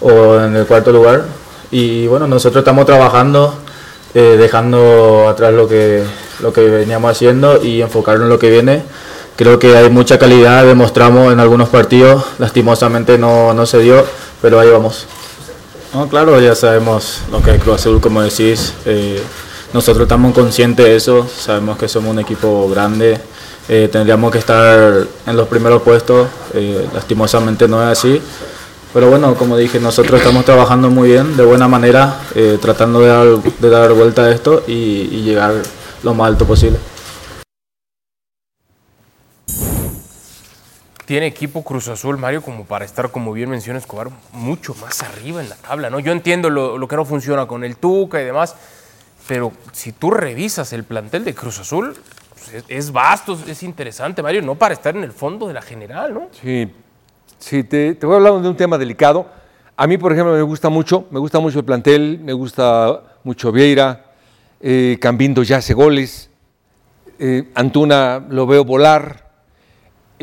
o 0.00 0.38
en 0.38 0.56
el 0.56 0.66
cuarto 0.66 0.92
lugar. 0.92 1.24
Y 1.70 2.06
bueno, 2.06 2.26
nosotros 2.26 2.60
estamos 2.60 2.84
trabajando, 2.84 3.54
eh, 4.14 4.36
dejando 4.38 5.26
atrás 5.26 5.54
lo 5.54 5.66
que, 5.66 6.04
lo 6.40 6.52
que 6.52 6.68
veníamos 6.68 7.10
haciendo 7.10 7.64
y 7.64 7.80
enfocarnos 7.80 8.24
en 8.24 8.28
lo 8.28 8.38
que 8.38 8.50
viene. 8.50 8.82
Creo 9.36 9.58
que 9.58 9.74
hay 9.76 9.88
mucha 9.88 10.18
calidad, 10.18 10.64
demostramos 10.64 11.32
en 11.32 11.40
algunos 11.40 11.70
partidos, 11.70 12.22
lastimosamente 12.38 13.16
no, 13.16 13.54
no 13.54 13.64
se 13.64 13.78
dio, 13.78 14.04
pero 14.42 14.60
ahí 14.60 14.68
vamos. 14.68 15.06
No, 15.94 16.06
claro, 16.08 16.38
ya 16.40 16.54
sabemos 16.54 17.20
lo 17.30 17.42
que 17.42 17.54
es 17.54 17.62
Cruz 17.62 17.76
Azul, 17.76 18.00
como 18.00 18.20
decís. 18.22 18.74
eh, 18.84 19.22
nosotros 19.72 20.02
estamos 20.02 20.34
conscientes 20.34 20.84
de 20.84 20.96
eso, 20.96 21.26
sabemos 21.34 21.78
que 21.78 21.88
somos 21.88 22.10
un 22.10 22.18
equipo 22.18 22.68
grande, 22.68 23.18
eh, 23.70 23.88
tendríamos 23.90 24.30
que 24.30 24.36
estar 24.36 25.06
en 25.26 25.36
los 25.36 25.48
primeros 25.48 25.80
puestos, 25.80 26.28
eh, 26.52 26.86
lastimosamente 26.92 27.66
no 27.66 27.82
es 27.82 27.98
así. 27.98 28.20
Pero 28.92 29.08
bueno, 29.08 29.34
como 29.34 29.56
dije, 29.56 29.80
nosotros 29.80 30.20
estamos 30.20 30.44
trabajando 30.44 30.90
muy 30.90 31.08
bien, 31.08 31.38
de 31.38 31.44
buena 31.46 31.68
manera, 31.68 32.20
tratando 32.60 33.00
de 33.00 33.06
dar, 33.06 33.26
de 33.58 33.70
dar 33.70 33.92
vuelta 33.94 34.24
a 34.24 34.30
esto 34.30 34.62
y 34.66 35.22
llegar 35.22 35.54
lo 36.02 36.12
más 36.12 36.28
alto 36.28 36.44
posible. 36.44 36.78
Tiene 41.12 41.26
equipo 41.26 41.62
Cruz 41.62 41.88
Azul, 41.88 42.16
Mario, 42.16 42.40
como 42.40 42.64
para 42.64 42.86
estar, 42.86 43.10
como 43.10 43.34
bien 43.34 43.50
menciona 43.50 43.78
Escobar, 43.78 44.08
mucho 44.32 44.74
más 44.80 45.02
arriba 45.02 45.42
en 45.42 45.50
la 45.50 45.56
tabla, 45.56 45.90
¿no? 45.90 46.00
Yo 46.00 46.10
entiendo 46.10 46.48
lo, 46.48 46.78
lo 46.78 46.88
que 46.88 46.96
no 46.96 47.04
funciona 47.04 47.44
con 47.44 47.64
el 47.64 47.76
Tuca 47.76 48.18
y 48.22 48.24
demás, 48.24 48.56
pero 49.28 49.52
si 49.72 49.92
tú 49.92 50.10
revisas 50.10 50.72
el 50.72 50.84
plantel 50.84 51.22
de 51.26 51.34
Cruz 51.34 51.58
Azul, 51.58 51.94
pues, 52.30 52.54
es, 52.54 52.64
es 52.66 52.92
vasto, 52.92 53.38
es 53.46 53.62
interesante, 53.62 54.22
Mario, 54.22 54.40
no 54.40 54.54
para 54.54 54.72
estar 54.72 54.96
en 54.96 55.04
el 55.04 55.12
fondo 55.12 55.46
de 55.48 55.52
la 55.52 55.60
general, 55.60 56.14
¿no? 56.14 56.28
Sí, 56.32 56.72
sí 57.38 57.62
te, 57.62 57.94
te 57.94 58.06
voy 58.06 58.14
a 58.14 58.16
hablar 58.16 58.40
de 58.40 58.48
un 58.48 58.56
tema 58.56 58.78
delicado. 58.78 59.26
A 59.76 59.86
mí, 59.86 59.98
por 59.98 60.14
ejemplo, 60.14 60.32
me 60.32 60.40
gusta 60.40 60.70
mucho, 60.70 61.08
me 61.10 61.18
gusta 61.18 61.40
mucho 61.40 61.58
el 61.58 61.66
plantel, 61.66 62.20
me 62.24 62.32
gusta 62.32 63.02
mucho 63.22 63.52
Vieira, 63.52 64.06
eh, 64.62 64.96
Cambindo 64.98 65.42
ya 65.42 65.58
hace 65.58 65.74
goles, 65.74 66.30
eh, 67.18 67.50
Antuna 67.54 68.24
lo 68.30 68.46
veo 68.46 68.64
volar, 68.64 69.31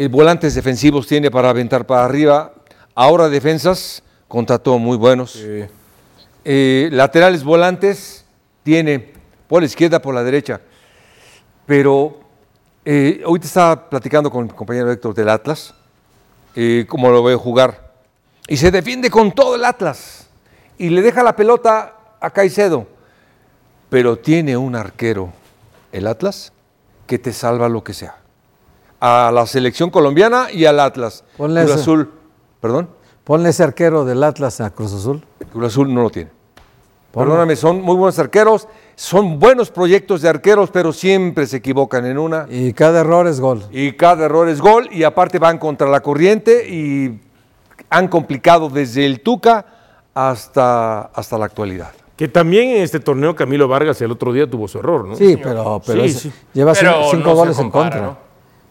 volantes 0.08 0.56
defensivos 0.56 1.08
tiene 1.08 1.30
para 1.30 1.50
aventar 1.50 1.86
para 1.86 2.06
arriba, 2.06 2.54
ahora 2.96 3.28
defensas, 3.28 4.04
contrató 4.28 4.78
muy 4.80 4.98
buenos. 4.98 5.38
Eh, 6.46 6.90
laterales 6.92 7.44
volantes 7.44 8.24
tiene 8.64 9.14
por 9.48 9.62
la 9.62 9.66
izquierda, 9.66 10.02
por 10.02 10.16
la 10.16 10.24
derecha. 10.24 10.62
Pero 11.66 12.20
eh, 12.86 13.22
ahorita 13.26 13.48
estaba 13.48 13.90
platicando 13.90 14.32
con 14.32 14.46
mi 14.46 14.50
compañero 14.52 14.92
Héctor 14.92 15.14
del 15.14 15.30
Atlas, 15.30 15.74
eh, 16.56 16.86
cómo 16.88 17.10
lo 17.10 17.24
veo 17.24 17.38
jugar. 17.38 17.92
Y 18.48 18.58
se 18.58 18.72
defiende 18.72 19.10
con 19.10 19.32
todo 19.32 19.56
el 19.56 19.66
Atlas. 19.66 20.28
Y 20.78 20.90
le 20.90 21.02
deja 21.02 21.24
la 21.24 21.36
pelota 21.36 21.96
a 22.20 22.30
Caicedo. 22.30 22.88
Pero 23.90 24.18
tiene 24.18 24.56
un 24.56 24.76
arquero, 24.76 25.34
el 25.92 26.08
Atlas, 26.08 26.54
que 27.06 27.20
te 27.20 27.34
salva 27.34 27.68
lo 27.68 27.84
que 27.84 27.94
sea. 27.94 28.19
A 29.02 29.32
la 29.34 29.46
selección 29.46 29.90
colombiana 29.90 30.48
y 30.52 30.66
al 30.66 30.80
Atlas. 30.80 31.24
Ponle 31.38 31.62
Cruz 31.62 31.72
ese. 31.74 31.82
Azul, 31.82 32.12
perdón. 32.60 32.90
Ponle 33.24 33.50
ese 33.50 33.64
arquero 33.64 34.04
del 34.06 34.24
Atlas 34.24 34.60
a 34.62 34.72
Cruz 34.72 34.94
Azul. 34.94 35.24
Cruz 35.54 35.66
Azul 35.68 35.94
no 35.94 36.02
lo 36.02 36.10
tiene. 36.10 36.32
Ponle. 37.12 37.30
Perdóname, 37.30 37.56
son 37.56 37.82
muy 37.82 37.96
buenos 37.96 38.20
arqueros, 38.20 38.68
son 38.96 39.40
buenos 39.40 39.72
proyectos 39.72 40.22
de 40.22 40.30
arqueros, 40.30 40.70
pero 40.72 40.92
siempre 40.94 41.48
se 41.48 41.58
equivocan 41.58 42.06
en 42.06 42.18
una. 42.20 42.46
Y 42.50 42.74
cada 42.74 43.00
error 43.02 43.26
es 43.28 43.40
gol. 43.40 43.64
Y 43.72 43.94
cada 43.94 44.26
error 44.26 44.48
es 44.50 44.60
gol, 44.62 44.90
y 44.92 45.04
aparte 45.04 45.40
van 45.40 45.58
contra 45.58 45.88
la 45.90 46.02
corriente 46.02 46.68
y 46.70 47.20
han 47.90 48.08
complicado 48.10 48.70
desde 48.70 49.06
el 49.06 49.22
Tuca 49.22 49.66
hasta, 50.14 51.02
hasta 51.04 51.38
la 51.38 51.46
actualidad. 51.46 51.92
Que 52.16 52.28
también 52.28 52.70
en 52.72 52.84
este 52.84 53.00
torneo 53.00 53.34
Camilo 53.36 53.68
Vargas 53.68 54.02
el 54.02 54.12
otro 54.12 54.34
día 54.34 54.48
tuvo 54.50 54.68
su 54.68 54.80
error, 54.80 55.08
¿no? 55.08 55.16
Sí, 55.16 55.38
pero, 55.42 55.82
pero 55.86 56.02
Sí, 56.04 56.10
es- 56.10 56.20
sí. 56.20 56.32
lleva 56.54 56.74
Pero 56.74 57.10
cinco, 57.10 57.30
no 57.30 57.36
goles 57.36 57.58
en 57.60 57.72
contra. 57.72 58.02
¿no? 58.02 58.29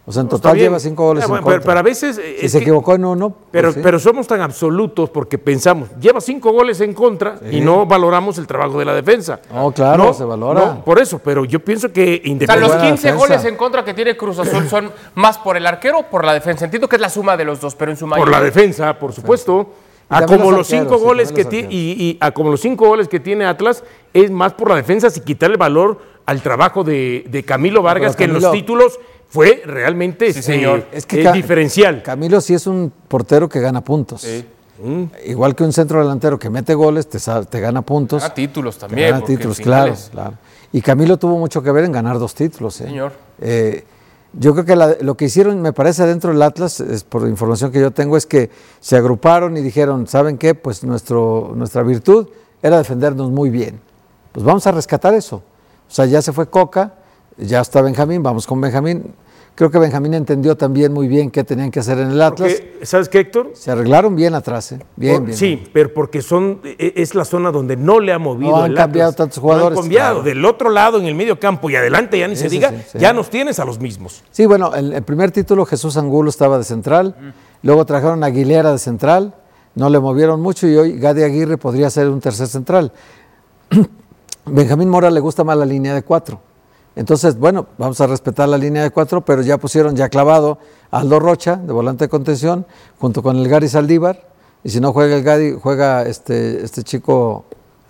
O 0.09 0.13
sea, 0.13 0.23
en 0.23 0.27
No, 0.27 0.31
total 0.31 0.57
lleva 0.57 0.81
cinco 0.81 1.05
goles 1.05 1.25
Ah, 1.25 1.27
en 1.27 1.33
contra. 1.35 1.53
pero- 1.53 1.63
pero 1.67 1.79
a 1.81 1.83
veces, 1.83 2.17
eh, 2.17 2.37
Si 2.41 2.47
es 2.47 2.53
se 2.53 2.59
que- 2.59 2.65
equivocó 2.65 2.95
en 2.95 3.05
uno, 3.05 3.29
pues 3.29 3.43
Pero, 3.53 3.73
sí. 3.73 3.81
pero 3.83 3.99
somos 3.99 4.27
tan 4.27 4.41
absolutos 4.41 5.11
porque 5.11 5.37
pensamos, 5.37 5.91
lleva 6.01 6.19
cinco 6.23 6.51
goles 6.51 6.81
en 6.81 6.95
contra 6.95 7.39
y 7.51 7.61
no 7.61 7.85
valoramos 7.85 8.39
el 8.39 8.47
trabajo 8.47 8.79
de 8.79 8.87
la 8.87 8.95
defensa. 8.95 9.39
No, 9.53 9.71
claro, 9.71 10.15
se 10.15 10.25
valora. 10.25 10.61
no, 10.65 10.85
por 10.85 10.99
eso, 10.99 11.19
pero 11.19 11.45
yo 11.45 11.61
pienso 11.63 11.93
que 11.93 12.03
O 12.03 12.07
sea, 12.07 12.17
los 12.17 12.27
independientemente. 12.27 12.89
15 12.89 13.13
goles 13.13 13.45
en 13.45 13.57
contra 13.57 13.85
que 13.85 13.93
tiene 13.93 14.17
Cruz 14.17 14.39
Azul 14.39 14.67
son 14.69 14.91
más 15.15 15.37
por 15.37 15.59
el 15.59 15.67
arquero 15.67 15.99
o 15.99 16.03
por 16.05 16.25
la 16.25 16.33
defensa. 16.33 16.65
Entiendo 16.65 16.89
que 16.89 16.97
es 16.97 17.03
la 17.03 17.11
suma 17.11 17.37
de 17.37 17.45
los 17.45 17.61
dos, 17.61 17.75
pero 17.75 17.91
en 17.91 17.99
su 17.99 18.07
mayoría. 18.07 18.25
Por 18.25 18.33
la 18.33 18.43
defensa, 18.43 18.99
por 18.99 19.13
supuesto. 19.13 19.75
A 20.11 20.25
como 20.25 20.45
los 20.51 20.61
los 20.61 20.67
cinco 20.69 20.83
arqueros, 20.85 21.01
sí, 21.01 21.07
goles 21.07 21.33
que 21.33 21.45
tiene 21.45 21.69
y, 21.71 21.77
y 22.03 22.19
a 22.23 22.31
como 22.31 22.51
los 22.51 22.63
cinco 22.63 22.87
goles 22.89 23.09
que 23.09 23.21
tiene 23.21 23.45
Atlas 23.45 23.85
es 24.15 24.31
más 24.31 24.55
por 24.55 24.71
la 24.71 24.77
defensa 24.77 25.11
sin 25.11 25.23
quitarle 25.23 25.59
valor 25.59 25.99
al 26.25 26.41
trabajo 26.41 26.83
de, 26.83 27.25
de 27.29 27.43
Camilo 27.43 27.83
Vargas 27.83 28.17
que 28.17 28.25
en 28.25 28.33
los 28.33 28.51
títulos 28.51 28.99
fue 29.29 29.63
realmente 29.65 30.27
Es 30.29 31.07
que 31.07 31.21
eh, 31.21 31.25
Ca- 31.25 31.33
diferencial. 31.33 32.03
Camilo 32.03 32.41
sí 32.41 32.55
es 32.55 32.67
un 32.67 32.93
portero 33.09 33.49
que 33.49 33.61
gana 33.61 33.83
puntos. 33.83 34.27
Mm. 34.83 35.05
Igual 35.27 35.55
que 35.55 35.65
un 35.65 35.73
centro 35.73 36.01
delantero 36.01 36.39
que 36.39 36.51
mete 36.51 36.75
goles, 36.75 37.09
te, 37.09 37.19
te 37.51 37.61
gana 37.61 37.83
puntos. 37.83 38.23
Gana 38.23 38.35
títulos 38.35 38.79
también, 38.79 39.11
Gana 39.11 39.25
títulos, 39.25 39.59
claro. 39.61 39.95
Y 40.73 40.81
Camilo 40.83 41.17
tuvo 41.17 41.39
mucho 41.39 41.63
que 41.63 41.71
ver 41.73 41.85
en 41.85 41.93
ganar 41.93 42.19
dos 42.19 42.35
títulos. 42.35 42.81
¿eh? 42.81 42.85
Señor. 42.85 43.13
Eh, 43.41 43.85
yo 44.35 44.53
creo 44.53 44.65
que 44.65 44.77
la- 44.77 44.97
lo 45.01 45.17
que 45.17 45.25
hicieron, 45.25 45.61
me 45.63 45.73
parece, 45.73 46.07
dentro 46.07 46.31
del 46.31 46.41
Atlas, 46.43 46.81
es 46.81 47.03
por 47.03 47.27
información 47.27 47.73
que 47.73 47.81
yo 47.81 47.91
tengo, 47.91 48.17
es 48.17 48.27
que 48.27 48.51
se 48.81 48.97
agruparon 48.97 49.57
y 49.57 49.63
dijeron, 49.63 50.07
¿saben 50.07 50.39
qué? 50.39 50.55
Pues 50.55 50.85
nuestro, 50.85 51.53
nuestra 51.57 51.83
virtud 51.83 52.29
era 52.63 52.79
defendernos 52.79 53.31
muy 53.31 53.51
bien. 53.51 53.81
Pues 54.33 54.45
vamos 54.45 54.67
a 54.67 54.73
rescatar 54.73 55.15
eso. 55.15 55.37
O 55.37 55.91
sea, 55.91 56.05
ya 56.05 56.21
se 56.23 56.33
fue 56.33 56.49
Coca, 56.51 56.95
ya 57.39 57.61
está 57.61 57.81
Benjamín, 57.83 58.23
vamos 58.23 58.47
con 58.47 58.61
Benjamín. 58.61 59.15
Creo 59.55 59.73
que 59.73 59.79
Benjamín 59.81 60.15
entendió 60.15 60.57
también 60.57 60.93
muy 60.93 61.09
bien 61.09 61.33
qué 61.33 61.43
tenían 61.43 61.73
que 61.73 61.81
hacer 61.81 61.99
en 61.99 62.13
el 62.13 62.23
Atlas. 62.23 62.53
Porque, 62.61 62.87
¿Sabes 62.87 63.09
qué, 63.09 63.19
Héctor? 63.19 63.51
Se 63.55 63.73
arreglaron 63.73 64.15
bien 64.15 64.35
atrás, 64.37 64.71
¿eh? 64.71 64.79
Bien, 64.95 65.17
Por- 65.17 65.25
bien. 65.27 65.37
Sí, 65.37 65.69
pero 65.73 65.93
porque 65.93 66.23
son, 66.23 66.61
e- 66.63 66.93
es 66.95 67.17
la 67.17 67.25
zona 67.25 67.51
donde 67.51 67.77
no 67.77 67.99
le 67.99 68.13
ha 68.13 68.21
movido 68.21 68.53
No 68.53 68.63
han 68.63 68.71
el 68.71 68.77
cambiado 68.77 69.11
Atlas. 69.11 69.17
tantos 69.17 69.39
jugadores, 69.41 69.75
No 69.75 69.81
han 69.81 69.87
cambiado. 69.87 70.15
claro. 70.23 70.25
Del 70.29 70.45
otro 70.45 70.71
lado, 70.71 71.01
en 71.01 71.07
el 71.07 71.17
medio 71.17 71.41
campo 71.41 71.69
y 71.71 71.75
adelante, 71.75 72.17
ya 72.21 72.29
ni 72.29 72.37
se 72.37 72.49
diga, 72.49 72.71
sí, 72.71 72.77
sí. 72.93 72.99
ya 73.01 73.13
nos 73.13 73.31
tienes 73.31 73.59
a 73.59 73.65
los 73.65 73.81
mismos. 73.81 74.23
Sí, 74.31 74.47
bueno, 74.47 74.73
el, 74.77 74.93
el 74.93 75.03
primer 75.03 75.33
título 75.33 75.67
Jesús 75.67 75.97
Angulo 75.97 76.31
estaba 76.31 76.57
de 76.57 76.63
central, 76.65 77.17
luego 77.63 77.85
trajeron 77.85 78.23
a 78.23 78.27
Aguilera 78.29 78.71
de 78.71 78.79
central, 78.79 79.35
no 79.75 79.91
le 79.91 79.99
movieron 79.99 80.41
mucho 80.41 80.69
y 80.69 80.77
hoy 80.77 81.01
Gadi 81.01 81.25
Aguirre 81.25 81.59
podría 81.59 81.91
ser 81.91 82.09
un 82.11 82.21
tercer 82.21 82.47
central. 82.47 82.93
Benjamín 84.47 84.89
Mora 84.89 85.11
le 85.11 85.19
gusta 85.21 85.43
más 85.45 85.57
la 85.57 85.67
línea 85.67 85.95
de 85.95 86.03
cuatro. 86.03 86.41
Entonces, 86.99 87.39
bueno, 87.39 87.67
vamos 87.79 88.01
a 88.01 88.09
respetar 88.09 88.49
la 88.49 88.59
línea 88.59 88.83
de 88.83 88.91
cuatro, 88.91 89.21
pero 89.25 89.41
ya 89.43 89.57
pusieron 89.57 89.95
ya 89.95 90.09
clavado 90.09 90.59
Aldo 90.91 91.21
Rocha, 91.21 91.55
de 91.57 91.73
volante 91.73 92.05
de 92.05 92.09
contención, 92.09 92.67
junto 92.99 93.23
con 93.23 93.37
el 93.37 93.49
Gary 93.49 93.69
Saldívar. 93.69 94.27
Y 94.65 94.71
si 94.71 94.81
no 94.81 94.93
juega 94.93 95.15
el 95.17 95.23
Gary, 95.23 95.57
juega 95.63 96.03
este, 96.03 96.65
este 96.65 96.83
chico, 96.83 97.45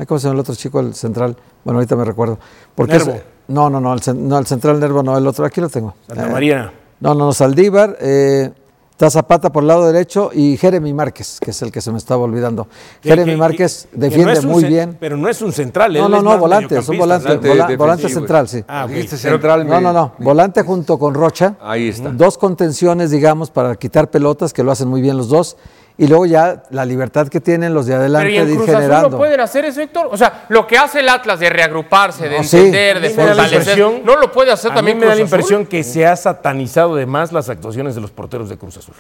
¿cómo 0.07 0.19
se 0.21 0.25
llama 0.27 0.35
el 0.35 0.41
otro 0.41 0.55
chico, 0.55 0.81
el 0.81 0.95
central? 0.95 1.35
Bueno, 1.65 1.79
ahorita 1.79 1.97
me 1.97 2.05
recuerdo. 2.05 2.39
Porque 2.75 2.97
es- 2.97 3.07
Nervo. 3.07 3.21
no, 3.49 3.71
no, 3.71 3.81
no 3.81 3.95
el, 3.95 4.29
no, 4.29 4.39
el 4.39 4.47
central 4.47 4.79
Nervo 4.79 5.03
no, 5.03 5.17
el 5.17 5.27
otro, 5.27 5.47
aquí 5.47 5.63
lo 5.63 5.71
tengo. 5.71 5.95
Santa 6.07 6.27
Eh, 6.27 6.31
María. 6.31 6.71
no, 7.01 7.15
no, 7.15 7.25
no, 7.27 7.33
Saldívar, 7.33 7.97
eh, 8.03 8.51
está 8.99 9.11
Zapata 9.11 9.53
por 9.53 9.63
el 9.63 9.69
lado 9.69 9.87
derecho 9.87 10.31
y 10.35 10.57
Jeremy 10.57 10.93
Márquez, 10.93 11.39
que 11.41 11.53
es 11.53 11.63
el 11.63 11.71
que 11.71 11.81
se 11.81 11.93
me 11.93 11.99
estaba 11.99 12.25
olvidando. 12.25 12.67
Que- 13.01 13.11
Jeremy 13.11 13.31
que- 13.31 13.37
Márquez 13.37 13.87
que 13.93 13.97
defiende 13.97 14.43
no 14.43 14.49
muy 14.49 14.65
bien. 14.65 14.97
Pero 14.99 15.17
no 15.17 15.29
es 15.29 15.41
un 15.41 15.53
central. 15.53 15.95
él 15.95 16.03
No, 16.03 16.09
no, 16.09 16.21
no, 16.21 16.37
volante, 16.37 16.77
es 16.77 16.89
un 16.89 16.99
volante, 16.99 17.37
vola- 17.37 17.77
volante 17.77 18.09
central, 18.09 18.49
sí. 18.49 18.65
Ah, 18.67 18.87
ok. 18.87 18.91
Este 18.91 19.17
Pero- 19.23 19.35
central 19.37 19.69
No, 19.69 19.81
no, 19.81 19.93
no, 19.93 20.15
volante 20.19 20.65
junto 20.65 20.99
con 20.99 21.15
Rocha. 21.15 21.55
Ahí 21.63 21.91
está. 21.91 22.09
Dos 22.11 22.39
contenciones, 22.39 23.13
digamos, 23.13 23.53
para 23.53 23.77
quitar 23.77 24.11
pelotas, 24.11 24.53
que 24.53 24.65
lo 24.65 24.73
hacen 24.73 24.89
muy 24.89 25.01
bien 25.01 25.17
los 25.17 25.29
dos. 25.29 25.57
Y 26.01 26.07
luego 26.07 26.27
ya 26.27 26.63
la 26.71 26.85
libertad 26.85 27.27
que 27.27 27.41
tienen 27.41 27.75
los 27.75 27.87
de 27.87 27.95
adelante 27.97 28.29
Pero 28.29 28.35
¿y 28.37 28.39
en 28.39 28.47
de 28.47 28.53
ir 28.53 28.57
Cruz 28.59 28.69
Azul 28.69 28.81
generando. 28.83 29.11
no 29.11 29.17
pueden 29.19 29.41
hacer 29.41 29.65
eso, 29.65 29.81
Héctor? 29.81 30.09
O 30.13 30.17
sea, 30.17 30.45
lo 30.49 30.65
que 30.67 30.79
hace 30.79 31.01
el 31.01 31.09
Atlas 31.09 31.41
de 31.41 31.51
reagruparse, 31.51 32.29
de 32.29 32.39
No, 32.39 32.45
sí. 32.45 32.57
entender, 32.57 33.01
de 33.01 33.09
me 33.11 33.15
da 33.17 33.23
la 33.23 33.29
fortalecer, 33.43 33.79
impresión- 33.79 34.03
¿no 34.05 34.17
lo 34.17 34.31
puede 34.31 34.53
hacer 34.53 34.71
a 34.71 34.75
también 34.77 34.97
mí 34.97 35.01
me 35.01 35.07
da 35.07 35.15
la 35.17 35.21
Cruz 35.21 35.27
Azul? 35.33 35.39
impresión 35.41 35.67
que 35.67 35.83
se 35.83 36.07
ha 36.07 36.15
satanizado 36.15 36.95
de 36.95 37.05
más 37.07 37.33
las 37.33 37.49
actuaciones 37.49 37.97
de 37.97 38.01
los 38.01 38.13
porteros 38.13 38.49
de 38.49 38.57
Cruz 38.57 38.77
Azul. 38.77 38.95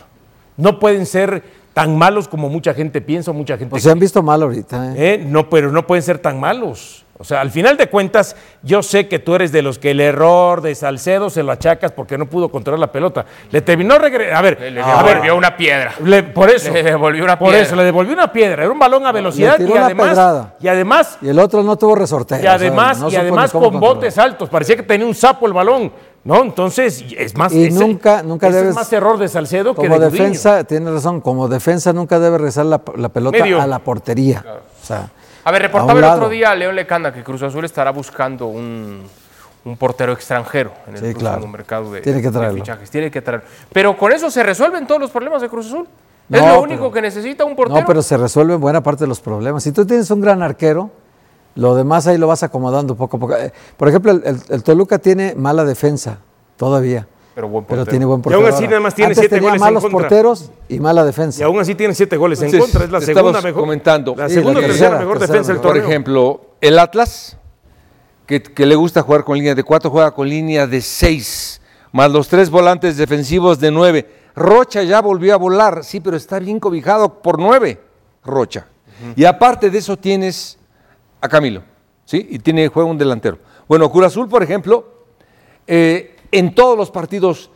No 0.57 0.80
pueden 0.80 1.07
ser 1.07 1.44
tan 1.79 1.97
malos 1.97 2.26
como 2.26 2.49
mucha 2.49 2.74
gente 2.74 3.01
piensa 3.01 3.31
mucha 3.31 3.57
gente 3.57 3.70
Pues 3.70 3.85
se 3.85 3.91
han 3.93 4.01
visto 4.01 4.20
mal 4.20 4.43
ahorita. 4.43 4.95
¿eh? 4.97 5.14
¿Eh? 5.14 5.24
No, 5.24 5.49
pero 5.49 5.70
no 5.70 5.87
pueden 5.87 6.03
ser 6.03 6.18
tan 6.18 6.41
malos. 6.41 7.05
O 7.20 7.24
sea, 7.24 7.41
al 7.41 7.51
final 7.53 7.76
de 7.76 7.89
cuentas, 7.89 8.35
yo 8.62 8.81
sé 8.83 9.07
que 9.09 9.18
tú 9.20 9.35
eres 9.37 9.51
de 9.53 9.62
los 9.62 9.79
que 9.79 9.91
el 9.93 10.01
error 10.01 10.61
de 10.61 10.74
Salcedo 10.74 11.31
se 11.31 11.43
lo 11.45 11.53
achacas 11.53 11.91
porque 11.93 12.16
no 12.18 12.26
pudo 12.26 12.49
controlar 12.49 12.79
la 12.81 12.91
pelota. 12.93 13.24
Le 13.53 13.61
terminó 13.61 13.97
regre- 13.99 14.33
A 14.33 14.41
ver, 14.43 14.59
Le, 14.61 14.70
le 14.72 14.81
a 14.83 15.03
ver, 15.03 15.07
devolvió 15.14 15.37
una 15.37 15.57
piedra. 15.57 15.93
le- 16.05 16.22
por 16.24 16.49
eso. 16.51 16.72
Le 16.72 16.83
devolvió 16.83 17.22
una 17.24 17.39
Por 17.39 17.49
piedra. 17.51 17.64
eso, 17.66 17.76
le 17.76 17.85
devolvió 17.85 18.12
una 18.12 18.33
piedra. 18.33 18.62
Era 18.64 18.72
un 18.72 18.79
balón 18.79 19.07
a 19.07 19.12
velocidad 19.12 19.57
Le 19.59 19.64
y 19.64 19.66
tiró 19.68 19.85
además, 19.85 20.09
pedrada. 20.11 20.55
y 20.61 20.66
además, 20.68 21.18
Y 21.22 21.29
el 21.29 21.39
otro 21.39 21.62
no 21.64 21.76
tuvo 21.76 21.95
resorteo. 21.97 22.41
y 22.43 22.47
además, 22.47 23.01
y 23.11 23.14
además 23.16 23.51
con 23.53 23.79
botes 23.81 24.16
altos. 24.18 24.49
Parecía 24.49 24.74
que 24.76 24.83
tenía 24.85 25.07
un 25.07 25.14
sapo 25.14 25.47
el 25.47 25.53
balón. 25.53 25.93
¿No? 26.24 26.42
Entonces, 26.42 27.04
es 27.16 27.36
más. 27.36 27.52
Y 27.52 27.66
ese- 27.66 27.78
nunca, 27.78 28.22
nunca 28.22 28.48
ese 28.48 28.56
debes. 28.56 28.70
es 28.70 28.74
más 28.76 28.92
error 28.92 29.18
de 29.18 29.28
Salcedo 29.28 29.72
que 29.74 29.76
Como 29.82 29.98
de 29.98 30.06
Gudiño. 30.08 30.24
defensa, 30.24 30.64
tiene 30.64 30.90
razón, 30.90 31.20
como 31.20 31.48
defensa 31.48 31.92
nunca 31.92 32.18
debe 32.18 32.36
regresar 32.38 32.66
la, 32.66 32.82
la 32.96 33.08
pelota 33.08 33.38
Medio. 33.38 33.60
a 33.62 33.66
la 33.66 33.78
portería. 33.78 34.44
O 34.82 34.84
sea, 34.84 35.08
A 35.44 35.52
ver, 35.52 35.62
a 35.62 35.66
reportaba 35.66 35.98
el 35.98 36.04
otro 36.04 36.28
día 36.28 36.54
León 36.54 36.74
Lecanda 36.76 37.12
que 37.12 37.22
Cruz 37.24 37.42
Azul 37.42 37.64
estará 37.64 37.92
buscando 37.92 38.46
un, 38.46 39.04
un 39.64 39.76
portero 39.78 40.12
extranjero 40.12 40.72
en 40.86 40.94
el 40.94 40.98
Sí, 40.98 41.04
próximo 41.06 41.20
claro. 41.30 41.46
mercado 41.46 41.92
de, 41.92 42.00
Tiene 42.02 42.20
que 42.20 42.30
de 42.30 42.52
fichajes. 42.52 42.90
Tiene 42.90 43.10
que 43.10 43.22
traerlo. 43.22 43.46
Pero 43.72 43.96
con 43.96 44.12
eso 44.12 44.30
se 44.30 44.42
resuelven 44.42 44.86
todos 44.86 45.00
los 45.00 45.10
problemas 45.10 45.40
de 45.40 45.48
Cruz 45.48 45.66
Azul. 45.68 45.86
es 45.86 45.88
No, 46.28 46.38
lo 46.40 46.44
pero- 46.46 46.60
único 46.62 46.92
que 46.92 47.00
necesita 47.00 47.44
un 47.44 47.56
portero. 47.56 47.80
No, 47.80 47.86
pero 47.86 48.02
se 48.02 48.16
resuelven 48.18 48.60
buena 48.60 48.82
parte 48.82 49.04
de 49.04 49.08
los 49.08 49.20
problemas. 49.20 49.62
Si 49.62 49.72
tú 49.72 49.86
tienes 49.86 50.10
un 50.10 50.20
gran 50.20 50.42
arquero, 50.42 50.90
lo 51.59 51.74
demás 51.74 52.06
ahí 52.06 52.18
lo 52.18 52.26
vas 52.28 52.42
acomodando 52.42 52.94
poco 52.96 53.16
a 53.16 53.20
poco. 53.20 53.36
Eh, 53.36 53.52
Por 53.76 53.88
ejemplo, 53.88 54.12
el, 54.12 54.22
el- 54.24 54.40
el 54.48 54.62
Toluca 54.62 54.98
tiene 54.98 55.34
mala 55.34 55.64
defensa 55.64 56.18
todavía. 56.56 57.06
Pero 57.34 57.48
buen 57.48 57.64
Pero 57.66 57.84
tiene 57.86 58.04
buen 58.04 58.20
Y 58.20 58.22
portero. 58.22 58.44
aún 58.44 58.52
así 58.54 58.64
nada 58.66 58.80
más 58.80 58.94
tiene 58.94 59.11
Antes 59.11 59.18
siete 59.22 59.36
tenía 59.36 59.50
goles 59.50 59.61
en 59.62 59.66
malos 59.66 59.82
contra. 59.82 59.98
porteros 60.00 60.50
y 60.68 60.80
mala 60.80 61.04
defensa. 61.04 61.40
Y 61.40 61.44
aún 61.44 61.59
así 61.61 61.74
tiene 61.74 61.94
siete 61.94 62.16
goles 62.16 62.40
en 62.42 62.50
contra. 62.59 62.84
Es 62.84 62.90
la 62.90 62.98
estamos 62.98 63.16
segunda 63.16 63.40
mejor. 63.42 63.61
comentando. 63.62 64.14
La 64.16 64.28
Sí, 64.28 64.34
segunda 64.34 64.61
la 64.61 64.66
o 64.66 64.68
tercera 64.68 64.88
tercera, 64.90 64.98
mejor 65.04 65.18
tercera 65.18 65.38
defensa 65.40 65.52
del 65.52 65.62
Por 65.62 65.76
ejemplo, 65.78 66.40
el 66.61 66.78
Atlas, 66.78 67.36
que, 68.26 68.42
que 68.42 68.66
le 68.66 68.74
gusta 68.74 69.02
jugar 69.02 69.24
con 69.24 69.36
línea 69.36 69.54
de 69.54 69.62
cuatro, 69.62 69.90
juega 69.90 70.11
con 70.12 70.28
línea 70.28 70.66
de 70.66 70.80
seis, 70.80 71.61
más 71.92 72.11
los 72.11 72.26
tres 72.28 72.50
volantes 72.50 72.96
defensivos 72.96 73.59
de 73.61 73.70
nueve. 73.70 74.09
Rocha 74.34 74.82
ya 74.82 75.00
volvió 75.00 75.34
a 75.34 75.36
volar, 75.38 75.84
sí, 75.84 76.00
pero 76.00 76.16
está 76.16 76.38
bien 76.40 76.59
cobijado 76.61 77.20
por 77.22 77.38
nueve, 77.38 77.80
Rocha. 78.24 78.66
Y 79.14 79.24
aparte 79.24 79.70
de 79.70 79.78
eso 79.78 79.96
tienes 79.96 80.57
a 81.20 81.28
Camilo, 81.28 81.62
¿sí? 82.04 82.26
Y 82.30 82.38
tiene 82.38 82.68
juega 82.68 82.88
un 82.88 82.98
delantero. 82.98 83.38
Bueno, 83.66 83.90
Cruz 83.90 84.06
Azul, 84.06 84.28
por 84.28 84.42
ejemplo, 84.42 84.86
eh, 85.66 86.16
en 86.32 86.54
todos 86.54 86.76
los 86.76 86.90
partidos 86.90 87.50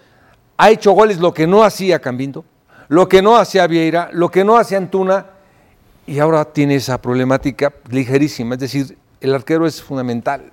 ha 0.56 0.70
hecho 0.70 0.92
goles 0.92 1.18
lo 1.18 1.32
que 1.32 1.46
no 1.46 1.64
hacía 1.64 2.00
Cambindo, 2.00 2.44
lo 2.88 3.08
que 3.08 3.22
no 3.22 3.36
hacía 3.36 3.66
Vieira, 3.66 4.10
lo 4.12 4.30
que 4.30 4.44
no 4.44 4.56
hacía 4.56 4.78
Antuna, 4.78 5.26
y 6.06 6.18
ahora 6.18 6.44
tiene 6.44 6.76
esa 6.76 7.00
problemática 7.00 7.72
ligerísima. 7.88 8.54
Es 8.54 8.60
decir, 8.60 8.98
el 9.20 9.34
arquero 9.34 9.66
es 9.66 9.82
fundamental, 9.82 10.52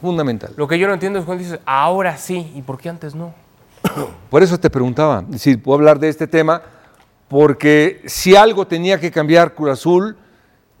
fundamental. 0.00 0.52
Lo 0.56 0.66
que 0.66 0.78
yo 0.78 0.86
no 0.86 0.94
entiendo 0.94 1.18
es 1.18 1.24
cuando 1.24 1.44
dices, 1.44 1.60
ahora 1.64 2.16
sí, 2.16 2.52
¿y 2.54 2.62
por 2.62 2.78
qué 2.78 2.88
antes 2.88 3.14
no? 3.14 3.34
Por 4.30 4.42
eso 4.42 4.58
te 4.58 4.70
preguntaba, 4.70 5.20
es 5.20 5.30
decir, 5.30 5.62
puedo 5.62 5.78
hablar 5.78 5.98
de 5.98 6.08
este 6.08 6.26
tema, 6.26 6.62
porque 7.28 8.02
si 8.06 8.36
algo 8.36 8.66
tenía 8.66 9.00
que 9.00 9.10
cambiar 9.10 9.54
Cruz 9.54 9.70
Azul, 9.70 10.16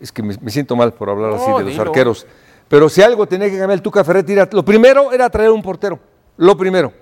es 0.02 0.12
que 0.12 0.22
me, 0.22 0.36
me 0.40 0.50
siento 0.50 0.74
mal 0.76 0.92
por 0.92 1.08
hablar 1.08 1.32
así 1.34 1.48
No, 1.48 1.58
de 1.58 1.64
los 1.64 1.72
dilo. 1.72 1.82
arqueros, 1.82 2.26
pero 2.68 2.88
si 2.88 3.02
algo 3.02 3.26
tenía 3.26 3.46
que 3.48 3.56
cambiar 3.58 3.72
el 3.78 3.82
Tuca 3.82 4.02
Ferretti, 4.04 4.32
era- 4.32 4.48
lo 4.52 4.64
primero 4.64 5.12
era 5.12 5.30
traer 5.30 5.50
un 5.50 5.62
portero, 5.62 5.98
lo 6.36 6.56
primero. 6.56 6.92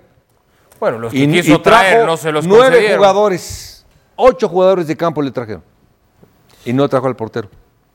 Bueno, 0.79 0.99
los 0.99 1.13
que 1.13 1.19
Y, 1.19 1.27
quiso 1.31 1.55
y 1.55 1.59
trajo 1.59 1.81
traer 1.81 2.07
no 2.07 2.17
se 2.17 2.31
los 2.33 2.47
nueve 2.47 2.65
concedieron. 2.67 2.99
jugadores, 2.99 3.85
ocho 4.17 4.49
jugadores 4.49 4.87
de 4.87 4.97
campo 4.97 5.21
le 5.23 5.31
trajeron, 5.31 5.63
y 6.65 6.73
no 6.73 6.89
trajo 6.89 7.07
al 7.07 7.17
portero. 7.17 7.49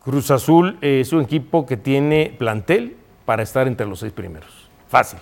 Cruz 0.03 0.29
Azul 0.31 0.77
eh, 0.81 0.99
es 1.01 1.11
un 1.13 1.21
equipo 1.21 1.65
que 1.65 1.77
tiene 1.77 2.35
plantel 2.37 2.95
para 3.25 3.41
estar 3.43 3.67
entre 3.67 3.87
los 3.87 3.99
seis 3.99 4.11
primeros. 4.13 4.69
Fácil. 4.87 5.19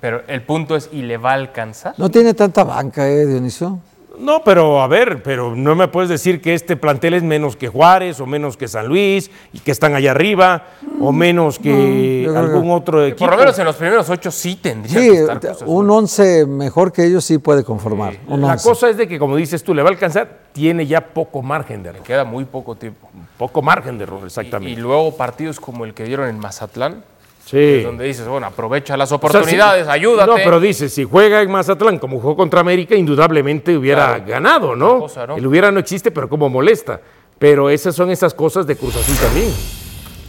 Pero 0.00 0.22
el 0.28 0.42
punto 0.42 0.76
es, 0.76 0.88
¿y 0.92 1.02
le 1.02 1.16
va 1.18 1.30
a 1.32 1.34
alcanzar? 1.34 1.94
No 1.98 2.10
tiene 2.10 2.32
tanta 2.34 2.64
banca, 2.64 3.08
¿eh, 3.08 3.26
Dionisio? 3.26 3.78
No, 4.20 4.44
pero 4.44 4.82
a 4.82 4.86
ver, 4.86 5.22
pero 5.22 5.56
no 5.56 5.74
me 5.74 5.88
puedes 5.88 6.08
decir 6.10 6.40
que 6.42 6.52
este 6.54 6.76
plantel 6.76 7.14
es 7.14 7.22
menos 7.22 7.56
que 7.56 7.68
Juárez 7.68 8.20
o 8.20 8.26
menos 8.26 8.56
que 8.56 8.68
San 8.68 8.86
Luis 8.86 9.30
y 9.52 9.58
que 9.60 9.70
están 9.70 9.94
allá 9.94 10.10
arriba 10.10 10.64
o 11.00 11.10
menos 11.10 11.58
que 11.58 12.30
algún 12.36 12.62
que- 12.64 12.70
otro 12.70 13.04
equipo. 13.04 13.20
Por 13.24 13.30
lo 13.30 13.38
menos 13.38 13.58
en 13.58 13.64
los 13.64 13.76
primeros 13.76 14.10
ocho 14.10 14.30
sí 14.30 14.56
tendría 14.56 15.00
Sí, 15.00 15.08
que 15.10 15.20
estar 15.20 15.46
Azul. 15.50 15.66
un 15.68 15.90
11 15.90 16.44
mejor 16.46 16.92
que 16.92 17.04
ellos 17.06 17.24
sí 17.24 17.38
puede 17.38 17.64
conformar. 17.64 18.14
un 18.28 18.42
La 18.42 18.52
11. 18.52 18.68
cosa 18.68 18.88
es 18.90 18.96
de 18.96 19.08
que, 19.08 19.18
como 19.18 19.36
dices 19.36 19.62
tú, 19.64 19.74
le 19.74 19.82
va 19.82 19.88
a 19.88 19.92
alcanzar, 19.92 20.40
tiene 20.52 20.86
ya 20.86 21.00
poco 21.00 21.40
margen 21.42 21.82
de 21.82 21.88
error. 21.90 22.02
Queda 22.02 22.24
muy 22.24 22.44
poco 22.44 22.74
tiempo. 22.74 23.08
Poco 23.38 23.62
margen 23.62 23.96
de 23.96 24.04
error, 24.04 24.20
Y 24.22 24.26
exactamente. 24.26 24.80
luego 24.80 25.16
partidos 25.16 25.58
como 25.60 25.84
el 25.86 25.94
que 25.94 26.04
dieron 26.04 26.28
en 26.28 26.38
Mazatlán, 26.38 27.02
Sí. 27.50 27.82
donde 27.82 28.04
dices, 28.04 28.28
bueno, 28.28 28.46
aprovecha 28.46 28.96
las 28.96 29.08
O 29.10 29.16
sea, 29.18 29.28
oportunidades, 29.28 29.86
si- 29.86 29.90
ayúdate. 29.92 30.30
No, 30.30 30.36
pero 30.36 30.60
dice, 30.60 30.88
si 30.88 31.04
juega 31.04 31.42
en 31.42 31.50
Mazatlán 31.50 31.98
como 31.98 32.20
jugó 32.20 32.36
contra 32.36 32.60
América, 32.60 32.94
indudablemente 32.94 33.76
hubiera 33.76 34.14
Claro. 34.16 34.24
ganado, 34.26 34.76
¿no? 34.76 35.00
Cosa, 35.00 35.26
¿no? 35.26 35.36
El 35.36 35.46
hubiera 35.46 35.70
no 35.72 35.80
existe, 35.80 36.10
pero 36.12 36.28
como 36.28 36.48
molesta. 36.48 37.00
Pero 37.38 37.68
esas 37.70 37.96
son 37.96 38.10
esas 38.10 38.34
cosas 38.34 38.66
de 38.66 38.76
Cruz 38.76 38.94
Azul 38.96 39.16
también. 39.16 39.52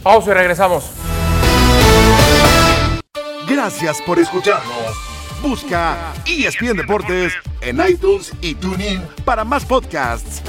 Pausa 0.02 0.30
y 0.30 0.34
regresamos. 0.34 0.90
Gracias 3.48 4.00
por 4.06 4.18
escucharnos. 4.18 4.96
Busca 5.42 6.12
ESPN 6.26 6.76
Deportes 6.76 7.32
en 7.60 7.80
iTunes 7.88 8.32
y 8.40 8.54
TuneIn 8.54 9.02
para 9.24 9.44
más 9.44 9.64
podcasts. 9.64 10.42